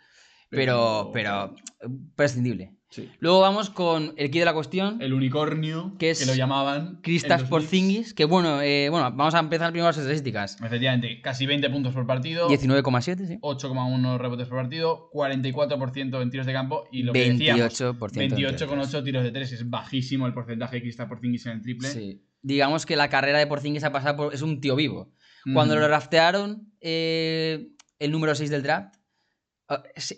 pero, 0.51 1.11
pero, 1.13 1.55
eh, 1.81 1.89
prescindible. 2.15 2.73
Sí. 2.91 3.11
Luego 3.21 3.41
vamos 3.41 3.69
con 3.69 4.15
el 4.17 4.31
key 4.31 4.39
de 4.39 4.47
la 4.47 4.55
cuestión, 4.55 5.03
El 5.03 5.13
unicornio, 5.13 5.95
Que 5.99 6.09
es 6.09 6.27
lo 6.27 6.35
llamaban. 6.35 7.01
Kristaps 7.03 7.35
en 7.35 7.41
los 7.43 7.51
Porzingis, 7.51 8.15
que 8.15 8.25
bueno, 8.25 8.63
eh, 8.63 8.89
bueno, 8.89 9.11
vamos 9.13 9.35
a 9.35 9.41
empezar 9.41 9.73
primero 9.73 9.89
las 9.89 9.99
estadísticas. 9.99 10.57
Efectivamente, 10.63 11.21
casi 11.21 11.45
20 11.45 11.69
puntos 11.69 11.93
por 11.93 12.07
partido. 12.07 12.49
19,7, 12.49 13.27
sí. 13.27 13.39
8,1 13.43 14.19
rebotes 14.19 14.49
por 14.49 14.57
partido, 14.57 15.11
44% 15.13 16.23
en 16.23 16.31
tiros 16.31 16.47
de 16.47 16.53
campo 16.55 16.89
y 16.91 17.03
lo 17.03 17.13
que 17.13 17.31
decíamos, 17.31 17.79
28%. 17.79 18.23
en 18.23 18.35
tiros 18.35 18.53
de 18.53 18.67
28,8 18.67 18.91
tres. 18.91 19.05
tiros 19.05 19.25
de 19.25 19.31
3 19.33 19.53
es 19.53 19.69
bajísimo 19.69 20.27
el 20.27 20.33
porcentaje 20.33 20.77
de 20.77 20.83
Kristaps 20.83 21.11
Porzingis 21.11 21.45
en 21.45 21.53
el 21.53 21.63
triple. 21.63 21.89
Sí. 21.89 22.23
Digamos 22.41 22.87
que 22.87 22.97
la 22.97 23.11
carrera 23.11 23.39
de 23.39 23.47
Porzingis 23.47 23.85
ha 23.85 23.93
pasado 23.93 24.17
por... 24.17 24.35
Es 24.35 24.41
un 24.41 24.63
tío 24.63 24.77
vivo. 24.77 25.13
Cuando 25.53 25.77
lo 25.77 25.83
draftearon, 25.83 26.73
eh, 26.81 27.69
el 27.99 28.11
número 28.11 28.35
6 28.35 28.51
del 28.51 28.63
draft, 28.63 28.98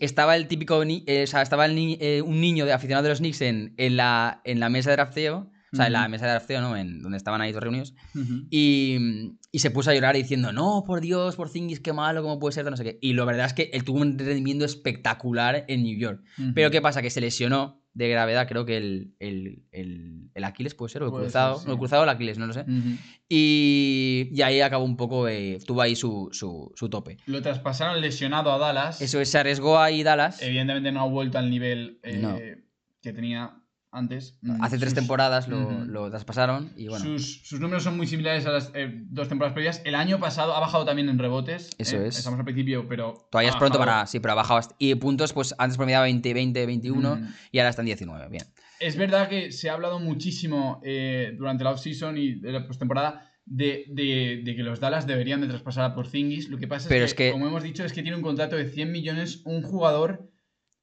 estaba 0.01 0.37
el 0.37 0.47
típico... 0.47 0.83
eh, 0.85 1.23
o 1.25 1.27
sea, 1.27 1.43
estaba 1.43 1.67
el 1.67 1.75
ni- 1.75 1.99
eh, 2.01 2.23
un 2.23 2.41
niño 2.41 2.67
de 2.67 2.73
aficionado 2.73 3.03
de 3.05 3.09
los 3.11 3.19
Knicks 3.19 3.41
en, 3.43 3.75
en, 3.77 3.97
la, 3.97 4.41
en 4.45 4.61
la 4.61 4.69
mesa 4.69 4.91
de 4.91 4.97
drafteo. 4.97 5.51
O 5.73 5.77
sea, 5.77 5.87
en 5.87 5.93
la 5.93 6.09
mesa 6.09 6.25
de 6.27 6.33
drafteo, 6.33 6.61
¿no? 6.61 6.77
En 6.77 7.01
donde 7.01 7.17
estaban 7.17 7.41
ahí 7.41 7.51
todos 7.53 7.63
reunidos. 7.63 7.95
Y, 8.51 9.37
y 9.53 9.59
se 9.61 9.71
puso 9.71 9.91
a 9.91 9.95
llorar 9.95 10.17
diciendo, 10.17 10.53
no, 10.53 10.83
por 10.85 11.01
Dios, 11.01 11.37
Porzingis, 11.37 11.79
qué 11.79 11.93
malo, 11.93 12.23
cómo 12.23 12.41
puede 12.41 12.55
ser, 12.55 12.69
no 12.69 12.77
sé 12.77 12.83
qué. 12.83 12.99
Y 13.01 13.13
la 13.13 13.25
verdad 13.25 13.47
es 13.47 13.53
que 13.53 13.71
él 13.73 13.85
tuvo 13.85 14.01
un 14.01 14.19
rendimiento 14.19 14.65
espectacular 14.65 15.65
en 15.69 15.85
New 15.85 15.97
York. 15.97 16.25
Pero 16.57 16.73
¿qué 16.73 16.81
pasa? 16.81 17.03
Que 17.03 17.11
se 17.11 17.21
lesionó 17.21 17.80
de 17.93 18.09
gravedad, 18.09 18.47
creo 18.49 18.65
que 18.65 18.77
el, 18.77 19.15
el, 19.19 19.65
el, 19.73 20.31
el 20.35 20.45
Aquiles 20.45 20.75
puede 20.75 20.93
ser, 20.93 21.03
o 21.03 21.07
el 21.07 21.11
Puede 21.11 21.25
cruzado. 21.25 21.55
ser, 21.55 21.63
sí. 21.63 21.67
no, 21.67 21.73
el 21.73 21.79
cruzado 21.79 22.03
o 22.03 22.05
el 22.05 22.11
Aquiles, 22.11 22.39
no 22.39 22.47
lo 22.47 22.53
sé. 22.53 22.65
Y, 23.29 24.29
y 24.33 24.43
ahí 24.43 24.61
acabó 24.61 24.85
un 24.85 24.97
poco, 24.97 25.29
eh, 25.29 25.59
tuvo 25.67 25.83
ahí 25.83 25.95
su, 25.97 26.29
su, 26.33 26.73
su 26.75 26.89
tope. 26.89 27.17
Lo 27.27 27.43
traspasaron 27.43 28.01
lesionado 28.01 28.53
a 28.53 28.59
Dallas. 28.59 29.01
Eso 29.01 29.21
es, 29.21 29.31
se 29.31 29.39
arriesgó 29.39 29.79
ahí 29.79 30.03
Dallas. 30.03 30.43
Evidentemente 30.43 30.91
no 30.93 31.01
ha 31.01 31.07
vuelto 31.07 31.39
al 31.39 31.51
nivel 31.51 31.99
eh, 32.03 32.19
No. 32.19 32.37
que 33.01 33.13
tenía 33.13 33.60
antes. 33.93 34.39
Mm, 34.43 34.63
Hace 34.63 34.79
tres 34.79 34.95
temporadas 34.95 35.49
lo, 35.49 35.85
lo 35.85 36.09
traspasaron 36.11 36.73
y 36.77 36.89
bueno. 36.89 37.05
Sus, 37.05 37.43
sus 37.43 37.61
números 37.61 37.83
son 37.83 37.97
muy 37.97 38.07
similares 38.07 38.47
a 38.47 38.51
las 38.53 38.71
eh, 38.75 38.91
dos 39.11 39.29
temporadas 39.29 39.55
previas. 39.55 39.83
El 39.85 39.95
año 39.95 40.21
pasado 40.21 40.55
ha 40.55 40.61
bajado 40.61 40.85
también 40.85 41.09
en 41.09 41.19
rebotes. 41.19 41.71
Eso 41.79 41.97
eh, 41.97 42.07
es. 42.09 42.19
Estamos 42.19 42.39
al 42.39 42.45
principio, 42.45 42.87
pero. 42.89 43.15
Todavía 43.31 43.51
es 43.51 43.57
pronto 43.57 43.79
para... 43.79 44.07
Sí, 44.07 44.21
pero 44.21 44.33
ha 44.33 44.37
bajado. 44.37 44.59
hasta- 44.61 44.75
Y 44.79 44.95
puntos, 44.95 45.33
pues 45.33 45.55
antes 45.59 45.77
promediaba 45.77 46.05
20, 46.05 46.33
20, 46.35 46.67
21 46.67 47.17
Mm. 47.17 47.29
y 47.53 47.59
ahora 47.59 47.71
están 47.71 47.87
19. 47.87 48.29
Bien. 48.29 48.45
Es 48.79 48.97
verdad 48.97 49.29
que 49.29 49.53
se 49.53 49.69
ha 49.69 49.75
hablado 49.75 49.99
muchísimo 49.99 50.81
eh, 50.85 51.33
durante 51.37 51.65
la 51.65 51.71
off-season 51.73 52.17
y 52.17 52.37
de 52.41 52.53
la 52.53 52.67
postemporada 52.67 53.27
de, 53.45 53.85
de, 53.89 54.43
de 54.45 54.55
que 54.57 54.63
los 54.63 54.79
Dallas 54.81 55.07
deberían 55.07 55.41
de 55.41 55.49
traspasar 55.49 55.85
a 55.85 55.95
Porzingis. 55.95 56.49
Lo 56.49 56.57
que 56.59 56.69
pasa 56.69 56.89
Pero 56.89 57.05
es, 57.05 57.11
es 57.11 57.15
que, 57.17 57.33
como 57.33 57.47
hemos 57.49 57.63
dicho, 57.63 57.85
es 57.85 57.93
que 57.93 58.03
tiene 58.03 58.17
un 58.17 58.23
contrato 58.23 58.57
de 58.57 58.67
100 58.69 58.93
millones 58.93 59.43
un 59.45 59.63
jugador 59.63 60.31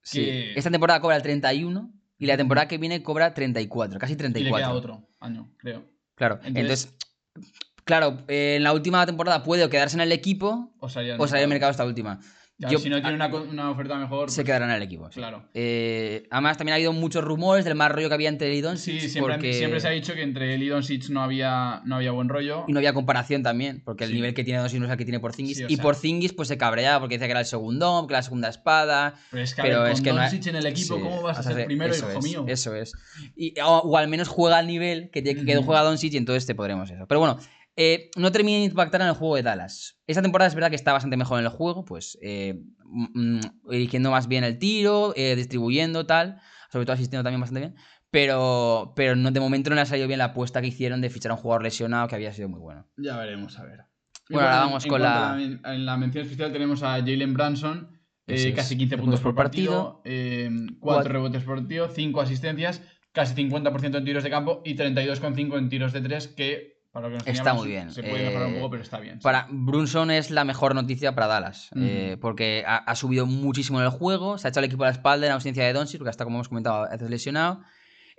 Sí. 0.03 0.19
que... 0.25 0.53
Esta 0.55 0.69
temporada 0.71 0.99
cobra 1.01 1.15
el 1.17 1.21
31 1.23 1.93
y 2.17 2.25
la 2.25 2.37
temporada 2.37 2.67
que 2.67 2.77
viene 2.77 3.03
cobra 3.03 3.33
34, 3.33 3.99
casi 3.99 4.13
y 4.13 4.15
le 4.15 4.19
34. 4.19 4.57
queda 4.57 4.73
otro 4.73 5.07
año, 5.19 5.51
creo. 5.57 5.85
Claro, 6.15 6.39
Entonces- 6.43 6.89
entonces, 7.33 7.53
claro, 7.83 8.23
eh, 8.27 8.55
en 8.57 8.63
la 8.63 8.73
última 8.73 9.05
temporada 9.05 9.43
puede 9.43 9.63
o 9.63 9.69
quedarse 9.69 9.95
en 9.97 10.01
el 10.01 10.11
equipo 10.11 10.73
O 10.79 10.89
salir 10.89 11.11
al 11.13 11.21
o 11.21 11.27
salir 11.27 11.43
al 11.43 11.49
mercado 11.49 11.71
esta 11.71 11.85
última. 11.85 12.19
Claro, 12.59 12.73
Yo- 12.73 12.79
si 12.79 12.89
no 12.89 12.99
tiene 12.99 13.13
una, 13.15 13.27
una 13.27 13.69
oferta 13.69 13.95
mejor, 13.97 14.31
Se 14.31 14.37
pues, 14.37 14.45
quedará 14.47 14.65
en 14.65 14.71
el 14.71 14.81
equipo. 14.81 15.11
sí. 15.11 15.19
claro. 15.19 15.43
Eh, 15.53 16.23
además, 16.31 16.57
también 16.57 16.73
ha 16.73 16.75
habido 16.77 16.91
muchos 16.91 17.23
rumores 17.23 17.63
del 17.65 17.75
mal 17.75 17.91
rollo 17.91 18.07
que 18.07 18.15
había 18.15 18.29
entre 18.29 18.47
él 18.49 18.55
y 18.55 18.61
Doncic. 18.61 18.99
Sí, 18.99 19.09
siempre, 19.09 19.35
porque... 19.35 19.53
siempre 19.53 19.79
se 19.79 19.87
ha 19.87 19.91
dicho 19.91 20.15
que 20.15 20.23
entre 20.23 20.55
él 20.55 20.63
y 20.63 20.69
Doncic 20.69 21.09
no 21.09 21.21
había, 21.21 21.81
no 21.85 21.97
había 21.97 22.09
buen 22.11 22.29
rollo. 22.29 22.63
Y 22.67 22.73
no 22.73 22.79
había 22.79 22.93
comparación 22.93 23.43
también, 23.43 23.83
porque 23.85 24.05
el 24.05 24.09
Sí. 24.09 24.15
nivel 24.15 24.33
que 24.33 24.43
tiene 24.43 24.59
Doncic 24.59 24.79
no 24.79 24.87
es 24.87 24.91
el 24.91 24.97
que 24.97 25.05
tiene 25.05 25.19
Porzingis. 25.19 25.57
Sí, 25.57 25.65
y 25.69 25.75
sea- 25.75 25.83
Porzingis 25.83 26.33
pues 26.33 26.47
se 26.47 26.57
cabreaba 26.57 26.99
porque 26.99 27.15
decía 27.15 27.27
que 27.27 27.31
era 27.31 27.41
el 27.41 27.45
segundo, 27.45 28.05
que 28.07 28.13
era 28.13 28.19
la 28.19 28.23
segunda 28.23 28.49
espada. 28.49 29.13
Pero 29.29 29.43
es 29.43 29.53
que, 29.53 29.61
pero 29.61 29.83
ver, 29.83 29.91
es 29.91 29.99
con 29.99 30.03
que 30.05 30.13
no 30.13 30.23
en 30.49 30.55
el 30.55 30.65
equipo, 30.65 30.95
Sí, 30.95 31.01
¿cómo 31.03 31.21
vas 31.21 31.37
a 31.37 31.43
ser 31.43 31.65
primero, 31.67 31.95
hijo 31.95 32.09
es, 32.09 32.23
mío? 32.25 32.43
Eso 32.47 32.73
es. 32.73 32.91
Y, 33.35 33.53
o, 33.61 33.77
o 33.81 33.97
al 33.97 34.07
menos 34.07 34.27
juega 34.29 34.57
al 34.57 34.65
nivel 34.65 35.11
que, 35.11 35.21
tiene- 35.21 35.45
que 35.45 35.57
Ujú. 35.57 35.65
juega 35.67 35.83
Doncic 35.83 36.11
y 36.13 36.17
entonces 36.17 36.47
te 36.47 36.55
podremos 36.55 36.89
eso. 36.89 37.05
Pero 37.07 37.19
bueno, 37.19 37.37
eh, 37.77 38.09
no 38.17 38.31
termina 38.31 38.57
de 38.57 38.65
impactar 38.65 39.01
en 39.01 39.07
el 39.07 39.13
juego 39.13 39.35
de 39.35 39.43
Dallas. 39.43 39.97
Esta 40.07 40.21
temporada 40.21 40.47
es 40.49 40.55
verdad 40.55 40.69
que 40.69 40.75
está 40.75 40.91
bastante 40.93 41.15
mejor 41.15 41.39
en 41.39 41.45
el 41.45 41.51
juego, 41.51 41.85
pues 41.85 42.17
eh, 42.21 42.59
mm, 42.85 43.05
mm, 43.37 43.39
eligiendo 43.71 44.11
más 44.11 44.27
bien 44.27 44.43
el 44.43 44.57
tiro, 44.59 45.13
eh, 45.15 45.35
distribuyendo, 45.35 46.05
tal. 46.05 46.39
Sobre 46.71 46.85
todo 46.85 46.95
asistiendo 46.95 47.23
también 47.23 47.39
bastante 47.39 47.59
bien. 47.61 47.75
Pero, 48.09 48.93
pero 48.95 49.15
no, 49.15 49.31
de 49.31 49.39
momento 49.39 49.69
no 49.69 49.75
le 49.75 49.81
ha 49.81 49.85
salido 49.85 50.07
bien 50.07 50.17
la 50.17 50.25
apuesta 50.25 50.59
que 50.61 50.67
hicieron 50.67 51.01
de 51.01 51.09
fichar 51.09 51.31
a 51.31 51.35
un 51.35 51.41
jugador 51.41 51.63
lesionado 51.63 52.07
que 52.07 52.15
había 52.15 52.33
sido 52.33 52.49
muy 52.49 52.59
bueno. 52.59 52.87
Ya 52.97 53.17
veremos, 53.17 53.57
a 53.59 53.63
ver. 53.63 53.81
Bueno, 54.29 54.47
ahora 54.47 54.59
vamos 54.61 54.83
en 54.83 54.89
con 54.89 55.01
la- 55.01 55.33
a 55.35 55.73
En 55.75 55.85
la 55.85 55.97
mención 55.97 56.23
especial 56.23 56.51
tenemos 56.51 56.83
a 56.83 56.93
Jalen 56.95 57.33
Branson, 57.33 57.89
eh, 58.27 58.33
es. 58.49 58.55
casi 58.55 58.75
15 58.77 58.95
De 58.95 59.01
puntos 59.01 59.21
por 59.21 59.35
partido, 59.35 60.01
4 60.03 60.77
Cuatro- 60.79 61.13
rebotes 61.13 61.43
por 61.43 61.57
partido, 61.59 61.89
5 61.89 62.21
asistencias, 62.21 62.81
casi 63.13 63.35
50% 63.35 63.97
en 63.97 64.05
tiros 64.05 64.23
de 64.23 64.29
campo 64.29 64.61
y 64.65 64.75
32,5 64.75 65.57
en 65.57 65.69
tiros 65.69 65.93
de 65.93 66.01
3, 66.01 66.27
que 66.27 66.76
para 67.01 67.09
lo 67.09 67.17
que 67.17 67.29
nos 67.31 67.37
Está 67.39 67.53
muy 67.53 67.67
bien. 67.67 67.91
Se 67.91 68.01
puede 68.03 68.25
mejorar 68.25 68.47
un 68.47 68.53
Eh, 68.53 68.57
poco, 68.57 68.69
pero 68.71 68.83
está 68.83 68.99
bien. 68.99 69.19
Para 69.19 69.47
Brunson 69.49 70.11
es 70.11 70.31
la 70.31 70.43
mejor 70.43 70.75
noticia 70.75 71.15
para 71.15 71.27
Dallas, 71.27 71.69
eh, 71.75 72.17
porque 72.19 72.63
ha, 72.67 72.77
ha 72.77 72.95
subido 72.95 73.25
muchísimo 73.25 73.79
en 73.79 73.85
el 73.85 73.91
juego, 73.91 74.37
se 74.37 74.47
ha 74.47 74.49
echado 74.49 74.63
el 74.65 74.69
equipo 74.69 74.83
a 74.83 74.87
la 74.87 74.93
espalda 74.93 75.25
en 75.27 75.33
ausencia 75.33 75.63
de 75.65 75.73
Doncic, 75.73 75.99
porque 75.99 76.09
hasta 76.09 76.23
como 76.23 76.37
hemos 76.37 76.49
comentado, 76.49 76.87
veces 76.89 77.09
lesionado. 77.09 77.61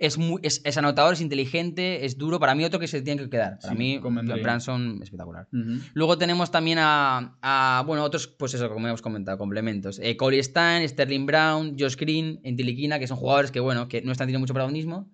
Es, 0.01 0.17
muy, 0.17 0.41
es, 0.45 0.61
es 0.65 0.79
anotador, 0.79 1.15
es 1.15 1.21
inteligente, 1.21 2.05
es 2.07 2.17
duro. 2.17 2.39
Para 2.39 2.55
mí, 2.55 2.65
otro 2.65 2.79
que 2.79 2.87
se 2.87 3.03
tiene 3.03 3.21
que 3.21 3.29
quedar. 3.29 3.59
Para 3.61 3.73
Sí, 3.73 3.79
mí. 3.79 3.99
Branson, 3.99 5.01
espectacular. 5.03 5.49
Ujú. 5.53 5.81
Luego 5.95 6.17
tenemos 6.17 6.53
también 6.53 6.79
a, 6.81 7.37
a, 7.43 7.83
bueno, 7.85 8.05
otros, 8.05 8.29
pues 8.29 8.55
eso, 8.55 8.69
como 8.73 8.87
hemos 8.87 9.03
comentado, 9.03 9.37
complementos. 9.39 9.99
Eh, 10.01 10.17
Cody 10.17 10.41
Stein, 10.41 10.89
Sterling 10.89 11.27
Brown, 11.27 11.75
Josh 11.77 11.97
Green, 11.97 12.39
Entiliquina, 12.45 13.01
que 13.01 13.09
son 13.09 13.17
jugadores 13.17 13.51
que, 13.51 13.59
bueno, 13.59 13.89
que 13.89 14.01
no 14.03 14.13
están 14.13 14.29
teniendo 14.29 14.39
mucho 14.39 14.55
protagonismo. 14.55 15.11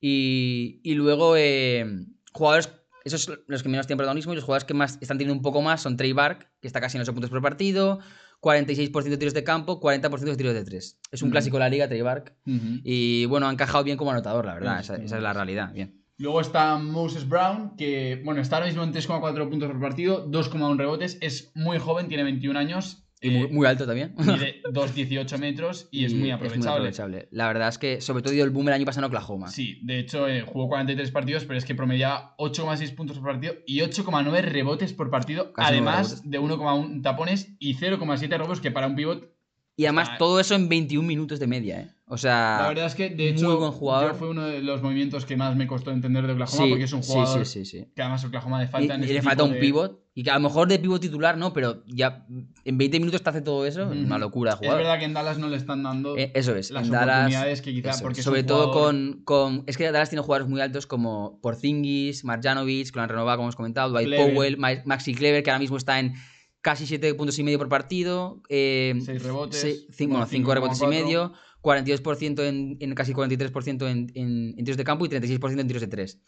Y, 0.00 0.80
y 0.82 0.94
luego, 0.94 1.36
eh, 1.36 1.84
jugadores, 2.32 2.70
esos 3.04 3.22
son 3.22 3.40
los 3.46 3.62
que 3.62 3.68
menos 3.68 3.86
tienen 3.86 3.98
protagonismo, 3.98 4.32
y 4.32 4.36
los 4.36 4.44
jugadores 4.44 4.64
que 4.64 4.74
más 4.74 4.98
están 5.00 5.18
teniendo 5.18 5.34
un 5.34 5.42
poco 5.42 5.62
más 5.62 5.82
son 5.82 5.96
Trey 5.96 6.12
Bark, 6.12 6.50
que 6.60 6.66
está 6.66 6.80
casi 6.80 6.96
en 6.96 7.02
8 7.02 7.12
puntos 7.12 7.30
por 7.30 7.42
partido, 7.42 8.00
46% 8.40 9.04
de 9.04 9.16
tiros 9.16 9.34
de 9.34 9.44
campo, 9.44 9.80
40% 9.80 10.18
de 10.18 10.36
tiros 10.36 10.54
de 10.54 10.64
3. 10.64 11.00
Es 11.12 11.22
un 11.22 11.30
clásico 11.30 11.56
de 11.56 11.60
la 11.60 11.68
liga, 11.68 11.88
Trey 11.88 12.02
Bark. 12.02 12.36
Y 12.44 13.26
bueno, 13.26 13.48
ha 13.48 13.52
encajado 13.52 13.84
bien 13.84 13.96
como 13.96 14.10
anotador, 14.10 14.46
la 14.46 14.54
verdad. 14.54 14.80
Esa, 14.80 14.96
esa 14.96 15.16
es 15.16 15.22
la 15.22 15.32
realidad. 15.32 15.72
Bien. 15.72 16.04
Luego 16.16 16.40
está 16.40 16.76
Moses 16.78 17.28
Brown, 17.28 17.74
que 17.76 18.22
bueno, 18.24 18.40
está 18.40 18.56
ahora 18.56 18.68
mismo 18.68 18.84
en 18.84 18.92
3,4 18.92 19.48
puntos 19.50 19.68
por 19.68 19.80
partido, 19.80 20.30
2,1 20.30 20.76
rebotes, 20.78 21.18
es 21.20 21.50
muy 21.56 21.78
joven, 21.78 22.06
tiene 22.06 22.22
21 22.22 22.56
años, 22.56 23.03
Y 23.24 23.30
muy, 23.30 23.48
muy 23.48 23.66
alto 23.66 23.86
también. 23.86 24.14
mide 24.18 24.62
2,18 24.70 25.38
metros 25.38 25.88
y, 25.90 26.04
es 26.04 26.14
muy 26.14 26.30
aprovechable. 26.30 26.70
aprovechable. 26.70 27.28
La 27.30 27.46
verdad 27.48 27.68
es 27.68 27.78
que, 27.78 28.00
sobre 28.00 28.22
todo, 28.22 28.32
dio 28.34 28.44
el 28.44 28.50
boom 28.50 28.68
el 28.68 28.74
año 28.74 28.84
pasado 28.84 29.06
en 29.06 29.08
Oklahoma. 29.08 29.48
Sí, 29.48 29.80
de 29.82 29.98
hecho 29.98 30.28
eh, 30.28 30.42
jugó 30.42 30.68
43 30.68 31.10
partidos, 31.10 31.44
pero 31.44 31.58
es 31.58 31.64
que 31.64 31.74
promediaba 31.74 32.34
8,6 32.38 32.94
puntos 32.94 33.18
por 33.18 33.32
partido 33.32 33.54
y 33.66 33.80
8,9 33.80 34.42
rebotes 34.42 34.92
por 34.92 35.10
partido, 35.10 35.52
Casi 35.52 35.72
además 35.72 36.28
de 36.28 36.38
1,1 36.38 37.02
tapones 37.02 37.54
y 37.58 37.74
0,7 37.74 38.36
robos, 38.38 38.60
que 38.60 38.70
para 38.70 38.86
un 38.86 38.94
pivot, 38.94 39.32
Y 39.76 39.86
además, 39.86 40.10
Ah. 40.12 40.16
todo 40.18 40.38
eso 40.38 40.54
en 40.54 40.68
21 40.68 41.06
minutos 41.06 41.40
de 41.40 41.46
media, 41.48 41.80
¿eh? 41.80 41.88
O 42.06 42.18
sea. 42.18 42.58
la 42.60 42.68
verdad 42.68 42.84
es 42.86 42.94
que 42.94 43.08
de 43.08 43.16
muy 43.16 43.26
hecho 43.32 43.58
buen 43.58 43.72
jugador. 43.72 44.14
fue 44.14 44.28
uno 44.28 44.44
de 44.44 44.60
los 44.60 44.82
movimientos 44.82 45.24
que 45.24 45.38
más 45.38 45.56
me 45.56 45.66
costó 45.66 45.90
entender 45.90 46.26
de 46.26 46.34
Oklahoma, 46.34 46.64
sí, 46.64 46.68
porque 46.68 46.84
es 46.84 46.92
un 46.92 47.00
jugador 47.02 47.46
sí, 47.46 47.64
sí, 47.64 47.78
sí. 47.80 47.86
que 47.96 48.02
además 48.02 48.22
Oklahoma 48.26 48.58
le 48.58 48.66
Y, 48.66 48.68
falta 48.68 48.94
en 48.94 49.00
y 49.00 49.04
este 49.04 49.14
le 49.14 49.22
falta 49.22 49.44
un 49.44 49.52
de- 49.54 49.58
pivot. 49.60 50.00
Y 50.16 50.22
que 50.22 50.30
a 50.30 50.34
lo 50.34 50.40
mejor 50.40 50.68
de 50.68 50.78
pivot 50.78 51.00
titular 51.00 51.36
no, 51.36 51.52
pero 51.52 51.82
ya 51.86 52.24
en 52.64 52.78
20 52.78 53.00
minutos 53.00 53.22
te 53.22 53.30
hace 53.30 53.40
todo 53.40 53.66
eso. 53.66 53.84
Ujú. 53.86 53.92
Una 53.98 54.16
locura 54.18 54.50
de 54.50 54.54
Es 54.54 54.58
jugador. 54.60 54.78
verdad 54.82 54.98
que 55.00 55.04
en 55.06 55.14
Dallas 55.14 55.38
no 55.38 55.48
le 55.48 55.56
están 55.56 55.82
dando 55.82 56.16
Eh, 56.16 56.30
eso 56.34 56.54
es. 56.54 56.70
las 56.70 56.84
en 56.86 56.92
Dallas. 56.92 57.16
oportunidades 57.16 57.62
que 57.62 57.72
quizá 57.72 57.90
porque 58.00 58.12
es. 58.12 58.18
es 58.18 58.24
Sobre 58.24 58.40
un 58.42 58.46
todo 58.46 58.72
jugador- 58.72 58.84
con, 58.92 59.22
con. 59.24 59.64
Es 59.66 59.76
que 59.76 59.84
Dallas 59.90 60.10
tiene 60.10 60.22
jugadores 60.22 60.48
muy 60.48 60.60
altos 60.60 60.86
como 60.86 61.40
Porzingis, 61.40 62.24
Marjanovic, 62.24 62.90
que 62.90 62.96
lo 62.96 63.02
han 63.02 63.08
renovado, 63.08 63.38
como 63.38 63.46
hemos 63.48 63.56
comentado, 63.56 63.90
Dwight 63.90 64.06
Clever. 64.08 64.34
Powell, 64.34 64.56
Ma- 64.58 64.82
Maxi 64.84 65.14
Clever, 65.14 65.42
que 65.42 65.50
ahora 65.50 65.58
mismo 65.58 65.78
está 65.78 65.98
en 65.98 66.14
casi 66.60 66.86
7 66.86 67.12
puntos 67.14 67.36
y 67.38 67.42
medio 67.42 67.58
por 67.58 67.68
partido. 67.68 68.40
Eh, 68.50 68.94
6 69.04 69.20
rebotes, 69.22 69.60
Sí, 69.60 69.86
cin- 69.90 70.06
bueno, 70.08 70.18
bueno, 70.18 70.26
5 70.26 70.54
rebotes 70.54 70.76
y 70.78 70.80
5,4. 70.84 70.88
medio, 71.04 71.32
42% 71.64 72.46
en, 72.46 72.76
en 72.78 72.94
casi 72.94 73.14
43% 73.14 73.90
en, 73.90 74.12
en, 74.14 74.54
en 74.58 74.64
tiros 74.64 74.76
de 74.76 74.84
campo 74.84 75.06
y 75.06 75.08
36% 75.08 75.58
en 75.58 75.66
tiros 75.66 75.80
de 75.80 75.88
3. 75.88 76.20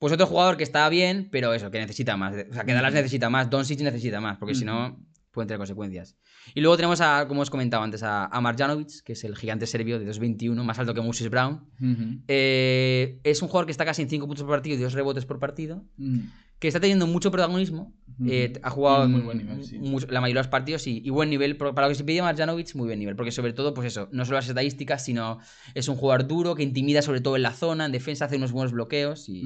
Pues 0.00 0.12
otro 0.12 0.26
jugador 0.26 0.56
que 0.56 0.64
está 0.64 0.88
bien, 0.88 1.28
pero 1.30 1.54
eso, 1.54 1.70
que 1.70 1.78
necesita 1.78 2.16
más. 2.16 2.34
O 2.50 2.54
sea, 2.54 2.64
que 2.64 2.72
Dallas 2.72 2.92
necesita 2.92 3.30
más, 3.30 3.48
Doncic 3.48 3.80
necesita 3.80 4.20
más, 4.20 4.38
porque 4.38 4.54
si 4.54 4.64
no, 4.64 4.98
pueden 5.30 5.46
tener 5.46 5.58
consecuencias. 5.58 6.16
Y 6.54 6.60
luego 6.60 6.76
tenemos 6.76 7.00
a, 7.00 7.26
como 7.28 7.42
os 7.42 7.50
comentaba 7.50 7.84
antes, 7.84 8.02
a, 8.02 8.26
a 8.26 8.40
Marjanovic, 8.40 9.02
que 9.04 9.12
es 9.12 9.24
el 9.24 9.36
gigante 9.36 9.66
serbio 9.66 9.98
de 9.98 10.06
2.21, 10.10 10.62
más 10.64 10.78
alto 10.78 10.94
que 10.94 11.00
Moses 11.00 11.30
Brown. 11.30 11.60
Eh, 12.28 13.20
es 13.24 13.42
un 13.42 13.48
jugador 13.48 13.66
que 13.66 13.72
está 13.72 13.84
casi 13.84 14.02
en 14.02 14.08
5 14.08 14.26
puntos 14.26 14.44
por 14.44 14.54
partido 14.56 14.76
y 14.76 14.80
2 14.80 14.92
rebotes 14.94 15.24
por 15.26 15.38
partido, 15.38 15.84
que 16.58 16.68
está 16.68 16.80
teniendo 16.80 17.06
mucho 17.06 17.30
protagonismo. 17.30 17.94
Eh, 18.26 18.52
ha 18.62 18.70
jugado 18.70 19.04
Y 19.06 19.08
muy 19.08 19.20
en 19.20 19.26
buen 19.26 19.38
nivel, 19.38 19.64
sí. 19.64 19.78
mucho- 19.78 20.06
la 20.10 20.20
mayoría 20.20 20.40
de 20.40 20.44
los 20.46 20.50
partidos 20.50 20.86
y, 20.86 21.00
y 21.04 21.08
buen 21.10 21.30
nivel. 21.30 21.56
Para 21.56 21.82
lo 21.82 21.88
que 21.88 21.94
se 21.94 22.04
pide 22.04 22.20
Marjanovic, 22.20 22.74
muy 22.74 22.86
buen 22.86 22.98
nivel. 22.98 23.16
Porque 23.16 23.32
sobre 23.32 23.52
todo, 23.54 23.72
pues 23.72 23.86
eso, 23.86 24.08
no 24.12 24.24
solo 24.24 24.36
las 24.38 24.48
estadísticas, 24.48 25.04
sino 25.04 25.38
es 25.74 25.88
un 25.88 25.96
jugador 25.96 26.26
duro 26.26 26.54
que 26.54 26.62
intimida 26.62 27.00
sobre 27.02 27.20
todo 27.22 27.36
en 27.36 27.42
la 27.42 27.52
zona, 27.52 27.86
en 27.86 27.92
defensa, 27.92 28.26
hace 28.26 28.36
unos 28.36 28.52
buenos 28.52 28.72
bloqueos 28.72 29.28
y. 29.28 29.42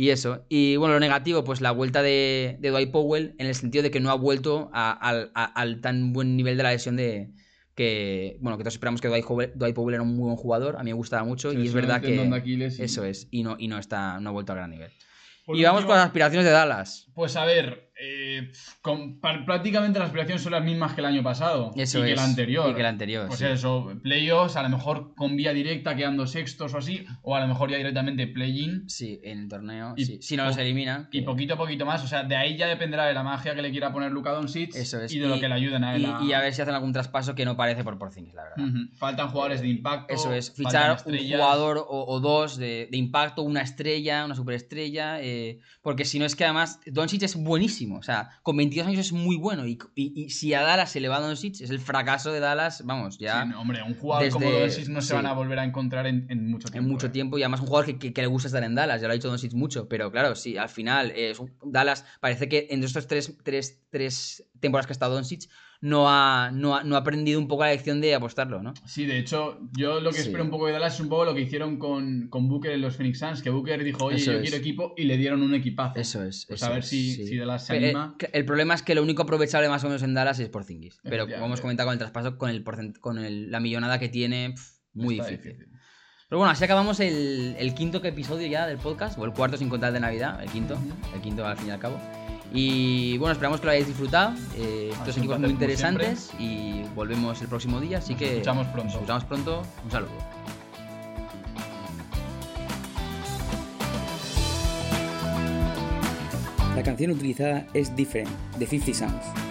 y 0.00 0.10
eso. 0.10 0.46
Y 0.48 0.76
bueno, 0.76 0.94
lo 0.94 1.00
negativo, 1.00 1.42
pues 1.42 1.60
la 1.60 1.72
vuelta 1.72 2.02
de, 2.02 2.56
de 2.60 2.70
Dwight 2.70 2.92
Powell 2.92 3.34
en 3.38 3.46
el 3.48 3.54
sentido 3.56 3.82
de 3.82 3.90
que 3.90 3.98
no 3.98 4.10
ha 4.10 4.14
vuelto 4.14 4.70
a- 4.72 4.92
al, 4.92 5.32
a- 5.34 5.44
al 5.60 5.80
tan 5.80 6.12
buen 6.12 6.36
nivel 6.36 6.56
de 6.56 6.62
la 6.62 6.70
lesión 6.70 6.94
de... 6.96 7.30
Que, 7.74 8.36
bueno, 8.40 8.56
que 8.58 8.62
todos 8.64 8.74
esperamos 8.74 9.00
que 9.00 9.08
Dwight 9.08 9.24
Powell, 9.24 9.52
Dwight 9.56 9.74
Powell 9.74 9.94
era 9.94 10.02
un 10.04 10.14
muy 10.16 10.26
buen 10.26 10.36
jugador, 10.36 10.76
a 10.76 10.84
mí 10.84 10.90
me 10.90 10.94
gustaba 10.94 11.24
mucho 11.24 11.52
y 11.52 11.66
es 11.66 11.72
verdad 11.74 12.00
que 12.00 12.10
y- 12.10 12.16
eso 12.80 13.04
es, 13.04 13.26
y 13.32 13.42
no, 13.42 13.56
y 13.58 13.66
no, 13.68 13.78
está, 13.78 14.18
no 14.20 14.30
ha 14.30 14.32
vuelto 14.32 14.52
a 14.52 14.56
gran 14.56 14.70
nivel. 14.70 14.90
Por 15.46 15.56
y 15.56 15.62
vamos 15.64 15.78
último, 15.80 15.88
con 15.90 15.96
las 15.98 16.06
aspiraciones 16.06 16.44
de 16.44 16.50
Dallas. 16.52 17.08
Pues 17.14 17.34
a 17.36 17.44
ver, 17.44 17.90
eh, 18.00 18.27
con- 18.82 19.20
prácticamente 19.20 19.98
las 19.98 20.06
aspiraciones 20.06 20.42
son 20.42 20.52
las 20.52 20.64
mismas 20.64 20.94
que 20.94 21.00
el 21.00 21.06
año 21.06 21.22
pasado 21.22 21.72
Eso 21.76 21.98
y 21.98 22.02
que 22.02 22.12
es. 22.12 22.18
el 22.18 22.24
anterior. 22.24 22.70
Y 22.70 22.74
que 22.74 22.80
el 22.80 22.86
anterior, 22.86 23.26
Pues 23.28 23.38
sí. 23.38 23.46
eso, 23.46 23.92
playoffs, 24.02 24.56
a 24.56 24.62
lo 24.62 24.68
mejor 24.68 25.14
con 25.14 25.36
vía 25.36 25.52
directa 25.52 25.94
quedando 25.96 26.26
sextos 26.26 26.74
o 26.74 26.78
así, 26.78 27.06
o 27.22 27.34
a 27.36 27.40
lo 27.40 27.48
mejor 27.48 27.70
ya 27.70 27.76
directamente 27.76 28.26
play-in. 28.26 28.88
Sí, 28.88 29.20
en 29.22 29.40
el 29.40 29.48
torneo. 29.48 29.94
Y 29.96 30.04
sí. 30.04 30.18
Si 30.22 30.36
no 30.36 30.44
los 30.44 30.56
elimina. 30.56 31.08
Y 31.12 31.20
que- 31.20 31.24
poquito 31.24 31.54
a 31.54 31.56
poquito 31.56 31.84
más, 31.86 32.02
o 32.04 32.06
sea, 32.06 32.24
de 32.24 32.36
ahí 32.36 32.56
ya 32.56 32.66
dependerá 32.66 33.06
de 33.06 33.14
la 33.14 33.22
magia 33.22 33.54
que 33.54 33.62
le 33.62 33.70
quiera 33.70 33.92
poner 33.92 34.12
Luka 34.12 34.30
Doncic 34.32 34.74
Eso 34.74 35.00
es. 35.02 35.12
y 35.12 35.18
de 35.18 35.28
lo 35.28 35.38
que 35.40 35.48
le 35.48 35.54
ayuden 35.54 35.84
a 35.84 35.94
él. 35.94 36.02
y, 36.02 36.06
a- 36.06 36.18
y 36.22 36.32
a 36.32 36.40
ver 36.40 36.52
si 36.54 36.62
hacen 36.62 36.74
algún 36.74 36.92
traspaso 36.92 37.34
que 37.34 37.44
no 37.44 37.56
parece 37.56 37.84
por 37.84 37.98
Porzingis, 37.98 38.34
la 38.34 38.44
verdad. 38.44 38.64
Faltan 38.96 39.28
jugadores 39.28 39.60
de 39.60 39.68
impacto. 39.68 40.14
Eso 40.14 40.32
es, 40.32 40.52
fichar 40.54 40.98
un 41.04 41.18
jugador 41.18 41.78
o, 41.78 42.04
o 42.06 42.20
dos 42.20 42.56
de, 42.56 42.88
de 42.90 42.96
impacto, 42.96 43.42
una 43.42 43.62
estrella, 43.62 44.24
una 44.24 44.34
superestrella, 44.34 45.20
eh, 45.20 45.58
porque 45.82 46.04
si 46.04 46.18
no 46.18 46.24
es 46.24 46.36
que 46.36 46.44
además 46.44 46.80
Doncic 46.86 47.22
es 47.22 47.36
buenísimo, 47.36 47.98
o 47.98 48.02
sea, 48.02 48.27
con 48.42 48.56
22 48.56 48.86
años 48.88 49.00
es 49.00 49.12
muy 49.12 49.36
bueno 49.36 49.66
y, 49.66 49.78
y- 49.94 50.24
y 50.24 50.30
si 50.30 50.54
a 50.54 50.62
Dallas 50.62 50.90
se 50.90 51.00
le 51.00 51.08
va 51.08 51.20
Doncic 51.20 51.60
es 51.60 51.70
el 51.70 51.80
fracaso 51.80 52.32
de 52.32 52.40
Dallas, 52.40 52.82
vamos, 52.84 53.18
ya 53.18 53.42
Sí, 53.42 53.48
no, 53.50 53.60
hombre, 53.60 53.82
un 53.82 53.94
jugador 53.94 54.30
como 54.30 54.50
Doncic 54.50 54.88
no 54.88 55.00
se 55.02 55.14
van 55.14 55.26
a 55.26 55.32
volver 55.32 55.58
a 55.58 55.64
encontrar 55.64 56.06
en, 56.06 56.26
en 56.30 56.50
mucho 56.50 56.68
tiempo. 56.68 56.86
en 56.86 56.92
mucho 56.92 57.06
eh. 57.06 57.10
tiempo 57.10 57.38
y 57.38 57.42
además 57.42 57.60
un 57.60 57.66
jugador 57.66 57.86
que, 57.86 57.98
que- 57.98 58.12
que 58.12 58.20
le 58.22 58.26
gusta 58.28 58.48
estar 58.48 58.62
en 58.64 58.74
Dallas, 58.74 59.00
ya 59.00 59.06
lo 59.08 59.12
ha 59.12 59.14
dicho 59.14 59.28
Doncic 59.28 59.52
mucho, 59.54 59.88
pero 59.88 60.10
claro, 60.10 60.34
sí, 60.34 60.56
al 60.56 60.68
final 60.68 61.10
eh, 61.12 61.30
es 61.30 61.38
un- 61.38 61.52
Dallas 61.64 62.04
parece 62.20 62.48
que 62.48 62.66
en 62.70 62.82
estos 62.84 63.06
tres, 63.06 63.36
tres, 63.42 63.80
tres 63.90 64.44
temporadas 64.60 64.86
que 64.86 64.92
ha 64.92 64.94
estado 64.94 65.14
Doncic 65.14 65.48
no 65.80 66.08
ha, 66.10 66.50
no, 66.52 66.74
ha, 66.76 66.82
no 66.82 66.96
ha 66.96 66.98
aprendido 66.98 67.38
un 67.38 67.46
poco 67.46 67.62
la 67.62 67.70
lección 67.70 68.00
de 68.00 68.12
apostarlo, 68.14 68.60
¿no? 68.62 68.74
Sí, 68.84 69.06
de 69.06 69.18
hecho, 69.18 69.60
yo 69.76 70.00
lo 70.00 70.10
que 70.10 70.16
Sí. 70.16 70.22
espero 70.22 70.42
un 70.42 70.50
poco 70.50 70.66
de 70.66 70.72
Dallas 70.72 70.94
es 70.94 71.00
un 71.00 71.08
poco 71.08 71.24
lo 71.24 71.34
que 71.34 71.42
hicieron 71.42 71.78
con, 71.78 72.28
con 72.28 72.48
Booker 72.48 72.72
en 72.72 72.80
los 72.80 72.96
Phoenix 72.96 73.20
Suns, 73.20 73.42
que 73.42 73.50
Booker 73.50 73.84
dijo, 73.84 74.04
oye, 74.06 74.16
Eso 74.16 74.32
yo 74.32 74.38
es. 74.38 74.42
quiero 74.42 74.56
equipo, 74.56 74.94
y 74.96 75.04
le 75.04 75.16
dieron 75.16 75.40
un 75.42 75.54
equipazo. 75.54 75.98
Eso 75.98 76.24
es. 76.24 76.46
Pues 76.48 76.60
eso 76.60 76.66
a 76.66 76.70
ver 76.74 76.80
es, 76.80 76.88
si, 76.88 77.14
sí. 77.14 77.26
si 77.28 77.36
Dallas 77.36 77.64
se 77.64 77.74
Pero, 77.74 77.86
eh, 77.86 77.88
anima. 77.90 78.16
que- 78.18 78.30
el 78.32 78.44
problema 78.44 78.74
es 78.74 78.82
que 78.82 78.96
lo 78.96 79.02
único 79.04 79.22
aprovechable 79.22 79.68
más 79.68 79.84
o 79.84 79.86
menos 79.86 80.02
en 80.02 80.14
Dallas 80.14 80.40
es 80.40 80.48
Porzingis. 80.48 80.98
Pero 81.04 81.28
como 81.28 81.46
hemos 81.46 81.60
comentado 81.60 81.86
con 81.86 81.92
el 81.92 81.98
traspaso, 82.00 82.36
con, 82.38 82.50
el 82.50 82.64
porcent- 82.64 82.98
con 82.98 83.18
el- 83.18 83.50
la 83.50 83.60
millonada 83.60 84.00
que 84.00 84.08
tiene, 84.08 84.56
muy 84.94 85.14
difícil. 85.14 85.56
Pero 86.28 86.38
bueno, 86.40 86.50
así 86.50 86.62
acabamos 86.64 86.98
el, 87.00 87.54
el 87.58 87.72
quinto 87.74 88.04
episodio 88.04 88.48
ya 88.48 88.66
del 88.66 88.78
podcast, 88.78 89.16
o 89.18 89.24
el 89.24 89.32
cuarto 89.32 89.56
sin 89.56 89.68
contar 89.70 89.92
de 89.92 90.00
Navidad, 90.00 90.42
el 90.42 90.50
quinto, 90.50 90.76
el 91.14 91.20
quinto 91.22 91.46
al 91.46 91.56
fin 91.56 91.68
y 91.68 91.70
al 91.70 91.78
cabo. 91.78 91.98
Y 92.52 93.18
bueno, 93.18 93.32
esperamos 93.32 93.60
que 93.60 93.66
lo 93.66 93.72
hayáis 93.72 93.86
disfrutado. 93.86 94.34
Eh, 94.56 94.90
estos 94.92 95.16
equipos 95.18 95.38
muy 95.38 95.48
placer, 95.48 95.50
interesantes 95.50 96.30
y 96.38 96.82
volvemos 96.94 97.40
el 97.42 97.48
próximo 97.48 97.80
día, 97.80 97.98
así 97.98 98.12
Nos 98.12 98.20
que 98.20 98.32
escuchamos 98.32 98.66
pronto. 98.68 98.84
nos 98.84 98.94
escuchamos 98.94 99.24
pronto. 99.24 99.62
Un 99.84 99.90
saludo. 99.90 100.10
La 106.74 106.82
canción 106.84 107.10
utilizada 107.10 107.66
es 107.74 107.94
Different, 107.96 108.30
de 108.56 108.66
50 108.66 108.98
Sounds. 108.98 109.47